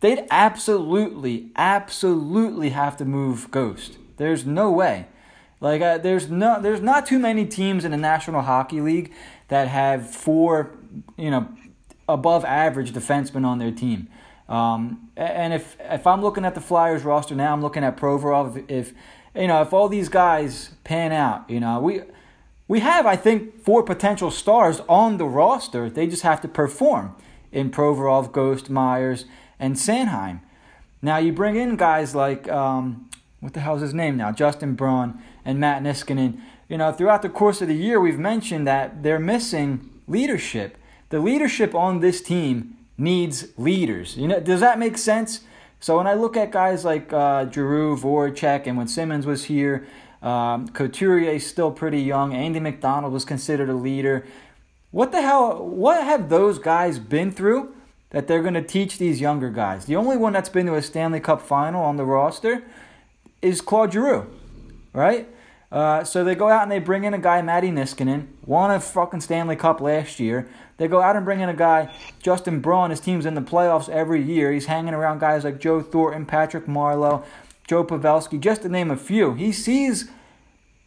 they'd 0.00 0.24
absolutely, 0.30 1.50
absolutely 1.56 2.70
have 2.70 2.96
to 2.96 3.04
move 3.04 3.50
Ghost. 3.50 3.98
There's 4.16 4.46
no 4.46 4.70
way. 4.70 5.06
Like 5.64 5.80
uh, 5.80 5.96
there's 5.96 6.30
no 6.30 6.60
there's 6.60 6.82
not 6.82 7.06
too 7.06 7.18
many 7.18 7.46
teams 7.46 7.86
in 7.86 7.90
the 7.90 7.96
National 7.96 8.42
Hockey 8.42 8.82
League 8.82 9.10
that 9.48 9.66
have 9.68 10.14
four 10.14 10.72
you 11.16 11.30
know 11.30 11.48
above 12.06 12.44
average 12.44 12.92
defensemen 12.92 13.46
on 13.46 13.58
their 13.58 13.70
team. 13.70 14.08
Um, 14.46 15.08
and 15.16 15.54
if 15.54 15.78
if 15.80 16.06
I'm 16.06 16.20
looking 16.20 16.44
at 16.44 16.54
the 16.54 16.60
Flyers 16.60 17.02
roster 17.02 17.34
now, 17.34 17.54
I'm 17.54 17.62
looking 17.62 17.82
at 17.82 17.96
Provorov. 17.96 18.58
If, 18.58 18.70
if 18.70 18.94
you 19.34 19.46
know 19.46 19.62
if 19.62 19.72
all 19.72 19.88
these 19.88 20.10
guys 20.10 20.72
pan 20.84 21.12
out, 21.12 21.48
you 21.48 21.60
know 21.60 21.80
we 21.80 22.02
we 22.68 22.80
have 22.80 23.06
I 23.06 23.16
think 23.16 23.62
four 23.62 23.82
potential 23.82 24.30
stars 24.30 24.82
on 24.86 25.16
the 25.16 25.24
roster. 25.24 25.88
They 25.88 26.06
just 26.06 26.24
have 26.24 26.42
to 26.42 26.48
perform 26.48 27.16
in 27.52 27.70
Provorov, 27.70 28.32
Ghost, 28.32 28.68
Myers, 28.68 29.24
and 29.58 29.76
Sanheim. 29.76 30.40
Now 31.00 31.16
you 31.16 31.32
bring 31.32 31.56
in 31.56 31.76
guys 31.76 32.14
like 32.14 32.50
um, 32.50 33.08
what 33.44 33.52
the 33.52 33.60
hell's 33.60 33.82
his 33.82 33.92
name 33.92 34.16
now, 34.16 34.32
Justin 34.32 34.74
Braun 34.74 35.22
and 35.44 35.60
Matt 35.60 35.82
Niskanen. 35.82 36.40
You 36.66 36.78
know, 36.78 36.92
throughout 36.92 37.20
the 37.20 37.28
course 37.28 37.60
of 37.60 37.68
the 37.68 37.74
year, 37.74 38.00
we've 38.00 38.18
mentioned 38.18 38.66
that 38.66 39.02
they're 39.02 39.18
missing 39.18 39.90
leadership. 40.08 40.78
The 41.10 41.20
leadership 41.20 41.74
on 41.74 42.00
this 42.00 42.22
team 42.22 42.78
needs 42.96 43.48
leaders. 43.58 44.16
You 44.16 44.28
know, 44.28 44.40
does 44.40 44.60
that 44.60 44.78
make 44.78 44.96
sense? 44.96 45.42
So 45.78 45.98
when 45.98 46.06
I 46.06 46.14
look 46.14 46.38
at 46.38 46.52
guys 46.52 46.86
like 46.86 47.12
uh, 47.12 47.50
Giroux, 47.50 47.98
Voracek, 47.98 48.66
and 48.66 48.78
when 48.78 48.88
Simmonds 48.88 49.26
was 49.26 49.44
here, 49.44 49.86
um, 50.22 50.68
Couturier 50.68 51.32
is 51.32 51.46
still 51.46 51.70
pretty 51.70 52.00
young. 52.00 52.32
Andy 52.32 52.60
MacDonald 52.60 53.12
was 53.12 53.26
considered 53.26 53.68
a 53.68 53.74
leader. 53.74 54.24
What 54.90 55.12
the 55.12 55.20
hell? 55.20 55.62
What 55.62 56.02
have 56.02 56.30
those 56.30 56.58
guys 56.58 56.98
been 56.98 57.30
through 57.30 57.74
that 58.08 58.26
they're 58.26 58.40
going 58.40 58.54
to 58.54 58.62
teach 58.62 58.96
these 58.96 59.20
younger 59.20 59.50
guys? 59.50 59.84
The 59.84 59.96
only 59.96 60.16
one 60.16 60.32
that's 60.32 60.48
been 60.48 60.64
to 60.64 60.76
a 60.76 60.80
Stanley 60.80 61.20
Cup 61.20 61.42
final 61.42 61.84
on 61.84 61.98
the 61.98 62.06
roster 62.06 62.64
is 63.44 63.60
Claude 63.60 63.92
Giroux 63.92 64.26
right? 64.94 65.28
Uh, 65.70 66.04
so 66.04 66.24
they 66.24 66.34
go 66.34 66.48
out 66.48 66.62
and 66.62 66.70
they 66.70 66.78
bring 66.78 67.04
in 67.04 67.12
a 67.12 67.18
guy, 67.18 67.42
Matti 67.42 67.70
Niskanen, 67.70 68.28
won 68.46 68.70
a 68.70 68.80
fucking 68.80 69.20
Stanley 69.20 69.56
Cup 69.56 69.80
last 69.80 70.20
year. 70.20 70.48
They 70.76 70.88
go 70.88 71.02
out 71.02 71.16
and 71.16 71.24
bring 71.24 71.40
in 71.40 71.48
a 71.48 71.54
guy, 71.54 71.92
Justin 72.22 72.60
Braun. 72.60 72.90
His 72.90 73.00
team's 73.00 73.26
in 73.26 73.34
the 73.34 73.42
playoffs 73.42 73.88
every 73.88 74.22
year. 74.22 74.52
He's 74.52 74.66
hanging 74.66 74.94
around 74.94 75.18
guys 75.18 75.44
like 75.44 75.60
Joe 75.60 75.82
Thornton, 75.82 76.26
Patrick 76.26 76.66
Marleau. 76.66 77.24
Joe 77.66 77.82
Pavelski, 77.82 78.38
just 78.38 78.60
to 78.62 78.68
name 78.68 78.90
a 78.90 78.96
few. 78.96 79.32
He 79.32 79.50
sees 79.50 80.10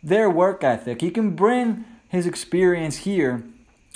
their 0.03 0.29
work 0.29 0.63
ethic. 0.63 1.01
He 1.01 1.09
can 1.09 1.31
bring 1.31 1.85
his 2.07 2.27
experience 2.27 2.97
here, 2.97 3.43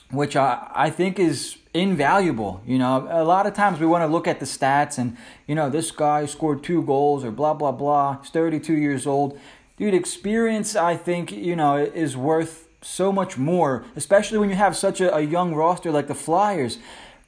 which 0.10 0.36
I, 0.36 0.68
I 0.74 0.90
think 0.90 1.20
is 1.20 1.58
invaluable. 1.74 2.62
You 2.66 2.78
know, 2.78 3.08
a 3.10 3.24
lot 3.24 3.48
of 3.48 3.54
times 3.54 3.80
we 3.80 3.86
want 3.86 4.04
to 4.04 4.08
look 4.08 4.28
at 4.28 4.40
the 4.40 4.46
stats 4.46 4.98
and, 4.98 5.18
you 5.48 5.56
know, 5.56 5.70
this 5.70 5.92
guy 5.92 6.26
scored 6.26 6.64
two 6.64 6.82
goals 6.84 7.24
or 7.24 7.32
blah, 7.32 7.54
blah, 7.54 7.72
blah. 7.72 8.20
He's 8.22 8.30
32 8.30 8.74
years 8.74 9.08
old. 9.08 9.40
Dude, 9.78 9.94
experience, 9.94 10.76
I 10.76 10.96
think, 10.96 11.32
you 11.32 11.56
know, 11.56 11.78
is 11.78 12.16
worth 12.16 12.68
so 12.82 13.12
much 13.12 13.38
more, 13.38 13.86
especially 13.96 14.38
when 14.38 14.50
you 14.50 14.56
have 14.56 14.76
such 14.76 15.02
a, 15.02 15.16
a 15.16 15.22
young 15.22 15.54
roster 15.54 15.92
like 15.92 16.08
the 16.08 16.16
Flyers 16.16 16.78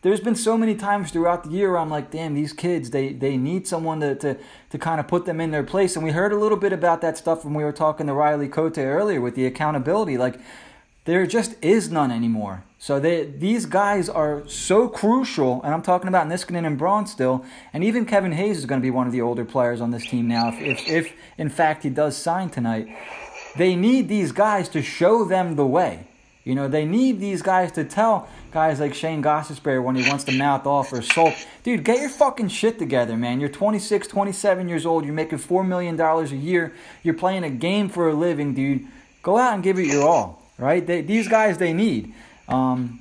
there's 0.04 0.20
been 0.20 0.36
so 0.36 0.58
many 0.58 0.76
times 0.76 1.12
throughout 1.12 1.46
the 1.46 1.50
year 1.50 1.72
where 1.72 1.80
I'm 1.80 1.90
like, 1.90 2.12
damn, 2.12 2.34
these 2.34 2.52
kids, 2.52 2.90
they, 2.90 3.14
they 3.14 3.38
need 3.38 3.66
someone 3.66 4.02
to, 4.02 4.16
to, 4.16 4.38
to 4.70 4.78
kind 4.78 5.00
of 5.00 5.08
put 5.08 5.26
them 5.26 5.40
in 5.40 5.52
their 5.52 5.64
place. 5.64 5.96
And 5.96 6.04
we 6.04 6.12
heard 6.12 6.34
a 6.34 6.38
little 6.38 6.58
bit 6.58 6.74
about 6.74 7.00
that 7.02 7.18
stuff 7.18 7.46
when 7.46 7.54
we 7.54 7.64
were 7.64 7.72
talking 7.72 8.08
to 8.08 8.14
Riley 8.14 8.50
Cote 8.50 8.78
earlier 8.78 9.22
with 9.22 9.36
the 9.36 9.46
accountability. 9.46 10.18
Like, 10.18 10.40
there 11.06 11.26
just 11.26 11.56
is 11.64 11.90
none 11.90 12.12
anymore. 12.12 12.66
So 12.84 13.00
they, 13.00 13.24
these 13.24 13.66
guys 13.66 14.10
are 14.10 14.46
so 14.46 14.90
crucial, 14.90 15.62
and 15.64 15.74
I'm 15.74 15.84
talking 15.84 16.10
about 16.10 16.28
Niskanen 16.28 16.68
and 16.68 16.78
Braun 16.78 17.08
still, 17.08 17.46
and 17.72 17.82
even 17.82 18.06
Kevin 18.06 18.34
Hayes 18.34 18.58
is 18.58 18.66
going 18.66 18.82
to 18.82 18.84
be 18.84 18.92
one 18.92 19.08
of 19.08 19.14
the 19.14 19.22
older 19.22 19.46
players 19.46 19.80
on 19.80 19.92
this 19.92 20.06
team 20.06 20.28
now, 20.28 20.50
if, 20.50 20.60
if, 20.60 20.90
if 20.90 21.14
in 21.38 21.48
fact 21.48 21.84
he 21.84 21.90
does 21.90 22.18
sign 22.18 22.50
tonight. 22.50 22.94
They 23.56 23.78
need 23.78 24.10
these 24.10 24.34
guys 24.34 24.68
to 24.68 24.82
show 24.82 25.24
them 25.24 25.56
the 25.56 25.66
way. 25.66 26.08
You 26.44 26.56
know, 26.56 26.68
they 26.68 26.84
need 26.84 27.22
these 27.22 27.42
guys 27.42 27.72
to 27.72 27.86
tell 27.86 28.28
guys 28.52 28.82
like 28.82 28.94
Shane 28.94 29.24
Gostisbehere 29.24 29.82
when 29.82 29.96
he 29.96 30.06
wants 30.10 30.26
to 30.26 30.38
mouth 30.38 30.68
off 30.68 30.92
or 30.92 31.02
sulk. 31.02 31.36
Dude, 31.64 31.86
get 31.86 32.02
your 32.02 32.10
fucking 32.10 32.50
shit 32.50 32.80
together, 32.80 33.16
man. 33.16 33.40
You're 33.40 33.48
26, 33.48 34.10
27 34.10 34.68
years 34.68 34.86
old. 34.86 35.06
You're 35.06 35.14
making 35.14 35.40
$4 35.40 35.66
million 35.66 35.98
a 35.98 36.26
year. 36.36 36.74
You're 37.02 37.14
playing 37.14 37.46
a 37.46 37.50
game 37.50 37.88
for 37.88 38.10
a 38.10 38.14
living, 38.14 38.54
dude. 38.54 38.88
Go 39.22 39.38
out 39.38 39.54
and 39.54 39.64
give 39.64 39.80
it 39.80 39.88
your 39.88 40.06
all, 40.06 40.42
right? 40.58 40.86
They, 40.86 41.00
these 41.00 41.30
guys, 41.30 41.58
they 41.60 41.72
need. 41.72 42.14
Um, 42.48 43.00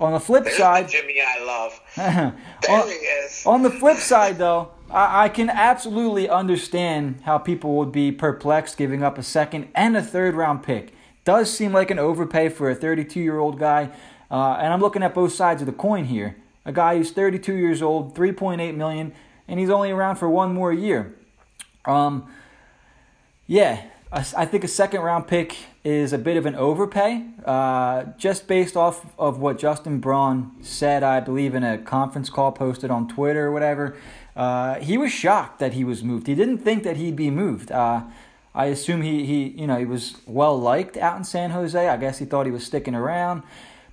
on 0.00 0.12
the 0.12 0.20
flip 0.20 0.44
There's 0.44 0.56
side, 0.56 0.86
the 0.86 0.92
Jimmy 0.92 1.20
I 1.20 1.44
love. 1.44 1.80
there 1.96 2.34
on, 2.70 2.86
he 2.88 2.94
is. 2.94 3.42
On 3.44 3.62
the 3.62 3.70
flip 3.70 3.98
side, 3.98 4.38
though, 4.38 4.70
I, 4.90 5.24
I 5.24 5.28
can 5.28 5.50
absolutely 5.50 6.28
understand 6.28 7.20
how 7.24 7.38
people 7.38 7.76
would 7.76 7.92
be 7.92 8.10
perplexed 8.10 8.76
giving 8.76 9.02
up 9.02 9.18
a 9.18 9.22
second 9.22 9.68
and 9.74 9.96
a 9.96 10.02
third 10.02 10.34
round 10.34 10.62
pick 10.62 10.94
does 11.24 11.52
seem 11.52 11.72
like 11.72 11.90
an 11.90 11.98
overpay 11.98 12.48
for 12.48 12.70
a 12.70 12.74
32 12.74 13.20
year 13.20 13.38
old 13.38 13.58
guy. 13.58 13.90
Uh, 14.30 14.56
and 14.60 14.72
I'm 14.72 14.80
looking 14.80 15.02
at 15.02 15.14
both 15.14 15.32
sides 15.32 15.60
of 15.60 15.66
the 15.66 15.72
coin 15.72 16.04
here. 16.04 16.36
A 16.64 16.72
guy 16.72 16.96
who's 16.96 17.10
32 17.10 17.54
years 17.54 17.82
old, 17.82 18.14
3.8 18.14 18.74
million, 18.76 19.12
and 19.48 19.58
he's 19.58 19.70
only 19.70 19.90
around 19.90 20.16
for 20.16 20.28
one 20.28 20.54
more 20.54 20.72
year. 20.72 21.14
Um, 21.84 22.30
yeah, 23.46 23.82
I, 24.12 24.24
I 24.36 24.44
think 24.44 24.64
a 24.64 24.68
second 24.68 25.00
round 25.00 25.26
pick 25.26 25.56
is 25.82 26.12
a 26.12 26.18
bit 26.18 26.36
of 26.36 26.44
an 26.44 26.54
overpay, 26.54 27.24
uh, 27.44 28.04
just 28.18 28.46
based 28.46 28.76
off 28.76 29.06
of 29.18 29.38
what 29.38 29.58
Justin 29.58 29.98
Braun 29.98 30.52
said, 30.60 31.02
I 31.02 31.20
believe, 31.20 31.54
in 31.54 31.64
a 31.64 31.78
conference 31.78 32.28
call 32.28 32.52
posted 32.52 32.90
on 32.90 33.08
Twitter 33.08 33.46
or 33.46 33.52
whatever. 33.52 33.96
Uh, 34.36 34.74
he 34.76 34.98
was 34.98 35.10
shocked 35.10 35.58
that 35.58 35.72
he 35.72 35.82
was 35.82 36.04
moved. 36.04 36.26
He 36.26 36.34
didn't 36.34 36.58
think 36.58 36.82
that 36.82 36.96
he'd 36.96 37.16
be 37.16 37.30
moved. 37.30 37.72
Uh, 37.72 38.02
I 38.54 38.66
assume 38.66 39.02
he, 39.02 39.24
he 39.24 39.48
you 39.48 39.66
know 39.66 39.78
he 39.78 39.84
was 39.84 40.16
well 40.26 40.58
liked 40.58 40.96
out 40.96 41.16
in 41.16 41.24
San 41.24 41.50
Jose. 41.50 41.88
I 41.88 41.96
guess 41.96 42.18
he 42.18 42.24
thought 42.24 42.46
he 42.46 42.52
was 42.52 42.64
sticking 42.64 42.94
around. 42.94 43.42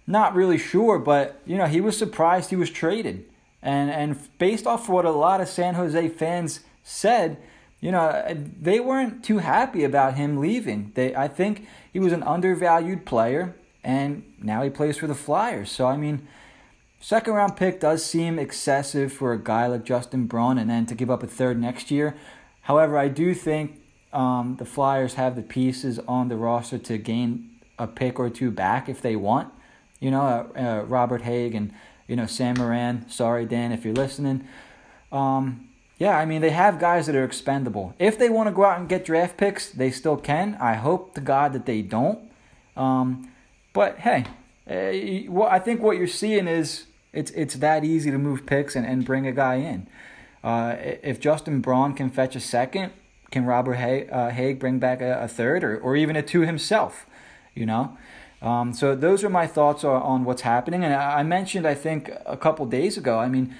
Not 0.05 0.35
really 0.35 0.57
sure, 0.57 0.99
but 0.99 1.41
you 1.45 1.57
know 1.57 1.67
he 1.67 1.81
was 1.81 1.97
surprised 1.97 2.49
he 2.49 2.55
was 2.55 2.69
traded. 2.69 3.25
And 3.61 3.89
and 3.91 4.37
based 4.37 4.67
off 4.67 4.89
what 4.89 5.05
a 5.05 5.11
lot 5.11 5.41
of 5.41 5.47
San 5.47 5.75
Jose 5.75 6.09
fans 6.09 6.61
said, 6.83 7.37
you 7.79 7.91
know 7.91 8.23
they 8.59 8.79
weren't 8.79 9.23
too 9.23 9.39
happy 9.39 9.83
about 9.83 10.15
him 10.15 10.37
leaving. 10.37 10.91
They 10.95 11.15
I 11.15 11.27
think 11.27 11.67
he 11.91 11.99
was 11.99 12.13
an 12.13 12.23
undervalued 12.23 13.05
player, 13.05 13.55
and 13.83 14.23
now 14.41 14.63
he 14.63 14.69
plays 14.69 14.97
for 14.97 15.07
the 15.07 15.15
Flyers. 15.15 15.71
So 15.71 15.87
I 15.87 15.97
mean. 15.97 16.27
Second 16.99 17.33
round 17.33 17.55
pick 17.55 17.79
does 17.79 18.03
seem 18.03 18.39
excessive 18.39 19.13
for 19.13 19.31
a 19.31 19.37
guy 19.37 19.67
like 19.67 19.85
Justin 19.85 20.25
Braun, 20.25 20.57
and 20.57 20.67
then 20.67 20.87
to 20.87 20.95
give 20.95 21.11
up 21.11 21.21
a 21.21 21.27
third 21.27 21.61
next 21.61 21.91
year. 21.91 22.15
However, 22.61 22.97
I 22.97 23.07
do 23.07 23.35
think 23.35 23.79
um, 24.11 24.55
the 24.57 24.65
Flyers 24.65 25.13
have 25.13 25.35
the 25.35 25.41
pieces 25.41 25.99
on 26.07 26.27
the 26.27 26.35
roster 26.35 26.77
to 26.77 26.97
gain 26.97 27.49
a 27.77 27.87
pick 27.87 28.19
or 28.19 28.29
two 28.29 28.51
back 28.51 28.89
if 28.89 29.01
they 29.01 29.15
want. 29.15 29.53
You 29.99 30.11
know, 30.11 30.21
uh, 30.21 30.59
uh, 30.59 30.83
Robert 30.85 31.23
Hägg 31.23 31.55
and 31.55 31.73
you 32.07 32.15
know 32.15 32.25
Sam 32.25 32.55
Morin. 32.57 33.05
Sorry, 33.09 33.45
Dan, 33.45 33.71
if 33.71 33.85
you're 33.85 33.93
listening. 33.93 34.47
Um, 35.11 35.66
yeah, 35.97 36.17
I 36.17 36.25
mean 36.25 36.41
they 36.41 36.51
have 36.51 36.79
guys 36.79 37.07
that 37.07 37.15
are 37.15 37.23
expendable. 37.23 37.93
If 37.99 38.17
they 38.19 38.29
want 38.29 38.47
to 38.47 38.53
go 38.53 38.65
out 38.65 38.79
and 38.79 38.87
get 38.87 39.05
draft 39.05 39.37
picks, 39.37 39.69
they 39.69 39.91
still 39.91 40.17
can. 40.17 40.55
I 40.61 40.75
hope 40.75 41.15
to 41.15 41.21
God 41.21 41.53
that 41.53 41.65
they 41.65 41.81
don't. 41.81 42.19
Um, 42.75 43.31
but 43.73 43.99
hey, 43.99 44.25
uh, 44.69 45.31
well, 45.31 45.49
I 45.49 45.59
think 45.59 45.81
what 45.81 45.97
you're 45.97 46.07
seeing 46.07 46.47
is 46.47 46.85
it's 47.13 47.31
it's 47.31 47.55
that 47.55 47.83
easy 47.83 48.11
to 48.11 48.17
move 48.17 48.45
picks 48.45 48.75
and, 48.75 48.85
and 48.85 49.05
bring 49.05 49.25
a 49.25 49.31
guy 49.31 49.55
in. 49.55 49.87
Uh, 50.43 50.75
if 50.79 51.19
Justin 51.19 51.61
Braun 51.61 51.93
can 51.93 52.09
fetch 52.09 52.35
a 52.35 52.39
second, 52.39 52.93
can 53.31 53.45
Robert 53.45 53.77
Hägg, 53.77 54.11
uh, 54.11 54.29
Hägg 54.29 54.59
bring 54.59 54.79
back 54.79 55.01
a, 55.01 55.23
a, 55.23 55.27
third 55.27 55.63
or, 55.63 55.77
or 55.77 55.95
even 55.95 56.15
a 56.15 56.21
two 56.21 56.41
himself? 56.41 57.05
You 57.53 57.65
know? 57.65 57.97
Um, 58.41 58.71
so 58.73 58.95
those 58.95 59.23
are 59.23 59.29
my 59.29 59.47
thoughts 59.47 59.83
on, 59.83 60.01
on 60.01 60.23
what's 60.23 60.43
happening. 60.43 60.83
And 60.83 60.93
I 60.93 61.23
mentioned, 61.23 61.67
I 61.67 61.73
think, 61.73 62.11
a 62.25 62.37
couple 62.37 62.65
days 62.67 62.97
ago, 62.97 63.19
I 63.19 63.27
mean, 63.27 63.55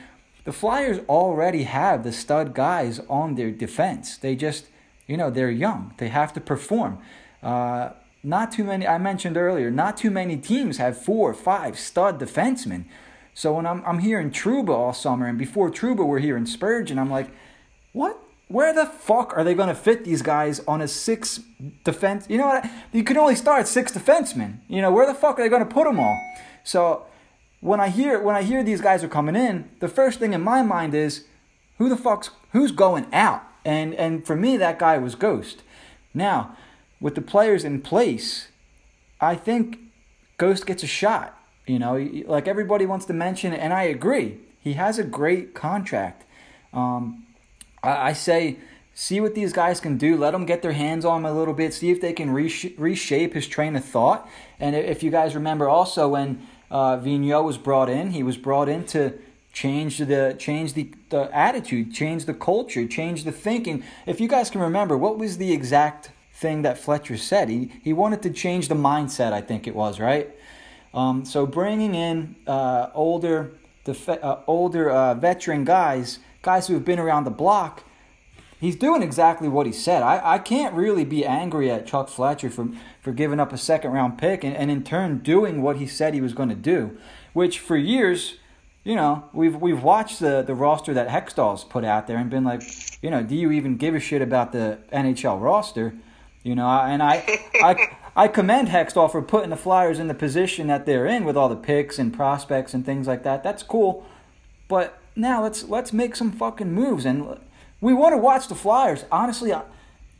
the 0.48 0.54
Flyers 0.54 1.00
already 1.10 1.64
have 1.64 2.06
the 2.06 2.14
stud 2.14 2.54
guys 2.54 3.02
on 3.10 3.36
their 3.36 3.52
defense. 3.52 4.16
They 4.16 4.34
just, 4.34 4.68
you 5.06 5.18
know, 5.18 5.30
they're 5.30 5.52
young. 5.52 5.94
They 5.98 6.08
have 6.08 6.32
to 6.36 6.40
perform. 6.40 7.00
Uh, 7.44 7.90
not 8.24 8.54
too 8.54 8.64
many, 8.64 8.88
I 8.88 8.98
mentioned 8.98 9.36
earlier, 9.36 9.70
not 9.70 9.98
too 9.98 10.10
many 10.10 10.38
teams 10.38 10.78
have 10.78 11.04
four 11.04 11.30
or 11.30 11.34
five 11.34 11.78
stud 11.78 12.18
defensemen. 12.18 12.86
So 13.34 13.56
when 13.56 13.66
I'm, 13.66 13.84
I'm 13.86 14.00
hearing 14.00 14.32
Trouba 14.32 14.70
all 14.70 14.94
summer, 14.94 15.28
and 15.28 15.38
before 15.38 15.70
Trouba, 15.70 16.08
we're 16.08 16.20
hearing 16.20 16.46
Spurgeon, 16.46 16.98
I'm 16.98 17.12
like, 17.12 17.30
what 17.92 18.18
where 18.48 18.74
the 18.74 18.86
fuck 18.86 19.36
are 19.36 19.44
they 19.44 19.54
going 19.54 19.68
to 19.68 19.76
fit 19.76 20.06
these 20.06 20.22
guys 20.22 20.62
on 20.66 20.80
a 20.80 20.88
six 20.88 21.42
defense? 21.84 22.26
You 22.30 22.38
know 22.38 22.48
what? 22.48 22.70
You 22.94 23.04
can 23.04 23.18
only 23.18 23.36
start 23.36 23.68
six 23.68 23.92
defensemen. 23.92 24.60
You 24.70 24.82
know 24.82 24.92
where 24.92 25.06
the 25.06 25.14
fuck 25.14 25.38
are 25.38 25.44
they 25.44 25.50
going 25.50 25.68
to 25.68 25.74
put 25.74 25.84
them 25.84 26.00
all? 26.00 26.18
So 26.64 27.06
when 27.68 27.80
I 27.80 27.90
hear 27.90 28.20
when 28.20 28.36
I 28.36 28.44
hear 28.44 28.64
these 28.64 28.82
guys 28.82 29.04
are 29.04 29.10
coming 29.10 29.36
in, 29.36 29.70
the 29.80 29.88
first 29.88 30.20
thing 30.20 30.34
in 30.34 30.42
my 30.42 30.62
mind 30.62 30.94
is 30.94 31.26
who 31.78 31.90
the 31.90 31.98
fuck's 31.98 32.32
who's 32.54 32.72
going 32.72 33.08
out? 33.14 33.44
And 33.66 33.94
and 33.96 34.26
for 34.26 34.36
me, 34.36 34.58
that 34.58 34.80
guy 34.80 34.98
was 34.98 35.16
Ghost. 35.16 35.62
Now 36.14 36.56
with 37.00 37.16
the 37.16 37.22
players 37.22 37.64
in 37.64 37.82
place, 37.82 38.48
I 39.22 39.36
think 39.36 39.80
Ghost 40.38 40.66
gets 40.66 40.84
a 40.84 40.88
shot. 40.88 41.38
You 41.66 41.80
know, 41.80 41.96
like 42.26 42.48
everybody 42.48 42.86
wants 42.86 43.06
to 43.08 43.14
mention, 43.14 43.54
and 43.54 43.74
I 43.74 43.84
agree. 43.84 44.38
He 44.62 44.74
has 44.74 44.98
a 44.98 45.04
great 45.04 45.54
contract. 45.54 46.24
Um, 46.74 47.26
I, 47.84 48.10
I 48.10 48.14
say 48.14 48.58
see 48.94 49.22
what 49.22 49.36
these 49.36 49.54
guys 49.54 49.80
can 49.80 49.98
do. 49.98 50.18
Let 50.18 50.32
them 50.32 50.46
get 50.46 50.62
their 50.62 50.72
hands 50.72 51.06
on 51.06 51.22
him 51.22 51.26
a 51.26 51.34
little 51.34 51.54
bit. 51.54 51.74
See 51.74 51.92
if 51.92 52.02
they 52.02 52.14
can 52.14 52.32
reshape 52.32 53.34
his 53.34 53.48
train 53.48 53.76
of 53.76 53.86
thought. 53.86 54.28
And 54.60 54.76
if 54.76 55.04
you 55.04 55.12
guys 55.12 55.36
remember, 55.36 55.70
also 55.70 56.08
when 56.08 56.48
uh, 56.70 56.98
Vigneault 56.98 57.44
was 57.44 57.58
brought 57.58 57.90
in, 57.90 58.12
he 58.12 58.24
was 58.24 58.38
brought 58.38 58.70
in 58.70 58.86
to 58.88 59.14
change 59.54 59.98
the 59.98 60.36
change 60.38 60.74
the, 60.74 60.92
the 61.10 61.36
attitude, 61.36 61.94
change 61.94 62.26
the 62.26 62.34
culture, 62.34 62.86
change 62.88 63.24
the 63.24 63.32
thinking. 63.32 63.84
If 64.06 64.20
you 64.20 64.28
guys 64.28 64.50
can 64.50 64.62
remember, 64.62 64.98
what 64.98 65.18
was 65.18 65.38
the 65.38 65.54
exact 65.54 66.12
thing 66.34 66.62
that 66.62 66.78
Fletcher 66.78 67.18
said? 67.18 67.50
He 67.50 67.72
he 67.84 67.94
wanted 67.94 68.22
to 68.24 68.30
change 68.30 68.68
the 68.68 68.76
mindset. 68.76 69.34
I 69.34 69.42
think 69.42 69.68
it 69.68 69.76
was 69.76 70.00
right. 70.00 70.30
Um, 70.94 71.26
so 71.26 71.46
bringing 71.46 71.96
in 71.96 72.36
uh, 72.48 72.90
older, 72.94 73.52
def- 73.84 74.10
uh, 74.10 74.40
older 74.48 74.90
uh, 74.90 75.14
veteran 75.14 75.64
guys 75.64 76.20
guys 76.48 76.68
who 76.68 76.74
have 76.74 76.86
been 76.86 76.98
around 76.98 77.26
the 77.26 77.38
block, 77.44 77.84
he's 78.60 78.76
doing 78.76 79.02
exactly 79.02 79.48
what 79.48 79.66
he 79.66 79.72
said. 79.72 80.04
I, 80.04 80.22
I 80.24 80.40
can't 80.40 80.74
really 80.74 81.06
be 81.06 81.26
angry 81.26 81.70
at 81.72 81.86
Chuck 81.86 82.10
Fletcher 82.10 82.50
for, 82.50 82.70
for 83.02 83.12
giving 83.12 83.40
up 83.40 83.54
a 83.54 83.58
second 83.58 83.92
round 83.92 84.18
pick 84.18 84.44
and, 84.44 84.56
and 84.56 84.72
in 84.72 84.84
turn 84.84 85.20
doing 85.20 85.62
what 85.62 85.78
he 85.78 85.86
said 85.88 86.14
he 86.14 86.22
was 86.22 86.34
going 86.34 86.50
to 86.50 86.56
do, 86.56 86.98
which 87.34 87.60
for 87.60 87.78
years, 87.78 88.38
you 88.84 88.96
know, 88.96 89.26
we've 89.34 89.56
we've 89.56 89.84
watched 89.84 90.20
the, 90.20 90.42
the 90.42 90.56
roster 90.56 90.94
that 90.94 91.10
Hextall's 91.10 91.64
put 91.64 91.84
out 91.84 92.08
there 92.08 92.18
and 92.18 92.30
been 92.30 92.46
like, 92.46 92.64
you 93.02 93.12
know, 93.12 93.22
do 93.22 93.36
you 93.36 93.52
even 93.52 93.78
give 93.78 93.94
a 93.94 94.00
shit 94.00 94.22
about 94.22 94.54
the 94.54 94.80
NHL 94.94 95.42
roster? 95.42 95.94
You 96.44 96.56
know, 96.56 96.68
and 96.68 97.04
I 97.04 97.24
I 97.56 97.98
I 98.16 98.28
commend 98.30 98.70
Hextall 98.70 99.12
for 99.12 99.22
putting 99.22 99.50
the 99.50 99.58
Flyers 99.58 100.00
in 100.00 100.08
the 100.08 100.14
position 100.14 100.68
that 100.68 100.86
they're 100.86 101.06
in 101.06 101.26
with 101.26 101.36
all 101.36 101.50
the 101.50 101.58
picks 101.58 102.00
and 102.00 102.14
prospects 102.14 102.74
and 102.74 102.86
things 102.86 103.08
like 103.08 103.24
that. 103.24 103.44
That's 103.44 103.62
cool. 103.62 104.06
But 104.70 105.00
now 105.16 105.44
let's 105.44 105.66
let's 105.66 105.92
make 105.92 106.16
some 106.16 106.32
fucking 106.32 106.72
moves 106.72 107.06
and 107.06 107.38
we 107.82 107.94
want 107.94 108.14
to 108.14 108.18
watch 108.18 108.48
the 108.48 108.56
Flyers. 108.56 109.06
Honestly, 109.12 109.54
I, 109.54 109.64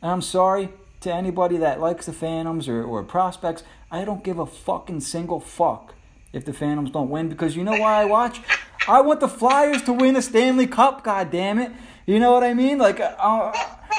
I'm 0.02 0.22
sorry 0.22 0.70
to 1.00 1.12
anybody 1.12 1.56
that 1.58 1.80
likes 1.80 2.06
the 2.06 2.12
Phantoms 2.12 2.68
or, 2.68 2.82
or 2.84 3.02
prospects. 3.04 3.62
I 3.90 4.04
don't 4.04 4.24
give 4.24 4.38
a 4.38 4.46
fucking 4.46 5.00
single 5.00 5.40
fuck 5.40 5.94
if 6.32 6.44
the 6.44 6.52
Phantoms 6.52 6.90
don't 6.90 7.10
win 7.10 7.28
because 7.28 7.56
you 7.56 7.64
know 7.64 7.78
why 7.78 8.02
I 8.02 8.04
watch? 8.04 8.40
I 8.86 9.00
want 9.00 9.20
the 9.20 9.28
Flyers 9.28 9.82
to 9.82 9.92
win 9.92 10.16
a 10.16 10.22
Stanley 10.22 10.66
Cup. 10.66 11.04
God 11.04 11.30
damn 11.30 11.58
it! 11.58 11.72
You 12.06 12.18
know 12.18 12.32
what 12.32 12.42
I 12.42 12.54
mean? 12.54 12.78
Like, 12.78 13.00
uh, 13.00 13.52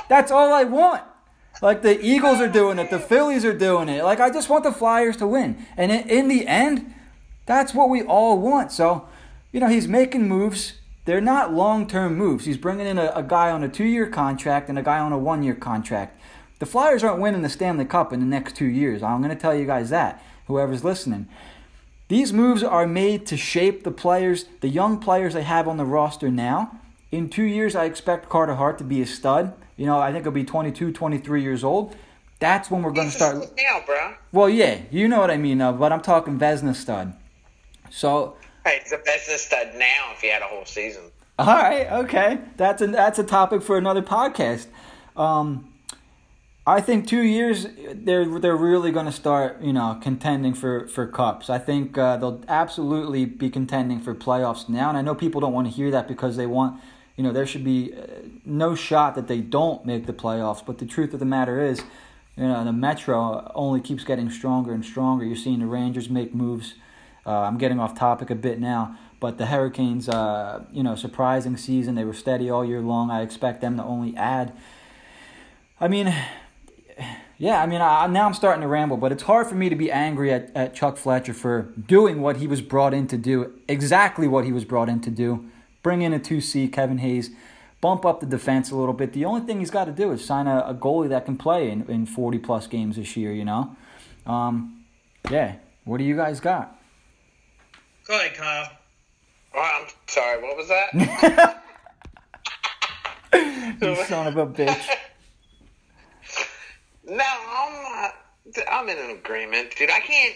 That's 0.10 0.32
all 0.32 0.52
I 0.52 0.64
want. 0.66 1.04
Like 1.62 1.82
the 1.82 2.04
Eagles 2.04 2.40
are 2.40 2.48
doing 2.48 2.80
it, 2.80 2.90
the 2.90 3.00
Phillies 3.00 3.46
are 3.46 3.54
doing 3.54 3.90
it. 3.90 4.04
Like 4.04 4.20
I 4.20 4.30
just 4.30 4.50
want 4.50 4.64
the 4.64 4.72
Flyers 4.72 5.18
to 5.18 5.28
win. 5.28 5.66
And 5.78 5.92
in, 5.92 6.10
in 6.10 6.28
the 6.28 6.48
end, 6.48 6.94
that's 7.46 7.74
what 7.74 7.90
we 7.90 8.02
all 8.02 8.40
want. 8.40 8.72
So, 8.72 9.08
you 9.52 9.60
know, 9.60 9.68
he's 9.68 9.88
making 9.88 10.28
moves. 10.28 10.74
They're 11.10 11.22
not 11.22 11.52
long 11.52 11.88
term 11.88 12.18
moves. 12.18 12.46
He's 12.46 12.56
bringing 12.56 12.86
in 12.86 13.00
a, 13.00 13.12
a 13.16 13.24
guy 13.24 13.50
on 13.50 13.64
a 13.64 13.68
two 13.68 13.84
year 13.84 14.06
contract 14.06 14.70
and 14.70 14.78
a 14.78 14.84
guy 14.84 15.00
on 15.00 15.12
a 15.12 15.18
one 15.18 15.42
year 15.42 15.56
contract. 15.56 16.22
The 16.60 16.68
Flyers 16.68 17.04
aren't 17.04 17.20
winning 17.20 17.42
the 17.42 17.50
Stanley 17.50 17.86
Cup 17.86 18.14
in 18.14 18.20
the 18.20 18.28
next 18.28 18.56
two 18.56 18.68
years. 18.68 19.02
I'm 19.02 19.20
going 19.20 19.36
to 19.36 19.42
tell 19.42 19.56
you 19.56 19.66
guys 19.66 19.90
that, 19.90 20.24
whoever's 20.46 20.84
listening. 20.84 21.28
These 22.10 22.32
moves 22.32 22.62
are 22.62 22.86
made 22.86 23.26
to 23.26 23.38
shape 23.38 23.84
the 23.84 23.90
players, 23.90 24.46
the 24.62 24.70
young 24.70 25.00
players 25.00 25.34
they 25.34 25.42
have 25.42 25.68
on 25.68 25.78
the 25.78 25.84
roster 25.84 26.30
now. 26.30 26.80
In 27.12 27.28
two 27.28 27.42
years, 27.42 27.76
I 27.76 27.86
expect 27.86 28.30
Carter 28.30 28.54
Hart 28.54 28.78
to 28.78 28.84
be 28.84 29.02
a 29.02 29.08
stud. 29.08 29.54
You 29.78 29.88
know, 29.88 29.98
I 29.98 30.12
think 30.12 30.26
he'll 30.26 30.32
be 30.32 30.44
22, 30.44 30.92
23 30.92 31.42
years 31.42 31.64
old. 31.64 31.96
That's 32.38 32.70
when 32.70 32.84
we're 32.84 32.92
going 32.92 33.10
to 33.10 33.16
start. 33.16 33.38
now, 33.58 33.82
bro. 33.84 34.14
Well, 34.32 34.48
yeah, 34.48 34.82
you 34.92 35.08
know 35.08 35.18
what 35.18 35.32
I 35.32 35.38
mean, 35.38 35.60
uh, 35.60 35.72
but 35.72 35.92
I'm 35.92 36.02
talking 36.02 36.38
Vezina 36.38 36.76
stud. 36.76 37.16
So. 37.90 38.38
He's 38.82 38.92
a 38.92 38.98
Vezina 38.98 39.38
stud 39.38 39.76
now 39.76 40.12
if 40.14 40.22
he 40.22 40.30
had 40.30 40.42
a 40.42 40.46
whole 40.46 40.66
season. 40.66 41.04
All 41.38 41.46
right, 41.46 41.90
okay, 42.04 42.40
that's 42.58 42.82
a 42.82 42.88
that's 42.88 43.18
a 43.18 43.24
topic 43.24 43.62
for 43.62 43.78
another 43.78 44.02
podcast. 44.02 44.68
Um, 45.16 45.70
I 46.68 46.82
think 46.82 47.08
two 47.08 47.22
years 47.22 47.66
they're 47.94 48.40
they're 48.40 48.56
really 48.56 48.92
going 48.92 49.06
to 49.06 49.12
start 49.12 49.62
you 49.62 49.74
know 49.74 49.98
contending 50.02 50.54
for 50.54 50.88
for 50.88 51.08
cups. 51.08 51.50
I 51.50 51.58
think 51.58 51.98
uh, 51.98 52.18
they'll 52.18 52.44
absolutely 52.48 53.26
be 53.26 53.50
contending 53.50 54.00
for 54.00 54.14
playoffs 54.14 54.70
now, 54.70 54.90
and 54.90 54.98
I 54.98 55.02
know 55.02 55.16
people 55.16 55.42
don't 55.42 55.54
want 55.54 55.68
to 55.68 55.74
hear 55.74 55.90
that 55.92 56.08
because 56.08 56.36
they 56.36 56.46
want 56.46 56.80
you 57.16 57.24
know 57.24 57.32
there 57.32 57.48
should 57.48 57.64
be 57.64 57.94
uh, 57.96 58.06
no 58.46 58.76
shot 58.76 59.16
that 59.16 59.28
they 59.28 59.40
don't 59.40 59.86
make 59.86 60.06
the 60.06 60.14
playoffs. 60.14 60.64
But 60.64 60.78
the 60.78 60.86
truth 60.86 61.14
of 61.14 61.20
the 61.20 61.26
matter 61.26 61.60
is, 61.60 61.82
you 62.36 62.44
know 62.44 62.64
the 62.64 62.74
Metro 62.74 63.52
only 63.56 63.82
keeps 63.82 64.04
getting 64.04 64.30
stronger 64.30 64.74
and 64.74 64.86
stronger. 64.86 65.26
You're 65.26 65.38
seeing 65.38 65.60
the 65.60 65.66
Rangers 65.66 66.10
make 66.10 66.36
moves. 66.36 66.76
Uh, 67.30 67.42
I'm 67.42 67.60
getting 67.60 67.80
off 67.80 67.94
topic 67.94 68.32
a 68.32 68.36
bit 68.36 68.60
now, 68.60 68.98
but 69.20 69.38
the 69.38 69.46
Hurricanes, 69.46 70.10
uh, 70.10 70.64
you 70.72 70.82
know, 70.82 70.96
surprising 70.96 71.58
season. 71.58 71.94
They 71.94 72.04
were 72.04 72.14
steady 72.14 72.50
all 72.50 72.66
year 72.66 72.82
long. 72.82 73.12
I 73.12 73.22
expect 73.22 73.62
them 73.62 73.78
to 73.78 73.84
only 73.84 74.18
add. 74.18 74.52
I 75.80 75.90
mean, 75.90 76.12
yeah, 77.38 77.62
I 77.62 77.68
mean, 77.68 77.82
I, 77.82 78.08
now 78.08 78.26
I'm 78.26 78.34
starting 78.34 78.64
to 78.64 78.68
ramble, 78.68 78.98
but 78.98 79.12
it's 79.12 79.22
hard 79.22 79.46
for 79.46 79.54
me 79.54 79.70
to 79.70 79.76
be 79.76 79.92
angry 79.92 80.34
at, 80.34 80.50
at 80.56 80.74
Chuck 80.74 80.98
Fletcher 80.98 81.36
for 81.36 81.72
doing 81.86 82.20
what 82.20 82.38
he 82.38 82.48
was 82.48 82.64
brought 82.64 82.96
in 82.96 83.06
to 83.06 83.18
do, 83.18 83.54
exactly 83.68 84.28
what 84.28 84.44
he 84.44 84.52
was 84.52 84.66
brought 84.66 84.90
in 84.90 85.00
to 85.02 85.12
do. 85.12 85.48
Bring 85.84 86.02
in 86.02 86.14
a 86.14 86.20
2C, 86.20 86.74
Kevin 86.74 86.98
Hayes, 86.98 87.30
bump 87.80 88.08
up 88.08 88.22
the 88.22 88.26
defense 88.26 88.72
a 88.72 88.76
little 88.76 88.96
bit. 88.96 89.14
The 89.14 89.26
only 89.26 89.42
thing 89.42 89.60
he's 89.60 89.70
got 89.70 89.86
to 89.86 89.92
do 89.92 90.12
is 90.14 90.26
sign 90.26 90.48
a, 90.48 90.62
a 90.62 90.74
goalie 90.74 91.10
that 91.10 91.26
can 91.26 91.38
play 91.38 91.70
in, 91.70 91.88
in 91.88 92.08
40 92.08 92.40
plus 92.40 92.66
games 92.66 92.96
this 92.96 93.16
year, 93.16 93.32
you 93.32 93.46
know? 93.46 93.78
Um, 94.26 94.84
yeah, 95.30 95.58
what 95.86 96.00
do 96.00 96.06
you 96.06 96.16
guys 96.16 96.40
got? 96.40 96.79
Go 98.10 98.16
ahead, 98.16 98.34
Kyle. 98.34 98.72
Oh, 99.54 99.60
I'm 99.82 99.88
sorry, 100.08 100.42
what 100.42 100.58
was 100.58 100.68
that? 100.68 101.62
you 103.82 103.96
son 104.06 104.26
of 104.26 104.38
a 104.38 104.48
bitch. 104.48 104.88
No, 107.06 107.24
I'm 107.24 107.74
not. 107.84 108.14
I'm 108.72 108.88
in 108.88 108.98
an 109.00 109.10
agreement, 109.18 109.76
dude. 109.76 109.90
I 109.90 110.00
can't. 110.00 110.36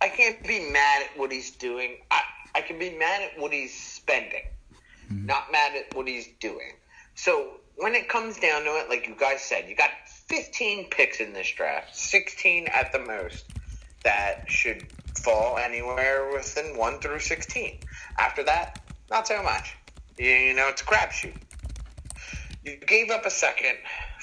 I 0.00 0.08
can't 0.08 0.42
be 0.42 0.70
mad 0.70 1.02
at 1.02 1.18
what 1.18 1.30
he's 1.30 1.50
doing. 1.50 1.98
I 2.10 2.22
I 2.54 2.62
can 2.62 2.78
be 2.78 2.96
mad 2.96 3.20
at 3.20 3.38
what 3.38 3.52
he's 3.52 3.78
spending, 3.78 4.44
mm-hmm. 5.12 5.26
not 5.26 5.52
mad 5.52 5.72
at 5.76 5.94
what 5.94 6.08
he's 6.08 6.28
doing. 6.40 6.72
So 7.14 7.60
when 7.76 7.94
it 7.94 8.08
comes 8.08 8.38
down 8.38 8.64
to 8.64 8.70
it, 8.70 8.88
like 8.88 9.06
you 9.06 9.14
guys 9.20 9.42
said, 9.42 9.68
you 9.68 9.76
got 9.76 9.90
15 10.28 10.88
picks 10.88 11.20
in 11.20 11.34
this 11.34 11.50
draft, 11.50 11.94
16 11.94 12.68
at 12.68 12.90
the 12.92 13.00
most, 13.00 13.44
that 14.02 14.44
should 14.50 14.86
fall 15.24 15.58
anywhere 15.58 16.30
within 16.32 16.76
one 16.76 17.00
through 17.00 17.20
16. 17.20 17.78
After 18.18 18.42
that, 18.44 18.80
not 19.10 19.26
so 19.26 19.42
much. 19.42 19.76
You, 20.18 20.30
you 20.30 20.54
know, 20.54 20.68
it's 20.68 20.82
a 20.82 20.84
crapshoot. 20.84 21.36
You 22.64 22.76
gave 22.76 23.10
up 23.10 23.26
a 23.26 23.30
second, 23.30 23.76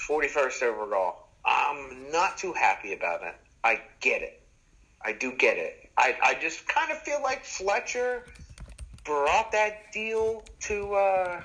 41st 0.08 0.62
overall 0.62 1.22
I'm 1.44 2.10
not 2.10 2.38
too 2.38 2.52
happy 2.52 2.92
about 2.92 3.22
it. 3.22 3.34
I 3.64 3.80
get 4.00 4.22
it. 4.22 4.40
I 5.04 5.12
do 5.12 5.32
get 5.32 5.58
it. 5.58 5.90
I, 5.96 6.16
I 6.22 6.34
just 6.34 6.66
kind 6.68 6.90
of 6.90 6.98
feel 6.98 7.20
like 7.22 7.44
Fletcher 7.44 8.24
brought 9.04 9.52
that 9.52 9.92
deal 9.92 10.44
to 10.60 10.94
uh, 10.94 11.40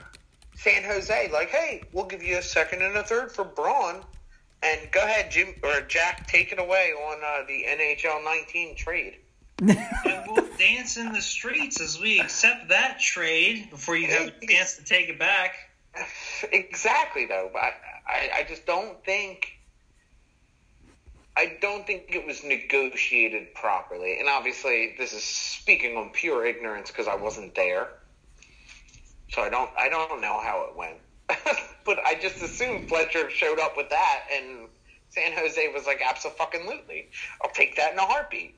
San 0.55 0.83
Jose. 0.83 1.29
Like, 1.33 1.49
hey, 1.49 1.83
we'll 1.91 2.05
give 2.05 2.23
you 2.23 2.37
a 2.37 2.41
second 2.41 2.81
and 2.81 2.95
a 2.95 3.03
third 3.03 3.31
for 3.31 3.43
Braun. 3.43 4.03
And 4.63 4.91
go 4.91 5.01
ahead, 5.01 5.31
Jim 5.31 5.55
or 5.63 5.81
Jack, 5.81 6.27
take 6.27 6.51
it 6.51 6.59
away 6.59 6.91
on 6.91 7.19
uh, 7.23 7.45
the 7.47 7.65
NHL 7.67 8.23
19 8.23 8.75
trade. 8.75 9.17
And 9.59 10.23
we'll 10.27 10.47
dance 10.57 10.97
in 10.97 11.11
the 11.13 11.21
streets 11.21 11.81
as 11.81 11.99
we 11.99 12.19
accept 12.19 12.69
that 12.69 12.99
trade 12.99 13.69
before 13.69 13.97
you 13.97 14.07
have 14.07 14.27
a 14.27 14.45
chance 14.45 14.77
to 14.77 14.83
take 14.83 15.09
it 15.09 15.19
back. 15.19 15.55
Exactly, 16.51 17.25
though. 17.25 17.49
But 17.51 17.73
I, 18.07 18.29
I 18.39 18.45
just 18.47 18.65
don't 18.65 19.03
think 19.03 19.57
I 21.35 21.57
don't 21.61 21.85
think 21.85 22.05
it 22.09 22.25
was 22.25 22.43
negotiated 22.43 23.53
properly. 23.53 24.19
And 24.19 24.27
obviously, 24.27 24.95
this 24.97 25.13
is 25.13 25.23
speaking 25.23 25.95
on 25.95 26.09
pure 26.09 26.45
ignorance 26.45 26.89
because 26.89 27.07
I 27.07 27.15
wasn't 27.15 27.53
there. 27.53 27.87
So 29.29 29.41
I 29.41 29.49
don't 29.49 29.69
I 29.77 29.89
don't 29.89 30.21
know 30.21 30.39
how 30.41 30.67
it 30.69 30.75
went. 30.75 30.97
but 31.85 31.99
I 32.05 32.15
just 32.15 32.41
assumed 32.41 32.89
Fletcher 32.89 33.29
showed 33.29 33.59
up 33.59 33.75
with 33.75 33.89
that 33.89 34.23
and 34.35 34.67
San 35.09 35.33
Jose 35.33 35.67
was 35.73 35.85
like 35.85 36.01
absolutely. 36.03 37.09
I'll 37.41 37.51
take 37.51 37.75
that 37.75 37.93
in 37.93 37.99
a 37.99 38.05
heartbeat. 38.05 38.56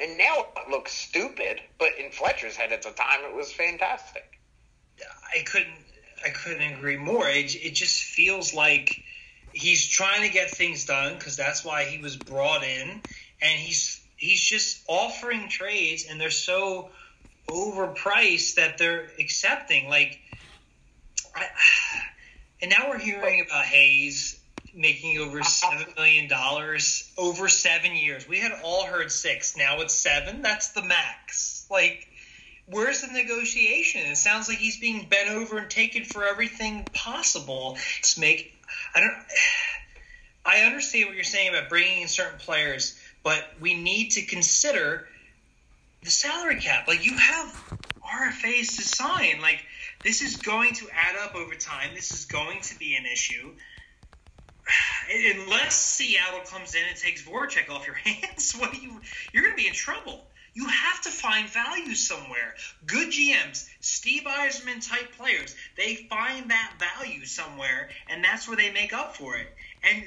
And 0.00 0.16
now 0.16 0.46
it 0.56 0.70
looks 0.70 0.92
stupid, 0.92 1.60
but 1.78 1.90
in 1.98 2.10
Fletcher's 2.10 2.56
head 2.56 2.72
at 2.72 2.82
the 2.82 2.90
time 2.90 3.24
it 3.24 3.34
was 3.34 3.52
fantastic. 3.52 4.24
I 5.34 5.42
couldn't 5.42 5.78
I 6.24 6.30
couldn't 6.30 6.74
agree 6.74 6.96
more. 6.96 7.28
It, 7.28 7.54
it 7.54 7.74
just 7.74 8.02
feels 8.02 8.54
like 8.54 8.98
he's 9.52 9.86
trying 9.86 10.22
to 10.22 10.32
get 10.32 10.50
things 10.50 10.84
done 10.84 11.14
because 11.14 11.36
that's 11.36 11.64
why 11.64 11.84
he 11.84 11.98
was 11.98 12.16
brought 12.16 12.62
in, 12.62 13.02
and 13.40 13.60
he's 13.60 14.00
he's 14.16 14.40
just 14.40 14.82
offering 14.88 15.48
trades, 15.48 16.06
and 16.08 16.20
they're 16.20 16.30
so 16.30 16.90
overpriced 17.48 18.54
that 18.54 18.78
they're 18.78 19.10
accepting. 19.18 19.88
Like, 19.88 20.20
I, 21.34 21.46
and 22.62 22.70
now 22.70 22.88
we're 22.90 22.98
hearing 22.98 23.44
about 23.46 23.64
Hayes 23.64 24.41
making 24.74 25.18
over 25.18 25.42
seven 25.42 25.86
million 25.96 26.28
dollars 26.28 27.10
over 27.18 27.48
seven 27.48 27.94
years. 27.94 28.28
We 28.28 28.38
had 28.38 28.52
all 28.64 28.84
heard 28.86 29.10
six. 29.12 29.56
Now 29.56 29.80
it's 29.80 29.94
seven. 29.94 30.42
That's 30.42 30.68
the 30.72 30.82
max. 30.82 31.66
Like, 31.70 32.06
where's 32.66 33.02
the 33.02 33.08
negotiation? 33.08 34.02
It 34.02 34.16
sounds 34.16 34.48
like 34.48 34.58
he's 34.58 34.78
being 34.78 35.06
bent 35.08 35.30
over 35.30 35.58
and 35.58 35.70
taken 35.70 36.04
for 36.04 36.24
everything 36.24 36.86
possible 36.92 37.76
to 38.02 38.20
make 38.20 38.52
I 38.94 39.00
don't. 39.00 39.14
I 40.44 40.62
understand 40.62 41.06
what 41.06 41.14
you're 41.14 41.24
saying 41.24 41.50
about 41.50 41.68
bringing 41.68 42.02
in 42.02 42.08
certain 42.08 42.38
players, 42.38 42.98
but 43.22 43.44
we 43.60 43.74
need 43.74 44.10
to 44.12 44.22
consider 44.22 45.06
the 46.02 46.10
salary 46.10 46.58
cap. 46.60 46.88
Like 46.88 47.06
you 47.06 47.16
have 47.16 47.78
RFAs 48.02 48.76
to 48.76 48.82
sign. 48.82 49.40
Like 49.40 49.64
this 50.02 50.20
is 50.20 50.36
going 50.36 50.74
to 50.74 50.88
add 50.92 51.16
up 51.24 51.34
over 51.36 51.54
time. 51.54 51.90
This 51.94 52.12
is 52.12 52.24
going 52.24 52.60
to 52.62 52.78
be 52.78 52.96
an 52.96 53.06
issue. 53.06 53.52
Unless 55.36 55.74
Seattle 55.74 56.40
comes 56.40 56.74
in 56.74 56.82
and 56.88 56.96
takes 56.96 57.22
Voracek 57.22 57.70
off 57.70 57.86
your 57.86 57.96
hands, 58.04 58.54
what 58.58 58.72
do 58.72 58.78
you? 58.78 59.00
You're 59.32 59.42
going 59.42 59.56
to 59.56 59.62
be 59.62 59.68
in 59.68 59.74
trouble. 59.74 60.24
You 60.54 60.66
have 60.66 61.00
to 61.02 61.08
find 61.08 61.48
value 61.48 61.94
somewhere. 61.94 62.54
Good 62.86 63.08
GMs, 63.08 63.66
Steve 63.80 64.24
Yzerman 64.24 64.86
type 64.86 65.12
players, 65.16 65.56
they 65.78 65.94
find 65.94 66.50
that 66.50 66.74
value 66.78 67.24
somewhere, 67.24 67.88
and 68.08 68.22
that's 68.22 68.46
where 68.46 68.56
they 68.56 68.70
make 68.70 68.92
up 68.92 69.16
for 69.16 69.36
it. 69.38 69.46
And 69.82 70.04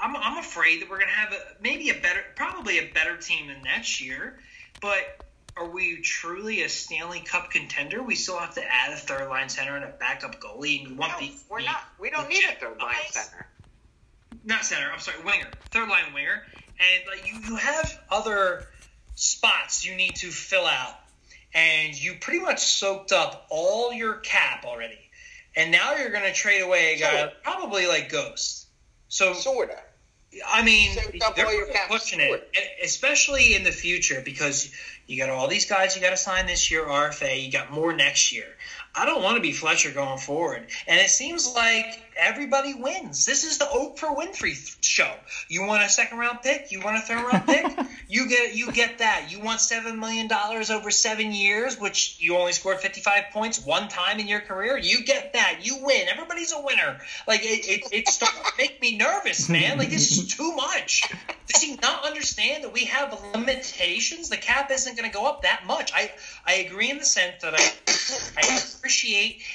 I'm, 0.00 0.16
I'm 0.16 0.38
afraid 0.38 0.80
that 0.80 0.88
we're 0.88 0.98
going 0.98 1.10
to 1.10 1.14
have 1.14 1.32
a, 1.32 1.40
maybe 1.60 1.90
a 1.90 1.94
better, 1.94 2.22
probably 2.36 2.78
a 2.78 2.92
better 2.94 3.16
team 3.16 3.48
than 3.48 3.62
next 3.64 4.00
year, 4.00 4.38
but 4.80 5.26
are 5.56 5.68
we 5.68 6.00
truly 6.00 6.62
a 6.62 6.68
Stanley 6.68 7.20
Cup 7.20 7.50
contender? 7.50 8.02
We 8.02 8.14
still 8.14 8.38
have 8.38 8.54
to 8.54 8.62
add 8.62 8.92
a 8.92 8.96
third 8.96 9.28
line 9.28 9.48
center 9.48 9.74
and 9.74 9.84
a 9.84 9.88
backup 9.88 10.40
goalie. 10.40 10.80
And 10.80 10.92
we 10.92 10.94
want 10.94 11.20
no, 11.20 11.26
the, 11.26 11.32
we're 11.50 11.62
not. 11.62 11.82
We 11.98 12.10
don't 12.10 12.28
need 12.28 12.44
a 12.44 12.54
third 12.54 12.78
line 12.78 12.94
center. 13.10 13.46
Not 14.50 14.64
center. 14.64 14.90
I'm 14.92 14.98
sorry, 14.98 15.22
winger. 15.24 15.46
Third 15.70 15.88
line 15.88 16.12
winger. 16.12 16.42
And 16.56 17.06
like 17.08 17.26
you, 17.26 17.38
you 17.48 17.56
have 17.56 18.00
other 18.10 18.66
spots 19.14 19.86
you 19.86 19.94
need 19.94 20.16
to 20.16 20.26
fill 20.26 20.66
out, 20.66 20.96
and 21.54 21.94
you 21.94 22.16
pretty 22.20 22.40
much 22.40 22.58
soaked 22.58 23.12
up 23.12 23.46
all 23.48 23.92
your 23.92 24.14
cap 24.14 24.64
already. 24.64 24.98
And 25.54 25.70
now 25.70 25.94
you're 25.94 26.10
going 26.10 26.24
to 26.24 26.32
trade 26.32 26.62
away 26.62 26.94
a 26.94 26.98
guy 26.98 27.32
probably 27.44 27.86
like 27.86 28.10
Ghost. 28.10 28.66
So 29.08 29.34
sorta. 29.34 29.78
I 30.46 30.62
mean, 30.62 30.96
they're 31.36 31.86
pushing 31.88 32.20
it, 32.20 32.56
especially 32.84 33.54
in 33.54 33.62
the 33.62 33.72
future 33.72 34.22
because 34.24 34.72
You 35.10 35.16
got 35.16 35.28
all 35.28 35.48
these 35.48 35.68
guys 35.68 35.96
you 35.96 36.02
got 36.02 36.10
to 36.10 36.16
sign 36.16 36.46
this 36.46 36.70
year, 36.70 36.84
RFA. 36.84 37.44
You 37.44 37.50
got 37.50 37.72
more 37.72 37.92
next 37.92 38.32
year. 38.32 38.46
I 38.94 39.06
don't 39.06 39.22
want 39.22 39.36
to 39.36 39.42
be 39.42 39.52
Fletcher 39.52 39.92
going 39.92 40.18
forward. 40.18 40.66
And 40.88 40.98
it 40.98 41.10
seems 41.10 41.52
like 41.54 42.02
everybody 42.16 42.74
wins. 42.74 43.24
This 43.24 43.44
is 43.44 43.58
the 43.58 43.64
Oprah 43.66 44.16
Winfrey 44.16 44.76
show. 44.84 45.12
You 45.48 45.64
want 45.64 45.84
a 45.84 45.88
second 45.88 46.18
round 46.18 46.42
pick? 46.42 46.72
You 46.72 46.80
want 46.82 46.96
a 46.96 47.00
third 47.00 47.24
round 47.24 47.46
pick? 47.46 47.86
you 48.08 48.28
get 48.28 48.56
you 48.56 48.72
get 48.72 48.98
that. 48.98 49.28
You 49.30 49.40
want 49.40 49.60
seven 49.60 50.00
million 50.00 50.26
dollars 50.26 50.70
over 50.70 50.90
seven 50.90 51.32
years, 51.32 51.78
which 51.78 52.16
you 52.18 52.36
only 52.36 52.52
scored 52.52 52.80
fifty 52.80 53.00
five 53.00 53.24
points 53.32 53.64
one 53.64 53.88
time 53.88 54.18
in 54.18 54.26
your 54.26 54.40
career. 54.40 54.76
You 54.76 55.04
get 55.04 55.34
that. 55.34 55.60
You 55.62 55.78
win. 55.84 56.08
Everybody's 56.08 56.52
a 56.52 56.60
winner. 56.60 57.00
Like 57.28 57.40
it, 57.44 57.66
it, 57.68 57.92
it 57.92 58.06
to 58.06 58.26
make 58.58 58.82
me 58.82 58.96
nervous, 58.96 59.48
man. 59.48 59.78
Like 59.78 59.90
this 59.90 60.10
is 60.10 60.34
too 60.34 60.52
much. 60.56 61.02
Does 61.46 61.62
he 61.62 61.76
not 61.76 62.04
understand 62.04 62.64
that 62.64 62.72
we 62.72 62.84
have 62.86 63.16
limitations? 63.34 64.28
The 64.28 64.36
cap 64.36 64.70
isn't 64.70 64.96
going 64.96 65.10
to 65.10 65.16
go 65.16 65.26
up 65.26 65.42
that 65.42 65.62
much. 65.66 65.92
I 65.94 66.10
I 66.44 66.54
agree 66.54 66.90
in 66.90 66.98
the 66.98 67.04
sense 67.04 67.42
that 67.42 67.54
I 67.54 67.72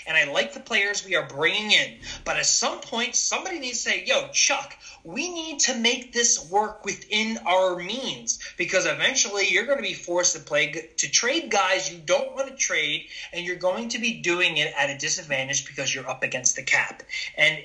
and 0.08 0.16
I 0.16 0.32
like 0.32 0.54
the 0.54 0.60
players 0.60 1.06
we 1.06 1.16
are 1.16 1.28
bringing 1.28 1.72
in, 1.72 2.00
but 2.24 2.38
at 2.38 2.46
some 2.46 2.80
point 2.80 3.16
somebody 3.16 3.60
needs 3.60 3.84
to 3.84 3.90
say, 3.90 4.04
"Yo, 4.06 4.30
Chuck, 4.30 4.78
we 5.04 5.30
need 5.30 5.60
to 5.62 5.76
make 5.76 6.14
this 6.14 6.40
work 6.50 6.86
within 6.86 7.40
our 7.46 7.76
means 7.76 8.40
because 8.58 8.86
eventually 8.86 9.48
you're 9.50 9.66
going 9.66 9.78
to 9.78 9.84
be 9.84 9.94
forced 9.94 10.36
to 10.36 10.42
play 10.42 10.72
to 10.98 11.10
trade 11.10 11.50
guys 11.50 11.92
you 11.92 11.98
don't 11.98 12.36
want 12.36 12.50
to 12.50 12.56
trade, 12.56 13.10
and 13.34 13.46
you're 13.46 13.56
going 13.56 13.90
to 13.90 14.00
be 14.00 14.22
doing 14.22 14.58
it 14.58 14.74
at 14.78 14.90
a 14.90 14.98
disadvantage 14.98 15.66
because 15.66 15.94
you're 15.94 16.10
up 16.10 16.24
against 16.24 16.56
the 16.56 16.64
cap." 16.64 17.04
And 17.38 17.64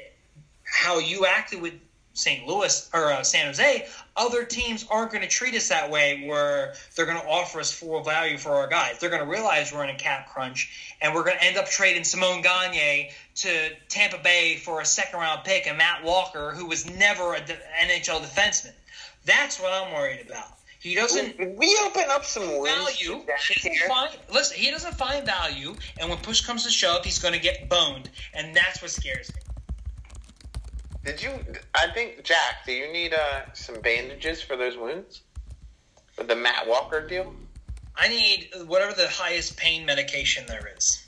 how 0.71 0.99
you 0.99 1.27
acted 1.27 1.61
with 1.61 1.75
St. 2.13 2.47
Louis 2.47 2.91
or 2.93 3.13
uh, 3.13 3.23
San 3.23 3.47
Jose, 3.47 3.87
other 4.17 4.45
teams 4.45 4.85
aren't 4.91 5.13
going 5.13 5.23
to 5.23 5.29
treat 5.29 5.55
us 5.55 5.69
that 5.69 5.91
way 5.91 6.27
where 6.27 6.75
they're 6.95 7.07
going 7.07 7.21
to 7.21 7.27
offer 7.27 7.61
us 7.61 7.73
full 7.73 8.03
value 8.03 8.37
for 8.37 8.51
our 8.51 8.67
guys. 8.67 8.99
They're 8.99 9.11
going 9.11 9.23
to 9.23 9.29
realize 9.29 9.73
we're 9.73 9.85
in 9.85 9.91
a 9.91 9.99
cap 9.99 10.29
crunch 10.29 10.97
and 11.01 11.15
we're 11.15 11.25
going 11.25 11.37
to 11.37 11.45
end 11.45 11.57
up 11.57 11.67
trading 11.67 12.05
Simon 12.05 12.43
Gagne 12.43 13.11
to 13.37 13.71
Tampa 13.89 14.19
Bay 14.19 14.57
for 14.57 14.81
a 14.81 14.85
second 14.85 15.21
round 15.21 15.45
pick 15.45 15.67
and 15.67 15.79
Matt 15.79 16.05
Walker, 16.05 16.53
who 16.53 16.67
was 16.67 16.89
never 16.91 17.35
an 17.35 17.45
NHL 17.83 18.21
defenseman. 18.21 18.73
That's 19.25 19.61
what 19.61 19.73
I'm 19.73 19.93
worried 19.93 20.27
about. 20.27 20.57
He 20.81 20.95
doesn't. 20.95 21.39
We 21.59 21.79
open 21.85 22.05
up 22.09 22.25
some 22.25 22.43
value. 22.65 23.23
He 23.51 23.79
find, 23.87 24.17
listen, 24.33 24.57
he 24.57 24.71
doesn't 24.71 24.95
find 24.95 25.27
value, 25.27 25.77
and 25.99 26.09
when 26.09 26.19
push 26.21 26.41
comes 26.41 26.65
to 26.65 26.71
shove, 26.71 27.05
he's 27.05 27.19
going 27.19 27.35
to 27.35 27.41
get 27.41 27.69
boned, 27.69 28.09
and 28.33 28.57
that's 28.57 28.81
what 28.81 28.91
scares 28.91 29.31
me. 29.35 29.43
Did 31.05 31.23
you? 31.23 31.31
I 31.75 31.89
think 31.93 32.25
Jack. 32.25 32.67
Do 32.67 32.73
you 32.73 32.93
need 32.93 33.15
uh, 33.15 33.53
some 33.55 33.81
bandages 33.81 34.43
for 34.43 34.57
those 34.57 34.77
wounds? 34.77 35.23
For 36.13 36.25
the 36.25 36.37
Matt 36.37 36.69
Walker 36.69 37.07
deal. 37.07 37.35
I 37.97 38.09
need 38.09 38.51
whatever 38.67 38.93
the 38.93 39.09
highest 39.09 39.57
pain 39.57 39.85
medication 39.85 40.45
there 40.47 40.73
is. 40.77 41.05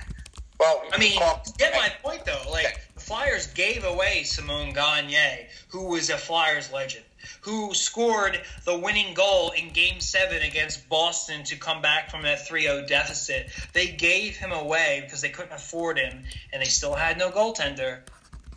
well, 0.60 0.82
I 0.92 0.98
mean, 0.98 1.18
get 1.56 1.74
my 1.74 1.88
point 2.02 2.24
though. 2.24 2.50
Like 2.50 2.80
the 2.94 3.00
Flyers 3.00 3.46
gave 3.48 3.84
away 3.84 4.24
Simon 4.24 4.72
Gagne, 4.72 5.46
who 5.68 5.88
was 5.88 6.10
a 6.10 6.18
Flyers 6.18 6.72
legend, 6.72 7.04
who 7.40 7.74
scored 7.74 8.40
the 8.64 8.76
winning 8.76 9.14
goal 9.14 9.50
in 9.50 9.70
Game 9.70 10.00
Seven 10.00 10.42
against 10.42 10.88
Boston 10.88 11.44
to 11.44 11.56
come 11.56 11.80
back 11.80 12.10
from 12.10 12.22
that 12.22 12.46
3-0 12.48 12.88
deficit. 12.88 13.50
They 13.72 13.88
gave 13.88 14.36
him 14.36 14.52
away 14.52 15.00
because 15.04 15.20
they 15.20 15.30
couldn't 15.30 15.52
afford 15.52 15.98
him, 15.98 16.24
and 16.52 16.60
they 16.60 16.66
still 16.68 16.94
had 16.94 17.18
no 17.18 17.30
goaltender 17.30 18.00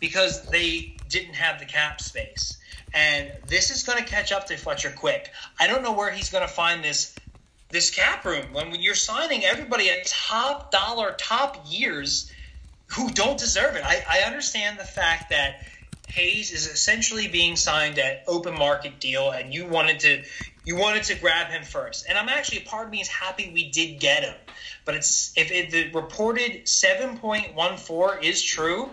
because 0.02 0.50
they 0.50 0.96
didn't 1.08 1.34
have 1.34 1.60
the 1.60 1.64
cap 1.64 2.00
space. 2.00 2.58
And 2.92 3.30
this 3.46 3.70
is 3.70 3.84
going 3.84 4.02
to 4.02 4.04
catch 4.04 4.32
up 4.32 4.48
to 4.48 4.56
Fletcher 4.56 4.90
quick. 4.90 5.30
I 5.60 5.68
don't 5.68 5.82
know 5.82 5.92
where 5.92 6.10
he's 6.10 6.28
going 6.28 6.46
to 6.46 6.52
find 6.52 6.84
this 6.84 7.16
this 7.70 7.88
cap 7.88 8.26
room 8.26 8.52
when 8.52 8.74
you're 8.82 8.94
signing 8.94 9.46
everybody 9.46 9.88
at 9.88 10.04
top 10.04 10.70
dollar, 10.72 11.14
top 11.16 11.64
years 11.66 12.30
who 12.88 13.08
don't 13.08 13.38
deserve 13.38 13.76
it. 13.76 13.82
I, 13.82 14.04
I 14.06 14.18
understand 14.26 14.78
the 14.78 14.84
fact 14.84 15.30
that 15.30 15.62
Hayes 16.08 16.52
is 16.52 16.66
essentially 16.66 17.28
being 17.28 17.56
signed 17.56 17.98
at 17.98 18.24
open 18.26 18.58
market 18.58 19.00
deal, 19.00 19.30
and 19.30 19.54
you 19.54 19.66
wanted 19.66 20.00
to 20.00 20.24
you 20.64 20.76
wanted 20.76 21.04
to 21.04 21.14
grab 21.14 21.46
him 21.46 21.62
first. 21.62 22.06
And 22.08 22.18
I'm 22.18 22.28
actually 22.28 22.60
part 22.60 22.86
of 22.86 22.90
me 22.90 23.00
is 23.00 23.08
happy 23.08 23.52
we 23.54 23.70
did 23.70 24.00
get 24.00 24.24
him. 24.24 24.34
But 24.84 24.96
it's 24.96 25.32
if 25.36 25.70
the 25.70 25.92
reported 25.92 26.66
7.14 26.66 28.22
is 28.22 28.42
true, 28.42 28.90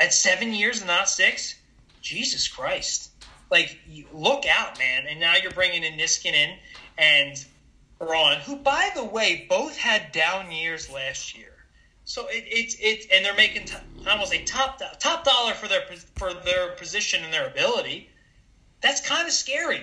at 0.00 0.12
seven 0.14 0.52
years 0.52 0.78
and 0.78 0.88
not 0.88 1.08
six, 1.08 1.54
Jesus 2.00 2.48
Christ! 2.48 3.10
Like, 3.50 3.78
look 4.12 4.46
out, 4.46 4.78
man! 4.78 5.06
And 5.08 5.20
now 5.20 5.36
you're 5.36 5.52
bringing 5.52 5.84
in 5.84 5.98
Niskanen 5.98 6.56
and 6.98 7.44
Braun, 7.98 8.38
who, 8.38 8.56
by 8.56 8.90
the 8.94 9.04
way, 9.04 9.46
both 9.48 9.76
had 9.76 10.10
down 10.10 10.50
years 10.50 10.90
last 10.90 11.36
year. 11.36 11.52
So 12.04 12.26
it, 12.28 12.44
it's 12.46 12.76
it, 12.80 13.06
and 13.12 13.24
they're 13.24 13.34
making 13.34 13.66
t- 13.66 13.76
I 14.06 14.12
almost 14.12 14.32
say 14.32 14.42
top 14.44 14.80
top 14.98 15.22
dollar 15.22 15.52
for 15.54 15.68
their 15.68 15.82
for 16.16 16.34
their 16.34 16.70
position 16.72 17.22
and 17.22 17.32
their 17.32 17.46
ability. 17.46 18.08
That's 18.80 19.06
kind 19.06 19.28
of 19.28 19.32
scary. 19.32 19.82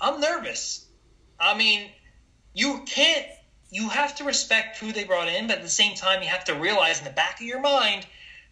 I'm 0.00 0.20
nervous. 0.20 0.86
I 1.40 1.56
mean, 1.56 1.90
you 2.54 2.82
can't. 2.86 3.26
You 3.70 3.88
have 3.88 4.16
to 4.16 4.24
respect 4.24 4.78
who 4.78 4.92
they 4.92 5.04
brought 5.04 5.28
in, 5.28 5.46
but 5.46 5.56
at 5.58 5.62
the 5.62 5.68
same 5.68 5.96
time, 5.96 6.22
you 6.22 6.28
have 6.28 6.44
to 6.44 6.54
realize 6.54 6.98
in 6.98 7.04
the 7.04 7.10
back 7.10 7.40
of 7.40 7.46
your 7.46 7.60
mind 7.60 8.06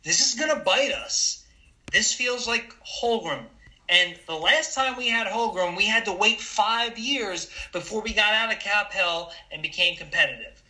this 0.08 0.26
is 0.26 0.40
going 0.40 0.56
to 0.56 0.64
bite 0.64 0.90
us. 0.90 1.44
This 1.92 2.14
feels 2.14 2.48
like 2.48 2.74
Holmgren. 2.82 3.44
And 3.90 4.18
the 4.26 4.34
last 4.34 4.74
time 4.74 4.96
we 4.96 5.08
had 5.08 5.26
Holmgren, 5.26 5.76
we 5.76 5.84
had 5.84 6.06
to 6.06 6.12
wait 6.14 6.40
five 6.40 6.98
years 6.98 7.50
before 7.74 8.00
we 8.00 8.14
got 8.14 8.32
out 8.32 8.50
of 8.50 8.58
cap 8.58 8.90
hell 8.90 9.34
and 9.52 9.60
became 9.60 9.96
competitive. 9.96 10.62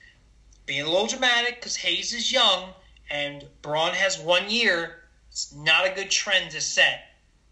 Being 0.67 0.83
a 0.83 0.91
little 0.91 1.07
dramatic 1.07 1.57
because 1.57 1.77
Hayes 1.77 2.13
is 2.13 2.33
young 2.33 2.71
and 3.11 3.47
Braun 3.63 3.95
has 3.95 4.19
one 4.19 4.51
year, 4.51 5.05
it's 5.31 5.55
not 5.55 5.87
a 5.87 5.95
good 5.95 6.11
trend 6.11 6.51
to 6.51 6.61
set. 6.61 7.05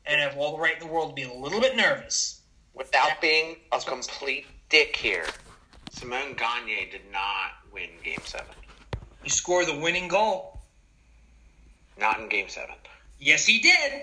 And 0.06 0.20
I 0.20 0.24
have 0.24 0.36
all 0.36 0.56
the 0.56 0.62
right 0.62 0.74
in 0.74 0.80
the 0.80 0.92
world 0.92 1.10
to 1.10 1.14
be 1.14 1.22
a 1.22 1.32
little 1.32 1.60
bit 1.60 1.76
nervous. 1.76 2.40
Without 2.74 3.20
being 3.20 3.56
a 3.70 3.78
complete 3.78 4.46
dick 4.70 4.96
here, 4.96 5.26
Simon 5.92 6.34
Gagne 6.34 6.90
did 6.90 7.12
not 7.12 7.52
win 7.72 7.90
Game 8.02 8.18
7. 8.24 8.44
He 9.22 9.30
scored 9.30 9.66
the 9.66 9.78
winning 9.78 10.08
goal. 10.08 10.55
Not 11.98 12.20
in 12.20 12.28
Game 12.28 12.48
Seven. 12.48 12.74
Yes, 13.18 13.46
he 13.46 13.60
did. 13.60 14.02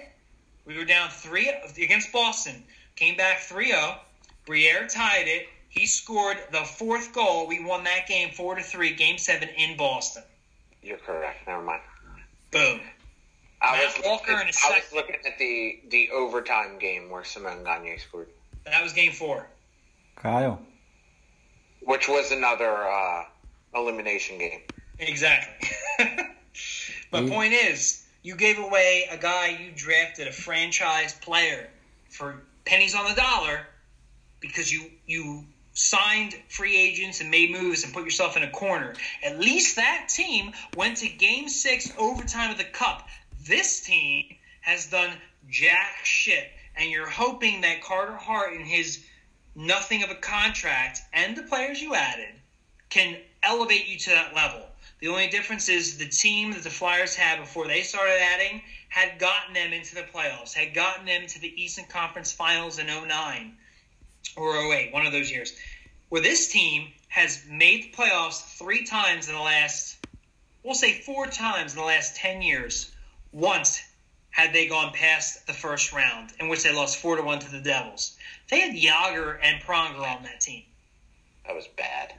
We 0.65 0.77
were 0.77 0.85
down 0.85 1.09
three 1.09 1.51
against 1.77 2.11
Boston. 2.11 2.63
Came 2.95 3.17
back 3.17 3.39
3-0. 3.39 3.97
Briere 4.45 4.87
tied 4.87 5.27
it. 5.27 5.47
He 5.69 5.87
scored 5.87 6.37
the 6.51 6.63
fourth 6.63 7.13
goal. 7.13 7.47
We 7.47 7.63
won 7.63 7.83
that 7.85 8.07
game 8.07 8.31
four 8.31 8.55
to 8.55 8.61
three. 8.61 8.93
Game 8.93 9.17
seven 9.17 9.49
in 9.57 9.75
Boston. 9.75 10.23
You're 10.83 10.97
correct. 10.97 11.47
Never 11.47 11.63
mind. 11.63 11.81
Boom. 12.51 12.79
I 13.61 13.77
Matt 13.77 13.97
was 13.97 14.05
Walker 14.05 14.33
looking, 14.33 14.53
I 14.65 14.69
was 14.69 14.93
looking 14.93 15.15
at 15.25 15.37
the 15.39 15.79
the 15.89 16.09
overtime 16.11 16.77
game 16.77 17.09
where 17.09 17.23
Simon 17.23 17.63
Gagne 17.63 17.97
scored. 17.97 18.27
That 18.65 18.83
was 18.83 18.93
game 18.93 19.13
four. 19.13 19.47
Kyle. 20.15 20.61
Which 21.81 22.07
was 22.07 22.31
another 22.31 22.69
uh, 22.69 23.23
elimination 23.73 24.37
game. 24.37 24.61
Exactly. 24.99 25.69
My 27.13 27.21
mm. 27.21 27.29
point 27.29 27.53
is, 27.53 28.03
you 28.23 28.35
gave 28.35 28.57
away 28.57 29.07
a 29.11 29.17
guy 29.17 29.49
you 29.49 29.71
drafted, 29.75 30.27
a 30.27 30.31
franchise 30.31 31.13
player, 31.13 31.69
for 32.09 32.41
pennies 32.65 32.95
on 32.95 33.07
the 33.07 33.15
dollar 33.15 33.67
because 34.39 34.73
you 34.73 34.89
you 35.05 35.45
signed 35.73 36.35
free 36.49 36.75
agents 36.75 37.21
and 37.21 37.29
made 37.29 37.51
moves 37.51 37.83
and 37.83 37.93
put 37.93 38.03
yourself 38.03 38.35
in 38.35 38.43
a 38.43 38.49
corner. 38.49 38.93
At 39.23 39.39
least 39.39 39.75
that 39.75 40.07
team 40.09 40.53
went 40.75 40.97
to 40.97 41.07
game 41.07 41.49
six 41.49 41.91
overtime 41.97 42.51
of 42.51 42.57
the 42.57 42.63
cup. 42.63 43.07
This 43.45 43.81
team 43.81 44.35
has 44.61 44.87
done 44.87 45.11
jack 45.49 45.97
shit. 46.03 46.49
And 46.75 46.89
you're 46.89 47.09
hoping 47.09 47.61
that 47.61 47.83
Carter 47.83 48.15
Hart 48.15 48.53
and 48.53 48.65
his 48.65 49.03
nothing 49.55 50.03
of 50.03 50.09
a 50.09 50.15
contract 50.15 51.01
and 51.11 51.35
the 51.35 51.43
players 51.43 51.81
you 51.81 51.93
added 51.95 52.33
can 52.89 53.17
elevate 53.41 53.87
you 53.87 53.97
to 53.97 54.09
that 54.11 54.35
level. 54.35 54.67
The 55.03 55.09
only 55.09 55.27
difference 55.27 55.67
is 55.67 55.97
the 55.97 56.07
team 56.07 56.53
that 56.53 56.63
the 56.63 56.69
Flyers 56.69 57.13
had 57.13 57.41
before 57.41 57.67
they 57.67 57.81
started 57.81 58.21
adding 58.21 58.61
had 58.87 59.19
gotten 59.19 59.53
them 59.53 59.73
into 59.73 59.95
the 59.95 60.03
playoffs, 60.03 60.53
had 60.53 60.73
gotten 60.73 61.05
them 61.05 61.27
to 61.27 61.41
the 61.41 61.61
Eastern 61.61 61.83
Conference 61.83 62.31
Finals 62.31 62.79
in 62.79 62.87
09 62.87 63.57
or 64.37 64.73
08, 64.73 64.93
one 64.93 65.05
of 65.05 65.11
those 65.11 65.29
years. 65.29 65.57
Where 66.07 66.21
this 66.21 66.53
team 66.53 66.93
has 67.09 67.43
made 67.49 67.83
the 67.83 67.91
playoffs 67.91 68.57
three 68.57 68.85
times 68.85 69.27
in 69.27 69.35
the 69.35 69.41
last, 69.41 69.97
we'll 70.63 70.73
say 70.73 71.01
four 71.01 71.27
times 71.27 71.73
in 71.73 71.79
the 71.79 71.85
last 71.85 72.15
10 72.15 72.41
years. 72.41 72.89
Once 73.33 73.81
had 74.29 74.53
they 74.53 74.67
gone 74.69 74.93
past 74.93 75.45
the 75.47 75.53
first 75.53 75.91
round, 75.91 76.31
in 76.39 76.47
which 76.47 76.63
they 76.63 76.71
lost 76.71 76.95
4 76.95 77.17
to 77.17 77.23
1 77.23 77.39
to 77.39 77.51
the 77.51 77.59
Devils. 77.59 78.15
They 78.49 78.61
had 78.61 78.73
Jagr 78.73 79.37
and 79.43 79.61
Pronger 79.63 79.99
on 79.99 80.23
that 80.23 80.39
team. 80.39 80.63
That 81.45 81.55
was 81.55 81.67
bad 81.67 82.13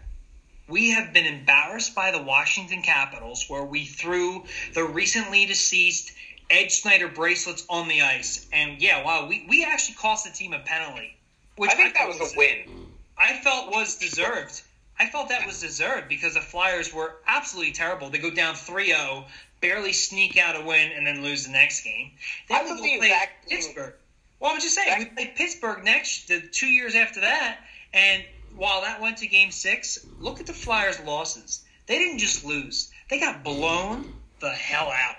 we 0.69 0.91
have 0.91 1.13
been 1.13 1.27
embarrassed 1.27 1.95
by 1.95 2.11
the 2.11 2.23
Washington 2.23 2.83
Capitals, 2.83 3.49
where 3.49 3.65
we 3.65 3.85
threw 3.85 4.45
the 4.73 4.85
recently 4.85 5.47
deceased 5.47 6.13
Ed 6.51 6.71
Snider 6.71 7.09
bracelets 7.09 7.65
on 7.69 7.89
the 7.89 8.03
ice. 8.03 8.47
And 8.53 8.81
yeah, 8.81 9.05
wow, 9.05 9.27
we, 9.29 9.45
we 9.49 9.65
actually 9.65 9.97
cost 9.97 10.25
the 10.25 10.31
team 10.31 10.53
a 10.53 10.61
penalty. 10.61 11.17
Which 11.57 11.71
I 11.71 11.75
think 11.75 11.97
I 11.97 12.07
that 12.07 12.19
was 12.19 12.33
a 12.33 12.37
win. 12.37 12.87
I 13.19 13.35
felt 13.43 13.71
was 13.71 13.97
deserved. 13.97 14.63
I 14.99 15.07
felt 15.07 15.29
that 15.29 15.47
was 15.47 15.61
deserved 15.61 16.09
because 16.09 16.35
the 16.35 16.41
Flyers 16.41 16.93
were 16.93 17.17
absolutely 17.27 17.73
terrible. 17.73 18.11
They 18.11 18.19
go 18.19 18.31
down 18.31 18.55
3-0, 18.55 19.25
barely 19.61 19.93
sneak 19.93 20.37
out 20.37 20.57
a 20.57 20.65
win, 20.65 20.93
and 20.93 21.07
then 21.07 21.23
lose 21.23 21.47
the 21.47 21.53
next 21.53 21.83
game. 21.83 22.13
Then 22.49 22.67
I 22.67 22.81
we 22.81 22.99
play 22.99 23.09
that- 23.09 23.31
Pittsburgh. 23.49 23.95
Well, 24.41 24.53
I'm 24.53 24.61
just 24.61 24.75
saying, 24.75 24.99
we 24.99 25.05
played 25.07 25.37
Pittsburgh 25.37 25.85
next, 25.85 26.29
the 26.29 26.41
two 26.41 26.67
years 26.67 26.95
after 26.95 27.21
that, 27.21 27.59
and 27.93 28.25
while 28.57 28.83
that 28.83 29.01
went 29.01 29.19
to 29.19 29.27
Game 29.27 29.51
Six, 29.51 30.07
look 30.19 30.41
at 30.41 30.47
the 30.47 30.53
Flyers' 30.53 31.01
losses. 31.01 31.65
They 31.87 31.99
didn't 31.99 32.19
just 32.19 32.45
lose; 32.45 32.91
they 33.11 33.21
got 33.21 33.45
blown 33.45 34.15
the 34.41 34.51
hell 34.51 34.91
out. 34.91 35.17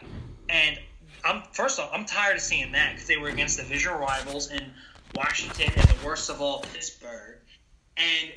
And 0.50 0.80
I'm 1.24 1.44
first 1.52 1.80
off, 1.80 1.90
I'm 1.94 2.06
tired 2.06 2.36
of 2.36 2.42
seeing 2.42 2.72
that 2.74 2.94
because 2.94 3.08
they 3.08 3.18
were 3.18 3.30
against 3.30 3.58
the 3.58 3.64
division 3.64 3.94
rivals 3.94 4.52
in 4.52 4.72
Washington 5.16 5.72
and 5.76 5.88
the 5.88 6.06
worst 6.06 6.30
of 6.30 6.42
all, 6.42 6.62
Pittsburgh. 6.74 7.40
And 7.98 8.34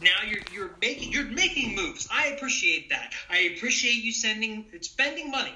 now 0.00 0.22
you're 0.26 0.42
you're 0.52 0.70
making 0.80 1.12
you're 1.12 1.24
making 1.24 1.74
moves. 1.74 2.08
I 2.12 2.28
appreciate 2.28 2.90
that. 2.90 3.12
I 3.28 3.54
appreciate 3.56 4.02
you 4.02 4.12
sending 4.12 4.66
spending 4.80 5.30
money. 5.30 5.54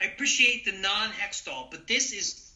I 0.00 0.06
appreciate 0.06 0.64
the 0.64 0.72
non 0.72 1.10
Hextall, 1.10 1.70
but 1.70 1.86
this 1.86 2.12
is 2.12 2.52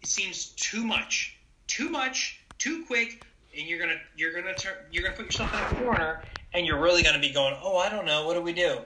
it 0.00 0.08
seems 0.08 0.46
too 0.50 0.84
much, 0.84 1.36
too 1.66 1.88
much, 1.88 2.40
too 2.58 2.84
quick, 2.86 3.24
and 3.56 3.66
you're 3.66 3.78
gonna 3.78 3.98
you're 4.16 4.32
gonna 4.32 4.54
turn 4.54 4.74
you're 4.90 5.02
gonna 5.02 5.16
put 5.16 5.26
yourself 5.26 5.52
in 5.52 5.76
a 5.78 5.82
corner, 5.82 6.22
and 6.54 6.66
you're 6.66 6.80
really 6.80 7.02
gonna 7.02 7.18
be 7.18 7.30
going, 7.30 7.54
oh, 7.62 7.76
I 7.76 7.88
don't 7.88 8.06
know, 8.06 8.26
what 8.26 8.34
do 8.34 8.42
we 8.42 8.52
do? 8.52 8.78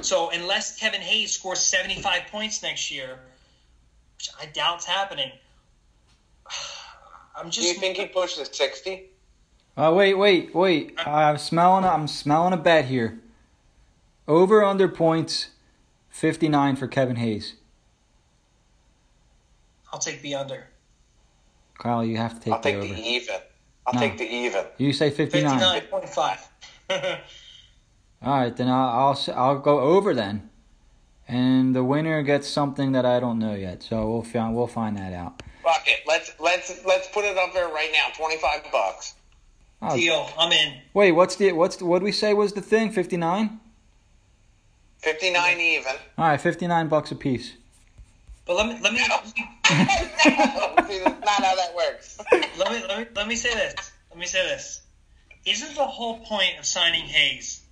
So 0.00 0.30
unless 0.30 0.78
Kevin 0.78 1.00
Hayes 1.00 1.32
scores 1.32 1.58
75 1.60 2.22
points 2.30 2.62
next 2.62 2.90
year, 2.90 3.18
which 4.16 4.30
I 4.40 4.46
doubt's 4.46 4.84
happening, 4.84 5.30
I'm 7.36 7.46
just. 7.50 7.60
Do 7.60 7.66
you 7.66 7.74
think 7.74 7.96
he 7.96 8.06
pushes 8.06 8.48
sixty? 8.52 9.04
Uh, 9.76 9.92
wait, 9.94 10.14
wait, 10.14 10.54
wait. 10.54 10.94
I'm 11.06 11.38
smelling. 11.38 11.84
I'm 11.84 12.06
smelling 12.06 12.52
a 12.52 12.58
bet 12.58 12.84
here. 12.86 13.18
Over 14.28 14.62
under 14.62 14.86
points, 14.88 15.48
fifty 16.10 16.48
nine 16.48 16.76
for 16.76 16.86
Kevin 16.86 17.16
Hayes. 17.16 17.54
I'll 19.92 19.98
take 19.98 20.22
the 20.22 20.34
under. 20.34 20.68
Kyle, 21.78 22.04
you 22.04 22.16
have 22.16 22.34
to 22.34 22.40
take 22.40 22.52
I'll 22.52 22.60
the 22.60 22.70
take 22.70 22.76
over. 22.76 22.94
the 22.94 23.00
even. 23.00 23.36
I'll 23.86 23.94
No. 23.94 24.00
take 24.00 24.18
the 24.18 24.24
even. 24.24 24.64
You 24.78 24.92
say 24.92 25.10
fifty 25.10 25.42
nine. 25.42 25.58
59.5. 25.60 26.38
All 28.22 28.38
right, 28.38 28.56
then 28.56 28.68
I'll, 28.68 28.88
I'll 28.88 29.34
I'll 29.34 29.58
go 29.58 29.80
over 29.80 30.14
then, 30.14 30.48
and 31.26 31.74
the 31.74 31.82
winner 31.82 32.22
gets 32.22 32.46
something 32.48 32.92
that 32.92 33.04
I 33.04 33.18
don't 33.18 33.38
know 33.40 33.54
yet. 33.54 33.82
So 33.82 34.08
we'll 34.08 34.22
find 34.22 34.54
we'll 34.54 34.68
find 34.68 34.96
that 34.96 35.12
out. 35.12 35.42
Fuck 35.64 35.82
it. 35.86 36.00
Let's 36.06 36.32
let's 36.38 36.84
let's 36.84 37.08
put 37.08 37.24
it 37.24 37.36
up 37.36 37.52
there 37.52 37.68
right 37.68 37.90
now. 37.92 38.08
Twenty 38.16 38.36
five 38.36 38.62
bucks. 38.70 39.14
Oh, 39.84 39.96
Deal. 39.96 40.30
I'm 40.38 40.52
in. 40.52 40.74
wait, 40.94 41.10
what's 41.12 41.34
the 41.34 41.50
what's 41.52 41.74
the, 41.76 41.86
what 41.86 41.98
did 41.98 42.04
we 42.04 42.12
say 42.12 42.32
was 42.34 42.52
the 42.52 42.60
thing? 42.62 42.92
Fifty 42.92 43.16
nine. 43.16 43.58
Fifty 44.98 45.32
nine 45.32 45.58
even. 45.58 45.94
All 46.16 46.26
right, 46.28 46.40
fifty 46.40 46.68
nine 46.68 46.86
bucks 46.86 47.10
a 47.10 47.16
piece. 47.16 47.54
But 48.52 48.66
let 48.66 48.68
me 48.68 48.82
let 48.82 48.92
me 48.92 48.98
See, 50.86 50.98
that's 51.02 51.24
not 51.24 51.42
how 51.42 51.54
that 51.56 51.74
works. 51.74 52.18
let 52.58 52.70
me 52.70 52.84
let 52.86 52.98
me 52.98 53.06
let 53.16 53.26
me 53.26 53.34
say 53.34 53.54
this. 53.54 53.92
Let 54.10 54.18
me 54.18 54.26
say 54.26 54.46
this. 54.46 54.82
Isn't 55.46 55.74
the 55.74 55.86
whole 55.86 56.18
point 56.20 56.58
of 56.58 56.66
signing 56.66 57.04
Hayes 57.04 57.62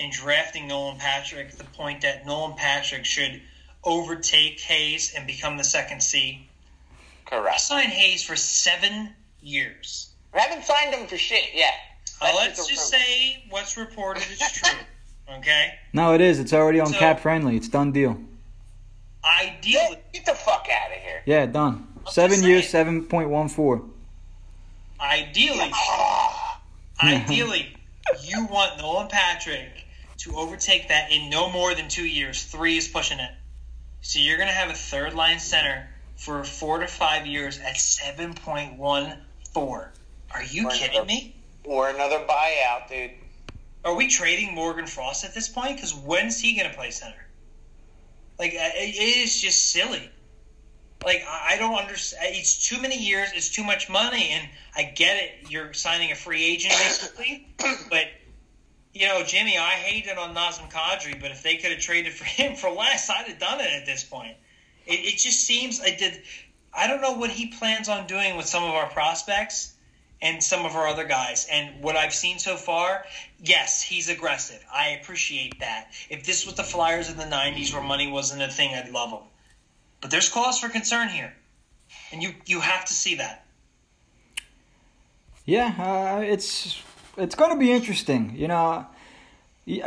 and 0.00 0.10
drafting 0.10 0.66
Nolan 0.66 0.98
Patrick 0.98 1.52
the 1.52 1.62
point 1.62 2.00
that 2.00 2.26
Nolan 2.26 2.56
Patrick 2.56 3.04
should 3.04 3.40
overtake 3.84 4.58
Hayes 4.58 5.14
and 5.16 5.24
become 5.24 5.56
the 5.56 5.62
second 5.62 6.02
C? 6.02 6.48
Correct. 7.26 7.60
signed 7.60 7.92
Hayes 7.92 8.24
for 8.24 8.34
seven 8.34 9.10
years. 9.40 10.10
We 10.34 10.40
haven't 10.40 10.64
signed 10.64 10.94
him 10.94 11.06
for 11.06 11.16
shit 11.16 11.54
yet. 11.54 11.74
Uh, 12.20 12.32
let's 12.34 12.66
just 12.66 12.92
a 12.92 12.96
say 12.98 13.44
what's 13.50 13.76
reported 13.76 14.24
is 14.32 14.40
true. 14.40 14.78
Okay. 15.30 15.74
No, 15.92 16.14
it 16.14 16.22
is. 16.22 16.38
It's 16.40 16.54
already 16.54 16.80
on 16.80 16.86
So- 16.86 16.96
CapFriendly. 16.98 17.54
It's 17.58 17.68
done 17.68 17.92
deal. 17.92 18.18
Ideally, 19.24 19.96
Get, 19.96 20.12
get 20.12 20.26
the 20.26 20.34
fuck 20.34 20.66
out 20.70 20.90
of 20.90 20.98
here. 21.02 21.22
Yeah, 21.26 21.46
done. 21.46 21.86
just 22.04 22.14
Seven 22.14 22.42
years, 22.42 22.68
seven 22.68 23.04
point 23.04 23.28
one 23.30 23.48
four. 23.48 23.82
ideally, 25.00 25.70
Ideally, 27.02 27.76
you 28.24 28.46
want 28.46 28.78
Nolan 28.78 29.08
Patrick 29.08 29.84
to 30.18 30.34
overtake 30.36 30.88
that 30.88 31.12
in 31.12 31.30
no 31.30 31.48
more 31.50 31.74
than 31.74 31.88
two 31.88 32.06
years. 32.06 32.42
Three 32.44 32.76
is 32.76 32.88
pushing 32.88 33.18
it. 33.20 33.30
So 34.00 34.18
you're 34.18 34.36
going 34.36 34.48
to 34.48 34.54
have 34.54 34.70
a 34.70 34.74
third 34.74 35.14
line 35.14 35.38
center 35.38 35.88
for 36.16 36.42
four 36.44 36.78
to 36.80 36.86
five 36.88 37.26
years 37.26 37.58
at 37.60 37.74
7.14. 37.76 38.78
Are 39.56 40.42
you 40.44 40.66
Or 40.66 40.70
kidding 40.70 40.90
another- 40.96 41.06
me? 41.06 41.34
or 41.64 41.88
another 41.90 42.18
buyout, 42.28 42.88
dude. 42.88 43.10
Are 43.84 43.94
we 43.94 44.08
trading 44.08 44.54
Morgan 44.54 44.86
Frost 44.86 45.24
at 45.24 45.34
this 45.34 45.48
point? 45.48 45.76
Because 45.76 45.94
when's 45.94 46.40
he 46.40 46.56
going 46.56 46.68
to 46.70 46.76
play 46.76 46.90
center? 46.90 47.26
Like, 48.38 48.52
uh, 48.52 48.70
it 48.74 49.24
is 49.24 49.40
just 49.40 49.70
silly. 49.70 50.10
Like, 51.04 51.24
I 51.28 51.56
don't 51.58 51.76
understand. 51.76 52.34
It's 52.34 52.66
too 52.68 52.80
many 52.80 52.98
years. 52.98 53.30
It's 53.34 53.48
too 53.48 53.64
much 53.64 53.88
money. 53.88 54.30
And 54.30 54.48
I 54.76 54.84
get 54.84 55.16
it. 55.16 55.50
You're 55.50 55.72
signing 55.72 56.12
a 56.12 56.14
free 56.14 56.44
agent, 56.44 56.74
basically. 56.74 57.48
but, 57.90 58.06
you 58.94 59.06
know, 59.06 59.22
Jimmy, 59.22 59.58
I 59.58 59.70
hate 59.70 60.06
it 60.06 60.18
on 60.18 60.34
Nazem 60.34 60.70
Kadri, 60.70 61.20
but 61.20 61.30
if 61.30 61.42
they 61.42 61.56
could 61.56 61.70
have 61.70 61.80
traded 61.80 62.12
for 62.12 62.24
him 62.26 62.56
for 62.56 62.70
less, 62.70 63.10
I'd 63.10 63.26
have 63.26 63.38
done 63.38 63.60
it 63.60 63.70
at 63.70 63.86
this 63.86 64.04
point. 64.04 64.36
It, 64.86 65.00
it 65.00 65.18
just 65.18 65.40
seems 65.40 65.80
I 65.80 65.90
did. 65.96 66.22
I 66.72 66.86
don't 66.86 67.00
know 67.00 67.14
what 67.14 67.30
he 67.30 67.46
plans 67.46 67.88
on 67.88 68.06
doing 68.06 68.36
with 68.36 68.46
some 68.46 68.62
of 68.62 68.70
our 68.70 68.88
prospects 68.88 69.74
and 70.20 70.42
some 70.42 70.66
of 70.66 70.74
our 70.74 70.86
other 70.86 71.04
guys. 71.04 71.46
And 71.50 71.82
what 71.82 71.96
I've 71.96 72.14
seen 72.14 72.38
so 72.38 72.56
far, 72.56 73.04
yes, 73.42 73.82
he's 73.82 74.08
aggressive. 74.08 74.64
I 74.72 74.98
appreciate 75.00 75.60
that. 75.60 75.92
If 76.10 76.24
this 76.24 76.44
was 76.44 76.54
the 76.54 76.64
Flyers 76.64 77.10
in 77.10 77.16
the 77.16 77.24
'90s 77.24 77.72
where 77.72 77.82
money 77.82 78.10
wasn't 78.10 78.42
a 78.42 78.48
thing, 78.48 78.74
I'd 78.74 78.90
love 78.90 79.10
him. 79.10 79.28
But 80.00 80.10
there's 80.10 80.28
cause 80.28 80.58
for 80.58 80.68
concern 80.68 81.08
here, 81.08 81.34
and 82.12 82.22
you 82.22 82.34
you 82.46 82.60
have 82.60 82.84
to 82.86 82.92
see 82.92 83.16
that. 83.16 83.44
Yeah, 85.44 85.74
uh, 85.78 86.20
it's 86.20 86.82
it's 87.16 87.34
going 87.34 87.50
to 87.50 87.56
be 87.56 87.72
interesting. 87.72 88.34
You 88.36 88.48
know, 88.48 88.86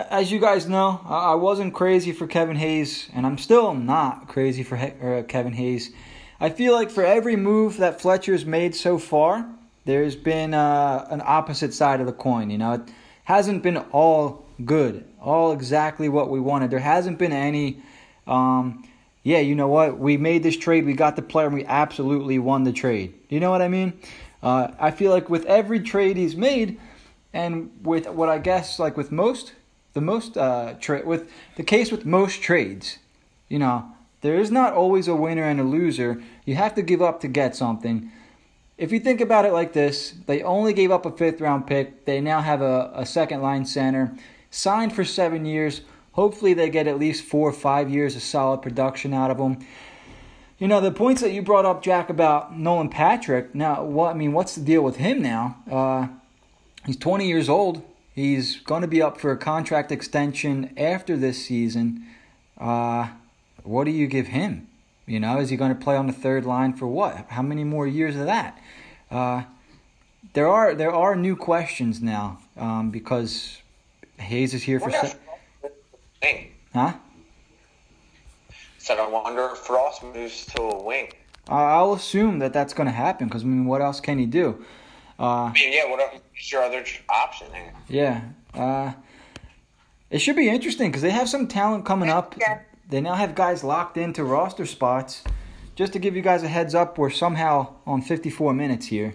as 0.10 0.32
you 0.32 0.40
guys 0.40 0.68
know, 0.68 1.02
I 1.06 1.36
wasn't 1.36 1.74
crazy 1.74 2.12
for 2.12 2.28
Kevin 2.28 2.56
Hayes, 2.56 3.10
and 3.14 3.26
I'm 3.26 3.38
still 3.38 3.74
not 3.74 4.28
crazy 4.28 4.64
for 4.64 4.78
He- 4.78 4.94
uh, 5.02 5.24
Kevin 5.24 5.54
Hayes. 5.54 5.92
I 6.40 6.50
feel 6.50 6.74
like 6.74 6.90
for 6.90 7.06
every 7.06 7.36
move 7.36 7.78
that 7.78 8.02
Fletcher's 8.02 8.46
made 8.46 8.76
so 8.76 8.98
far, 8.98 9.48
there's 9.86 10.16
been 10.16 10.54
uh, 10.54 11.08
an 11.10 11.22
opposite 11.26 11.74
side 11.74 12.00
of 12.00 12.06
the 12.06 12.14
coin. 12.14 12.50
You 12.50 12.58
know, 12.58 12.74
it 12.74 12.82
hasn't 13.24 13.64
been 13.64 13.78
all 13.78 14.46
good, 14.64 15.06
all 15.20 15.52
exactly 15.52 16.10
what 16.10 16.30
we 16.30 16.40
wanted. 16.40 16.72
There 16.72 16.80
hasn't 16.80 17.18
been 17.18 17.32
any. 17.32 17.82
Um, 18.28 18.88
yeah, 19.24 19.40
you 19.40 19.56
know 19.56 19.68
what? 19.68 20.00
We 20.00 20.18
made 20.18 20.44
this 20.44 20.58
trade. 20.58 20.86
We 20.86 20.94
got 20.94 21.16
the 21.16 21.22
player. 21.22 21.48
and 21.48 21.56
We 21.56 21.66
absolutely 21.66 22.40
won 22.40 22.64
the 22.64 22.72
trade. 22.72 23.14
You 23.30 23.40
know 23.40 23.52
what 23.52 23.62
I 23.62 23.68
mean? 23.68 23.94
Uh, 24.42 24.70
I 24.80 24.92
feel 24.92 25.12
like 25.12 25.30
with 25.30 25.46
every 25.46 25.80
trade 25.80 26.18
he's 26.18 26.36
made, 26.36 26.80
and 27.34 27.72
with 27.84 28.08
what 28.08 28.30
I 28.30 28.40
guess 28.40 28.80
like 28.80 28.98
with 28.98 29.12
most, 29.12 29.54
the 29.94 30.02
most 30.02 30.38
uh, 30.38 30.76
tra- 30.80 31.06
with 31.06 31.32
the 31.56 31.64
case 31.64 31.92
with 31.92 32.06
most 32.06 32.42
trades, 32.42 32.98
you 33.50 33.60
know, 33.60 33.92
there 34.22 34.36
is 34.36 34.52
not 34.52 34.74
always 34.74 35.08
a 35.08 35.16
winner 35.16 35.44
and 35.44 35.60
a 35.60 35.64
loser. 35.64 36.22
You 36.46 36.56
have 36.56 36.76
to 36.76 36.82
give 36.82 37.02
up 37.02 37.20
to 37.22 37.28
get 37.28 37.56
something. 37.56 38.12
If 38.82 38.92
you 38.92 39.00
think 39.00 39.22
about 39.22 39.46
it 39.46 39.54
like 39.54 39.74
this, 39.74 40.16
they 40.26 40.42
only 40.42 40.74
gave 40.74 40.90
up 40.90 41.06
a 41.06 41.12
fifth 41.12 41.40
round 41.40 41.68
pick. 41.68 42.06
They 42.06 42.20
now 42.20 42.42
have 42.42 42.64
a, 42.64 42.92
a 42.96 43.06
second 43.06 43.44
line 43.44 43.64
center 43.64 44.18
signed 44.50 44.96
for 44.96 45.06
seven 45.06 45.46
years. 45.46 45.82
Hopefully, 46.14 46.56
they 46.56 46.68
get 46.68 46.88
at 46.88 46.98
least 46.98 47.24
four 47.24 47.48
or 47.48 47.54
five 47.54 47.92
years 47.92 48.16
of 48.16 48.24
solid 48.24 48.64
production 48.64 49.14
out 49.14 49.30
of 49.30 49.38
him. 49.38 49.60
You 50.58 50.68
know 50.68 50.82
the 50.82 50.90
points 50.90 51.22
that 51.22 51.32
you 51.32 51.44
brought 51.44 51.64
up, 51.64 51.84
Jack, 51.84 52.10
about 52.10 52.58
Nolan 52.58 52.90
Patrick. 52.90 53.54
Now, 53.54 53.84
what 53.84 54.16
I 54.16 54.18
mean, 54.18 54.34
what's 54.34 54.56
the 54.56 54.66
deal 54.66 54.82
with 54.82 54.96
him 54.96 55.22
now? 55.22 55.58
Uh, 55.70 56.08
he's 56.84 56.98
20 56.98 57.28
years 57.28 57.50
old. 57.50 57.84
He's 58.16 58.62
going 58.62 58.82
to 58.82 58.88
be 58.88 59.00
up 59.00 59.22
for 59.22 59.30
a 59.30 59.38
contract 59.38 59.92
extension 59.92 60.74
after 60.76 61.16
this 61.16 61.46
season. 61.46 62.08
Uh, 62.58 63.10
what 63.62 63.84
do 63.84 63.92
you 63.92 64.08
give 64.08 64.30
him? 64.30 64.70
You 65.06 65.20
know, 65.20 65.40
is 65.40 65.50
he 65.50 65.58
going 65.58 65.76
to 65.76 65.84
play 65.84 65.98
on 65.98 66.08
the 66.08 66.14
third 66.14 66.46
line 66.46 66.74
for 66.74 66.88
what? 66.88 67.26
How 67.30 67.42
many 67.42 67.64
more 67.64 67.86
years 67.86 68.16
of 68.16 68.26
that? 68.26 68.58
Uh, 69.12 69.44
there 70.34 70.48
are 70.48 70.74
there 70.74 70.94
are 70.94 71.16
new 71.16 71.36
questions 71.36 72.02
now 72.02 72.40
um, 72.58 72.90
because 72.92 73.62
Hayes 74.18 74.54
is 74.54 74.64
here 74.64 74.80
for. 74.80 74.92
Se- 74.92 75.16
wing. 76.24 76.52
huh? 76.74 76.94
Said 78.78 79.00
I 79.00 79.08
wonder 79.08 79.50
if 79.52 79.58
Frost 79.60 80.04
moves 80.04 80.46
to 80.48 80.62
a 80.62 80.84
wing. 80.84 81.12
I- 81.50 81.74
I'll 81.74 81.94
assume 81.94 82.40
that 82.40 82.54
that's 82.54 82.74
going 82.74 82.88
to 82.88 82.94
happen 82.94 83.28
because 83.28 83.44
I 83.44 83.48
mean, 83.48 83.66
what 83.66 83.82
else 83.82 84.00
can 84.00 84.18
he 84.18 84.26
do? 84.26 84.64
Uh, 85.20 85.24
I 85.24 85.52
mean, 85.54 85.74
yeah. 85.74 85.90
What 85.90 86.22
is 86.40 86.52
your 86.52 86.64
other 86.64 86.84
option 87.10 87.48
there? 87.52 87.74
Yeah. 87.90 88.22
Uh, 88.54 88.94
it 90.10 90.20
should 90.20 90.36
be 90.36 90.50
interesting 90.50 90.90
because 90.90 91.02
they 91.02 91.12
have 91.12 91.30
some 91.30 91.48
talent 91.48 91.86
coming 91.86 92.10
up. 92.10 92.36
They 92.90 93.02
now 93.02 93.14
have 93.16 93.36
guys 93.36 93.64
locked 93.64 93.98
into 93.98 94.24
roster 94.24 94.66
spots. 94.66 95.24
Just 95.76 95.94
to 95.94 96.00
give 96.00 96.16
you 96.16 96.22
guys 96.22 96.44
a 96.44 96.48
heads 96.48 96.76
up, 96.76 96.98
we're 96.98 97.10
somehow 97.10 97.76
on 97.86 98.02
54 98.02 98.54
minutes 98.54 98.88
here. 98.88 99.14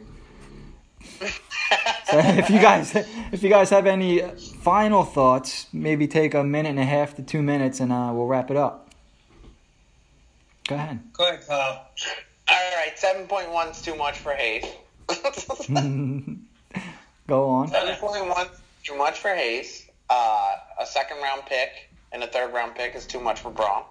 so 1.20 2.18
if 2.18 2.50
you 2.50 2.58
guys 2.60 2.94
if 2.96 3.42
you 3.42 3.48
guys 3.48 3.70
have 3.70 3.86
any 3.86 4.20
final 4.20 5.04
thoughts, 5.04 5.66
maybe 5.72 6.08
take 6.08 6.34
a 6.34 6.42
minute 6.42 6.70
and 6.70 6.78
a 6.80 6.84
half 6.84 7.14
to 7.16 7.22
two 7.22 7.42
minutes, 7.42 7.80
and 7.80 7.92
uh, 7.92 8.10
we'll 8.12 8.26
wrap 8.26 8.50
it 8.50 8.56
up. 8.56 8.88
Go 10.66 10.74
ahead. 10.74 11.00
Go 11.12 11.28
ahead, 11.28 11.46
Kyle. 11.46 11.86
All 12.48 12.76
right, 12.76 12.92
seven 12.96 13.26
point 13.26 13.50
one 13.50 13.68
is 13.68 13.82
too 13.82 13.94
much 13.94 14.18
for 14.18 14.32
Hayes. 14.32 14.64
Go 17.28 17.48
on. 17.48 17.68
Seven 17.68 17.96
point 17.96 18.26
one 18.28 18.46
too 18.82 18.96
much 18.96 19.18
for 19.18 19.34
Hayes. 19.34 19.86
Uh, 20.08 20.54
a 20.80 20.86
second 20.86 21.18
round 21.18 21.42
pick 21.46 21.90
and 22.12 22.22
a 22.22 22.26
third 22.26 22.52
round 22.52 22.74
pick 22.74 22.94
is 22.94 23.06
too 23.06 23.20
much 23.20 23.40
for 23.40 23.50
Braun. 23.50 23.82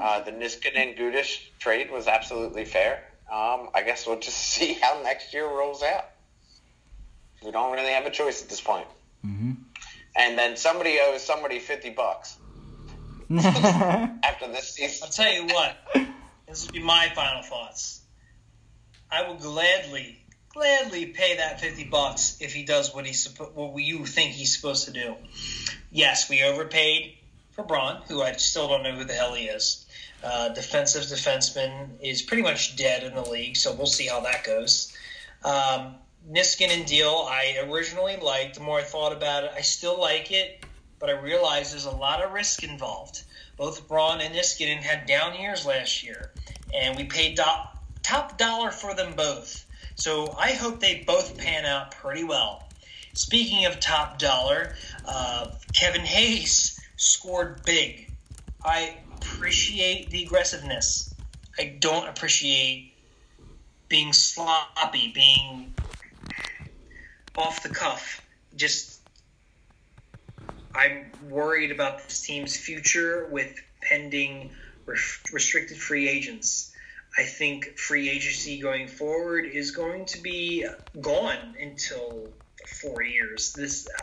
Uh, 0.00 0.20
the 0.20 0.32
Niskanen 0.32 0.98
Gudas 0.98 1.38
trade 1.58 1.90
was 1.90 2.06
absolutely 2.08 2.64
fair. 2.64 3.02
Um, 3.30 3.70
I 3.74 3.82
guess 3.84 4.06
we'll 4.06 4.18
just 4.20 4.38
see 4.52 4.74
how 4.74 5.00
next 5.02 5.32
year 5.34 5.46
rolls 5.46 5.82
out. 5.82 6.04
We 7.44 7.50
don't 7.50 7.72
really 7.72 7.90
have 7.92 8.06
a 8.06 8.10
choice 8.10 8.42
at 8.42 8.48
this 8.48 8.60
point. 8.60 8.86
hmm 9.22 9.52
And 10.14 10.38
then 10.38 10.56
somebody 10.56 10.98
owes 11.00 11.22
somebody 11.22 11.58
fifty 11.58 11.90
bucks 11.90 12.36
after 13.38 14.48
this 14.48 14.74
season. 14.74 15.06
I'll 15.06 15.10
tell 15.12 15.32
you 15.32 15.46
what. 15.46 15.76
This 16.46 16.66
will 16.66 16.72
be 16.72 16.82
my 16.82 17.10
final 17.14 17.42
thoughts. 17.42 18.00
I 19.10 19.26
will 19.26 19.36
gladly, 19.36 20.18
gladly 20.50 21.06
pay 21.06 21.36
that 21.38 21.60
fifty 21.60 21.84
bucks 21.84 22.36
if 22.40 22.52
he 22.52 22.64
does 22.64 22.94
what 22.94 23.06
he's 23.06 23.26
suppo- 23.26 23.52
what 23.54 23.82
you 23.82 24.04
think 24.06 24.32
he's 24.32 24.54
supposed 24.54 24.84
to 24.86 24.92
do. 24.92 25.16
Yes, 25.90 26.28
we 26.30 26.42
overpaid 26.42 27.14
for 27.52 27.64
Braun, 27.64 28.02
who 28.08 28.22
I 28.22 28.32
still 28.32 28.68
don't 28.68 28.82
know 28.82 28.92
who 28.92 29.04
the 29.04 29.12
hell 29.14 29.34
he 29.34 29.44
is. 29.46 29.81
Uh, 30.22 30.50
defensive 30.50 31.02
defenseman 31.02 31.88
is 32.00 32.22
pretty 32.22 32.42
much 32.42 32.76
dead 32.76 33.02
in 33.02 33.14
the 33.14 33.28
league, 33.28 33.56
so 33.56 33.74
we'll 33.74 33.86
see 33.86 34.06
how 34.06 34.20
that 34.20 34.44
goes. 34.44 34.96
Um, 35.44 35.96
and 36.34 36.86
deal, 36.86 37.26
I 37.28 37.58
originally 37.68 38.16
liked. 38.16 38.54
The 38.54 38.60
more 38.60 38.78
I 38.78 38.84
thought 38.84 39.12
about 39.12 39.44
it, 39.44 39.50
I 39.56 39.62
still 39.62 39.98
like 39.98 40.30
it, 40.30 40.64
but 40.98 41.10
I 41.10 41.12
realize 41.12 41.70
there's 41.70 41.86
a 41.86 41.90
lot 41.90 42.22
of 42.22 42.32
risk 42.32 42.62
involved. 42.62 43.22
Both 43.56 43.88
Braun 43.88 44.20
and 44.20 44.34
Niskanen 44.34 44.78
had 44.78 45.06
down 45.06 45.38
years 45.38 45.66
last 45.66 46.04
year, 46.04 46.30
and 46.72 46.96
we 46.96 47.04
paid 47.04 47.36
do- 47.36 47.42
top 48.02 48.38
dollar 48.38 48.70
for 48.70 48.94
them 48.94 49.14
both. 49.16 49.66
So 49.96 50.34
I 50.38 50.52
hope 50.52 50.80
they 50.80 51.02
both 51.06 51.36
pan 51.36 51.64
out 51.64 51.90
pretty 51.90 52.24
well. 52.24 52.68
Speaking 53.14 53.66
of 53.66 53.78
top 53.78 54.18
dollar, 54.18 54.74
uh, 55.06 55.50
Kevin 55.74 56.00
Hayes 56.00 56.80
scored 56.96 57.62
big. 57.64 58.10
I 58.64 58.96
appreciate 59.22 60.10
the 60.10 60.24
aggressiveness. 60.24 61.14
I 61.58 61.76
don't 61.78 62.08
appreciate 62.08 62.92
being 63.88 64.12
sloppy, 64.12 65.12
being 65.14 65.74
off 67.36 67.62
the 67.62 67.68
cuff. 67.68 68.22
Just, 68.56 69.00
I'm 70.74 71.10
worried 71.28 71.70
about 71.70 72.04
this 72.04 72.20
team's 72.20 72.56
future 72.56 73.28
with 73.30 73.54
pending 73.80 74.50
restricted 74.86 75.76
free 75.76 76.08
agents. 76.08 76.72
I 77.16 77.24
think 77.24 77.78
free 77.78 78.08
agency 78.08 78.58
going 78.58 78.88
forward 78.88 79.44
is 79.44 79.70
going 79.70 80.06
to 80.06 80.22
be 80.22 80.66
gone 81.00 81.54
until 81.60 82.28
four 82.80 83.02
years. 83.02 83.52
This, 83.52 83.86
uh, 83.86 84.02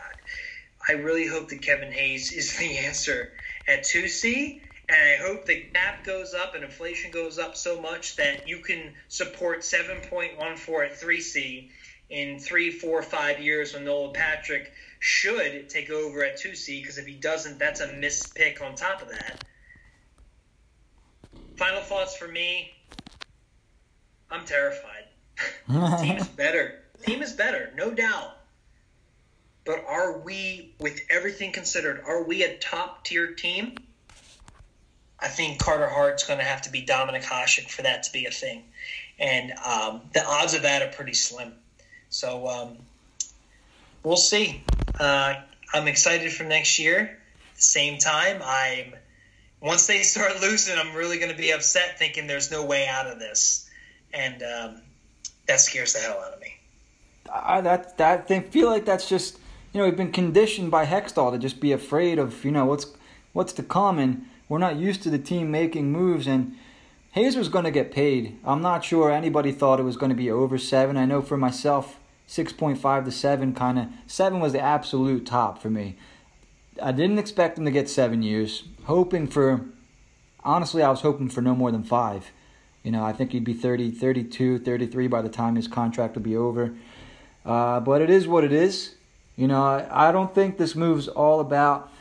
I 0.88 0.92
really 0.92 1.26
hope 1.26 1.48
that 1.48 1.62
Kevin 1.62 1.92
Hayes 1.92 2.32
is 2.32 2.56
the 2.56 2.78
answer 2.86 3.32
at 3.66 3.82
2C, 3.84 4.60
and 4.90 4.96
I 4.96 5.16
hope 5.24 5.46
the 5.46 5.60
cap 5.72 6.04
goes 6.04 6.34
up 6.34 6.56
and 6.56 6.64
inflation 6.64 7.12
goes 7.12 7.38
up 7.38 7.56
so 7.56 7.80
much 7.80 8.16
that 8.16 8.48
you 8.48 8.58
can 8.58 8.92
support 9.06 9.60
7.14 9.60 10.10
at 10.84 11.00
3C 11.00 11.68
in 12.08 12.40
three, 12.40 12.72
four, 12.72 13.00
five 13.02 13.38
years 13.38 13.72
when 13.72 13.84
Nolan 13.84 14.12
Patrick 14.12 14.72
should 14.98 15.68
take 15.68 15.90
over 15.90 16.24
at 16.24 16.40
2C, 16.40 16.82
because 16.82 16.98
if 16.98 17.06
he 17.06 17.14
doesn't, 17.14 17.60
that's 17.60 17.80
a 17.80 17.92
missed 17.92 18.34
pick 18.34 18.60
on 18.60 18.74
top 18.74 19.00
of 19.00 19.10
that. 19.10 19.44
Final 21.56 21.82
thoughts 21.82 22.16
for 22.16 22.26
me 22.26 22.72
I'm 24.28 24.44
terrified. 24.44 25.04
Team 26.02 26.16
is 26.16 26.28
better. 26.28 26.80
Team 27.04 27.22
is 27.22 27.32
better, 27.32 27.72
no 27.76 27.90
doubt. 27.92 28.36
But 29.64 29.84
are 29.86 30.18
we, 30.18 30.74
with 30.78 31.00
everything 31.10 31.52
considered, 31.52 32.02
are 32.06 32.22
we 32.22 32.42
a 32.42 32.56
top 32.58 33.04
tier 33.04 33.34
team? 33.34 33.76
I 35.22 35.28
think 35.28 35.58
Carter 35.58 35.88
Hart's 35.88 36.26
going 36.26 36.38
to 36.38 36.44
have 36.44 36.62
to 36.62 36.70
be 36.70 36.82
Dominik 36.82 37.22
Hasek 37.22 37.68
for 37.68 37.82
that 37.82 38.04
to 38.04 38.12
be 38.12 38.26
a 38.26 38.30
thing. 38.30 38.64
And 39.18 39.52
um, 39.64 40.00
the 40.14 40.24
odds 40.26 40.54
of 40.54 40.62
that 40.62 40.82
are 40.82 40.92
pretty 40.92 41.12
slim. 41.12 41.52
So 42.08 42.48
um, 42.48 42.78
we'll 44.02 44.16
see. 44.16 44.62
Uh, 44.98 45.34
I'm 45.72 45.88
excited 45.88 46.32
for 46.32 46.44
next 46.44 46.78
year. 46.78 47.18
Same 47.54 47.98
time, 47.98 48.40
I'm 48.42 48.94
once 49.60 49.86
they 49.86 50.02
start 50.02 50.40
losing, 50.40 50.78
I'm 50.78 50.94
really 50.94 51.18
going 51.18 51.30
to 51.30 51.36
be 51.36 51.50
upset, 51.52 51.98
thinking 51.98 52.26
there's 52.26 52.50
no 52.50 52.64
way 52.64 52.86
out 52.86 53.06
of 53.06 53.18
this, 53.18 53.68
and 54.12 54.42
um, 54.42 54.82
that 55.46 55.60
scares 55.60 55.92
the 55.92 56.00
hell 56.00 56.20
out 56.20 56.32
of 56.32 56.40
me. 56.40 56.56
I 57.32 57.60
that 57.60 57.96
that 57.98 58.28
they 58.28 58.40
feel 58.40 58.68
like 58.68 58.84
that's 58.84 59.08
just 59.08 59.38
you 59.72 59.78
know 59.78 59.84
we've 59.84 59.96
been 59.96 60.12
conditioned 60.12 60.70
by 60.70 60.86
Hextall 60.86 61.32
to 61.32 61.38
just 61.38 61.60
be 61.60 61.72
afraid 61.72 62.18
of 62.18 62.44
you 62.44 62.50
know 62.50 62.64
what's 62.64 62.86
what's 63.32 63.52
to 63.54 63.62
come, 63.62 63.98
and 63.98 64.26
we're 64.50 64.58
not 64.58 64.76
used 64.76 65.02
to 65.04 65.10
the 65.10 65.18
team 65.18 65.50
making 65.50 65.92
moves. 65.92 66.26
And 66.26 66.56
Hayes 67.12 67.36
was 67.36 67.48
going 67.48 67.64
to 67.64 67.70
get 67.70 67.92
paid. 67.92 68.36
I'm 68.44 68.60
not 68.60 68.84
sure 68.84 69.10
anybody 69.10 69.52
thought 69.52 69.78
it 69.80 69.84
was 69.84 69.96
going 69.96 70.10
to 70.10 70.16
be 70.16 70.30
over 70.30 70.58
seven. 70.58 70.96
I 70.96 71.06
know 71.06 71.22
for 71.22 71.38
myself, 71.38 72.00
six 72.26 72.52
point 72.52 72.76
five 72.76 73.04
to 73.04 73.12
seven, 73.12 73.54
kind 73.54 73.78
of 73.78 73.86
seven 74.08 74.40
was 74.40 74.52
the 74.52 74.60
absolute 74.60 75.24
top 75.24 75.62
for 75.62 75.70
me. 75.70 75.96
I 76.82 76.90
didn't 76.90 77.20
expect 77.20 77.58
him 77.58 77.64
to 77.64 77.70
get 77.70 77.88
seven 77.88 78.22
years. 78.22 78.64
Hoping 78.84 79.28
for, 79.28 79.66
honestly, 80.42 80.82
I 80.82 80.90
was 80.90 81.02
hoping 81.02 81.28
for 81.28 81.42
no 81.42 81.54
more 81.54 81.70
than 81.70 81.84
five. 81.84 82.32
You 82.82 82.90
know, 82.90 83.04
I 83.04 83.12
think 83.12 83.30
he'd 83.30 83.44
be 83.44 83.54
30, 83.54 83.92
32, 83.92 84.58
33 84.58 85.06
by 85.06 85.22
the 85.22 85.28
time 85.28 85.54
his 85.54 85.68
contract 85.68 86.14
would 86.16 86.24
be 86.24 86.36
over. 86.36 86.74
Uh, 87.44 87.78
but 87.78 88.02
it 88.02 88.10
is 88.10 88.26
what 88.26 88.42
it 88.42 88.52
is. 88.52 88.96
You 89.36 89.46
know, 89.46 89.62
I, 89.62 90.08
I 90.08 90.12
don't 90.12 90.34
think 90.34 90.58
this 90.58 90.74
move's 90.74 91.06
all 91.06 91.38
about, 91.38 91.92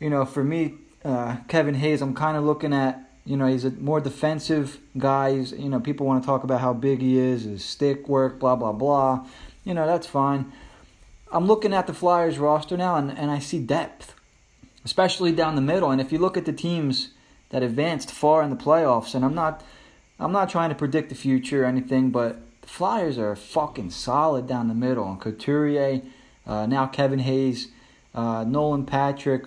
you 0.00 0.10
know, 0.10 0.24
for 0.24 0.42
me, 0.42 0.74
uh, 1.04 1.36
Kevin 1.48 1.74
Hayes, 1.74 2.00
I'm 2.00 2.14
kind 2.14 2.36
of 2.36 2.44
looking 2.44 2.72
at, 2.72 3.10
you 3.24 3.36
know, 3.36 3.46
he's 3.46 3.64
a 3.64 3.70
more 3.70 4.00
defensive 4.00 4.78
guy. 4.96 5.36
He's, 5.36 5.52
you 5.52 5.68
know, 5.68 5.80
people 5.80 6.06
want 6.06 6.22
to 6.22 6.26
talk 6.26 6.44
about 6.44 6.60
how 6.60 6.72
big 6.72 7.00
he 7.00 7.18
is, 7.18 7.44
his 7.44 7.64
stick 7.64 8.08
work, 8.08 8.38
blah, 8.38 8.56
blah, 8.56 8.72
blah. 8.72 9.26
You 9.64 9.74
know, 9.74 9.86
that's 9.86 10.06
fine. 10.06 10.52
I'm 11.30 11.46
looking 11.46 11.74
at 11.74 11.86
the 11.86 11.94
Flyers 11.94 12.38
roster 12.38 12.76
now 12.76 12.96
and, 12.96 13.10
and 13.10 13.30
I 13.30 13.38
see 13.38 13.58
depth, 13.58 14.14
especially 14.84 15.32
down 15.32 15.56
the 15.56 15.60
middle. 15.60 15.90
And 15.90 16.00
if 16.00 16.12
you 16.12 16.18
look 16.18 16.36
at 16.36 16.44
the 16.44 16.52
teams 16.52 17.08
that 17.50 17.62
advanced 17.62 18.10
far 18.10 18.42
in 18.42 18.50
the 18.50 18.56
playoffs, 18.56 19.14
and 19.14 19.24
I'm 19.24 19.34
not 19.34 19.62
I'm 20.18 20.32
not 20.32 20.48
trying 20.48 20.68
to 20.68 20.76
predict 20.76 21.08
the 21.08 21.14
future 21.16 21.64
or 21.64 21.66
anything, 21.66 22.10
but 22.10 22.36
the 22.62 22.68
Flyers 22.68 23.18
are 23.18 23.34
fucking 23.34 23.90
solid 23.90 24.46
down 24.46 24.68
the 24.68 24.74
middle. 24.74 25.08
And 25.08 25.20
Couturier, 25.20 26.02
uh, 26.46 26.66
now 26.66 26.86
Kevin 26.86 27.18
Hayes, 27.18 27.68
uh, 28.14 28.44
Nolan 28.44 28.86
Patrick, 28.86 29.44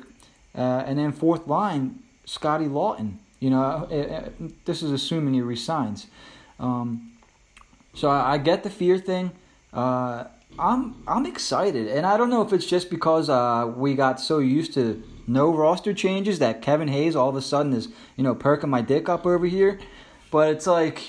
uh, 0.57 0.83
and 0.85 0.97
then 0.97 1.11
fourth 1.11 1.47
line, 1.47 1.99
Scotty 2.25 2.65
Laughton. 2.65 3.17
You 3.39 3.51
know, 3.51 3.61
uh, 3.61 3.95
uh, 3.95 4.29
this 4.65 4.81
is 4.81 4.91
assuming 4.91 5.35
he 5.35 5.41
resigns. 5.41 6.07
Um, 6.59 7.13
so 7.93 8.09
I, 8.09 8.33
I, 8.33 8.37
get 8.39 8.63
the 8.63 8.69
fear 8.71 8.97
thing. 8.97 9.31
Uh, 9.71 10.25
I'm 10.57 11.03
I'm 11.07 11.27
excited, 11.27 11.87
and 11.87 12.05
I 12.05 12.17
don't 12.17 12.31
know 12.31 12.41
if 12.41 12.51
it's 12.51 12.65
just 12.65 12.89
because 12.89 13.29
uh, 13.29 13.71
we 13.75 13.93
got 13.93 14.19
so 14.19 14.39
used 14.39 14.73
to 14.73 15.03
no 15.27 15.53
roster 15.53 15.93
changes 15.93 16.39
that 16.39 16.63
Kevin 16.63 16.87
Hayes 16.87 17.15
all 17.15 17.29
of 17.29 17.35
a 17.35 17.41
sudden 17.41 17.73
is 17.73 17.89
you 18.15 18.23
know 18.23 18.33
perking 18.33 18.71
my 18.71 18.81
dick 18.81 19.07
up 19.07 19.27
over 19.27 19.45
here, 19.45 19.79
but 20.31 20.49
it's 20.49 20.65
like, 20.65 21.03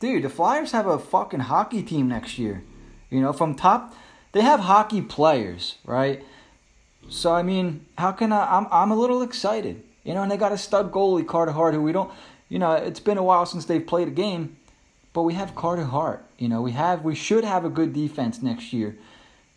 dude, 0.00 0.24
the 0.24 0.28
Flyers 0.28 0.72
have 0.72 0.88
a 0.88 0.98
fucking 0.98 1.40
hockey 1.40 1.84
team 1.84 2.08
next 2.08 2.38
year, 2.38 2.64
you 3.08 3.20
know 3.20 3.32
from 3.32 3.54
top, 3.54 3.94
they 4.32 4.40
have 4.40 4.60
hockey 4.60 5.00
players, 5.00 5.76
right? 5.84 6.24
So 7.12 7.32
I 7.32 7.42
mean, 7.42 7.86
how 7.98 8.12
can 8.12 8.32
I? 8.32 8.56
I'm 8.56 8.66
I'm 8.70 8.90
a 8.90 8.96
little 8.96 9.22
excited, 9.22 9.82
you 10.04 10.14
know, 10.14 10.22
and 10.22 10.30
they 10.30 10.36
got 10.36 10.52
a 10.52 10.58
stud 10.58 10.92
goalie 10.92 11.26
Carter 11.26 11.52
Hart 11.52 11.74
who 11.74 11.82
we 11.82 11.92
don't, 11.92 12.10
you 12.48 12.58
know, 12.58 12.72
it's 12.72 13.00
been 13.00 13.18
a 13.18 13.22
while 13.22 13.46
since 13.46 13.64
they've 13.64 13.86
played 13.86 14.08
a 14.08 14.12
game 14.12 14.56
but 15.12 15.22
we 15.22 15.34
have 15.34 15.54
Carter 15.54 15.84
Hart. 15.84 16.24
You 16.38 16.48
know, 16.48 16.62
we 16.62 16.72
have 16.72 17.02
we 17.02 17.14
should 17.14 17.44
have 17.44 17.64
a 17.64 17.70
good 17.70 17.92
defense 17.92 18.42
next 18.42 18.72
year. 18.72 18.96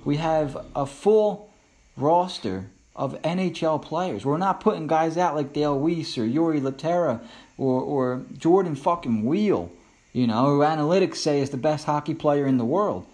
We 0.04 0.18
have 0.18 0.58
a 0.76 0.86
full 0.86 1.50
roster 1.98 2.68
of 2.96 3.22
NHL 3.24 3.82
players. 3.82 4.26
We're 4.26 4.38
not 4.38 4.62
putting 4.62 4.88
guys 4.88 5.18
out 5.18 5.36
like 5.36 5.54
Dale 5.54 5.80
Weise 5.80 6.18
or 6.18 6.28
Jori 6.28 6.62
Lehtera 6.62 7.22
or 7.58 7.82
or 7.82 8.22
Jordan 8.38 8.76
fucking 8.76 9.26
Weal, 9.26 9.72
you 10.14 10.28
know, 10.28 10.46
who 10.46 10.60
analytics 10.60 11.18
say 11.18 11.40
is 11.40 11.50
the 11.50 11.58
best 11.58 11.86
hockey 11.86 12.14
player 12.14 12.46
in 12.46 12.58
the 12.58 12.66
world. 12.66 13.06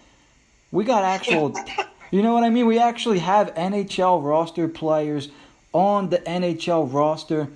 We 0.71 0.83
got 0.83 1.03
actual 1.03 1.53
you 2.11 2.21
know 2.21 2.33
what 2.33 2.43
I 2.43 2.49
mean? 2.49 2.67
We 2.67 2.79
actually 2.79 3.19
have 3.19 3.53
NHL 3.55 4.23
roster 4.23 4.67
players 4.67 5.29
on 5.73 6.09
the 6.09 6.19
NHL 6.19 6.91
roster. 6.91 7.47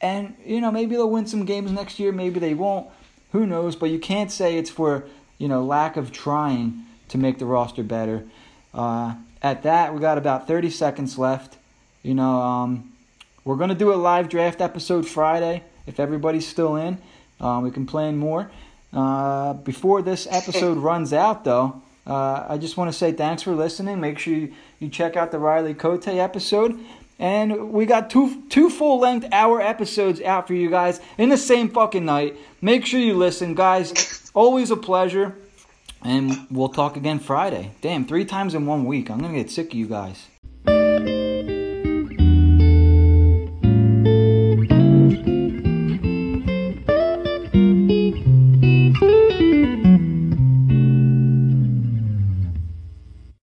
And, 0.00 0.36
you 0.46 0.60
know, 0.60 0.70
maybe 0.70 0.94
they'll 0.94 1.10
win 1.10 1.26
some 1.26 1.44
games 1.44 1.72
next 1.72 1.98
year, 1.98 2.12
maybe 2.12 2.38
they 2.38 2.54
won't 2.54 2.88
who 3.32 3.46
knows? 3.46 3.76
But 3.76 3.90
you 3.90 3.98
can't 3.98 4.30
say 4.30 4.56
it's 4.56 4.70
for 4.70 5.04
you 5.38 5.48
know 5.48 5.62
lack 5.62 5.96
of 5.96 6.12
trying 6.12 6.84
to 7.08 7.18
make 7.18 7.38
the 7.38 7.46
roster 7.46 7.82
better. 7.82 8.24
Uh, 8.72 9.14
at 9.42 9.62
that, 9.62 9.94
we 9.94 10.00
got 10.00 10.18
about 10.18 10.46
30 10.46 10.70
seconds 10.70 11.18
left. 11.18 11.56
You 12.02 12.14
know, 12.14 12.40
um, 12.40 12.92
we're 13.44 13.56
going 13.56 13.70
to 13.70 13.74
do 13.74 13.92
a 13.92 13.96
live 13.96 14.28
draft 14.28 14.60
episode 14.60 15.06
Friday 15.06 15.62
if 15.86 16.00
everybody's 16.00 16.46
still 16.46 16.76
in. 16.76 16.98
Uh, 17.40 17.60
we 17.62 17.70
can 17.70 17.86
plan 17.86 18.16
more. 18.16 18.50
Uh, 18.92 19.52
before 19.54 20.02
this 20.02 20.26
episode 20.30 20.78
runs 20.78 21.12
out, 21.12 21.44
though, 21.44 21.82
uh, 22.08 22.46
I 22.48 22.56
just 22.58 22.76
want 22.76 22.90
to 22.90 22.96
say 22.96 23.12
thanks 23.12 23.42
for 23.42 23.54
listening. 23.54 24.00
Make 24.00 24.18
sure 24.18 24.34
you, 24.34 24.54
you 24.78 24.88
check 24.88 25.16
out 25.16 25.30
the 25.30 25.38
Riley 25.38 25.74
Cote 25.74 26.08
episode. 26.08 26.78
And 27.18 27.72
we 27.72 27.84
got 27.84 28.10
two 28.10 28.42
two 28.48 28.70
full 28.70 29.00
length 29.00 29.26
hour 29.32 29.60
episodes 29.60 30.22
out 30.22 30.46
for 30.46 30.54
you 30.54 30.70
guys 30.70 31.00
in 31.18 31.30
the 31.30 31.36
same 31.36 31.68
fucking 31.68 32.04
night. 32.04 32.36
Make 32.62 32.86
sure 32.86 33.00
you 33.00 33.14
listen, 33.14 33.54
guys. 33.54 34.30
Always 34.34 34.70
a 34.70 34.76
pleasure. 34.76 35.36
And 36.02 36.46
we'll 36.48 36.68
talk 36.68 36.96
again 36.96 37.18
Friday. 37.18 37.72
Damn, 37.80 38.06
three 38.06 38.24
times 38.24 38.54
in 38.54 38.66
one 38.66 38.84
week. 38.84 39.10
I'm 39.10 39.18
gonna 39.18 39.34
get 39.34 39.50
sick 39.50 39.68
of 39.68 39.74
you 39.74 39.86
guys. 39.86 40.26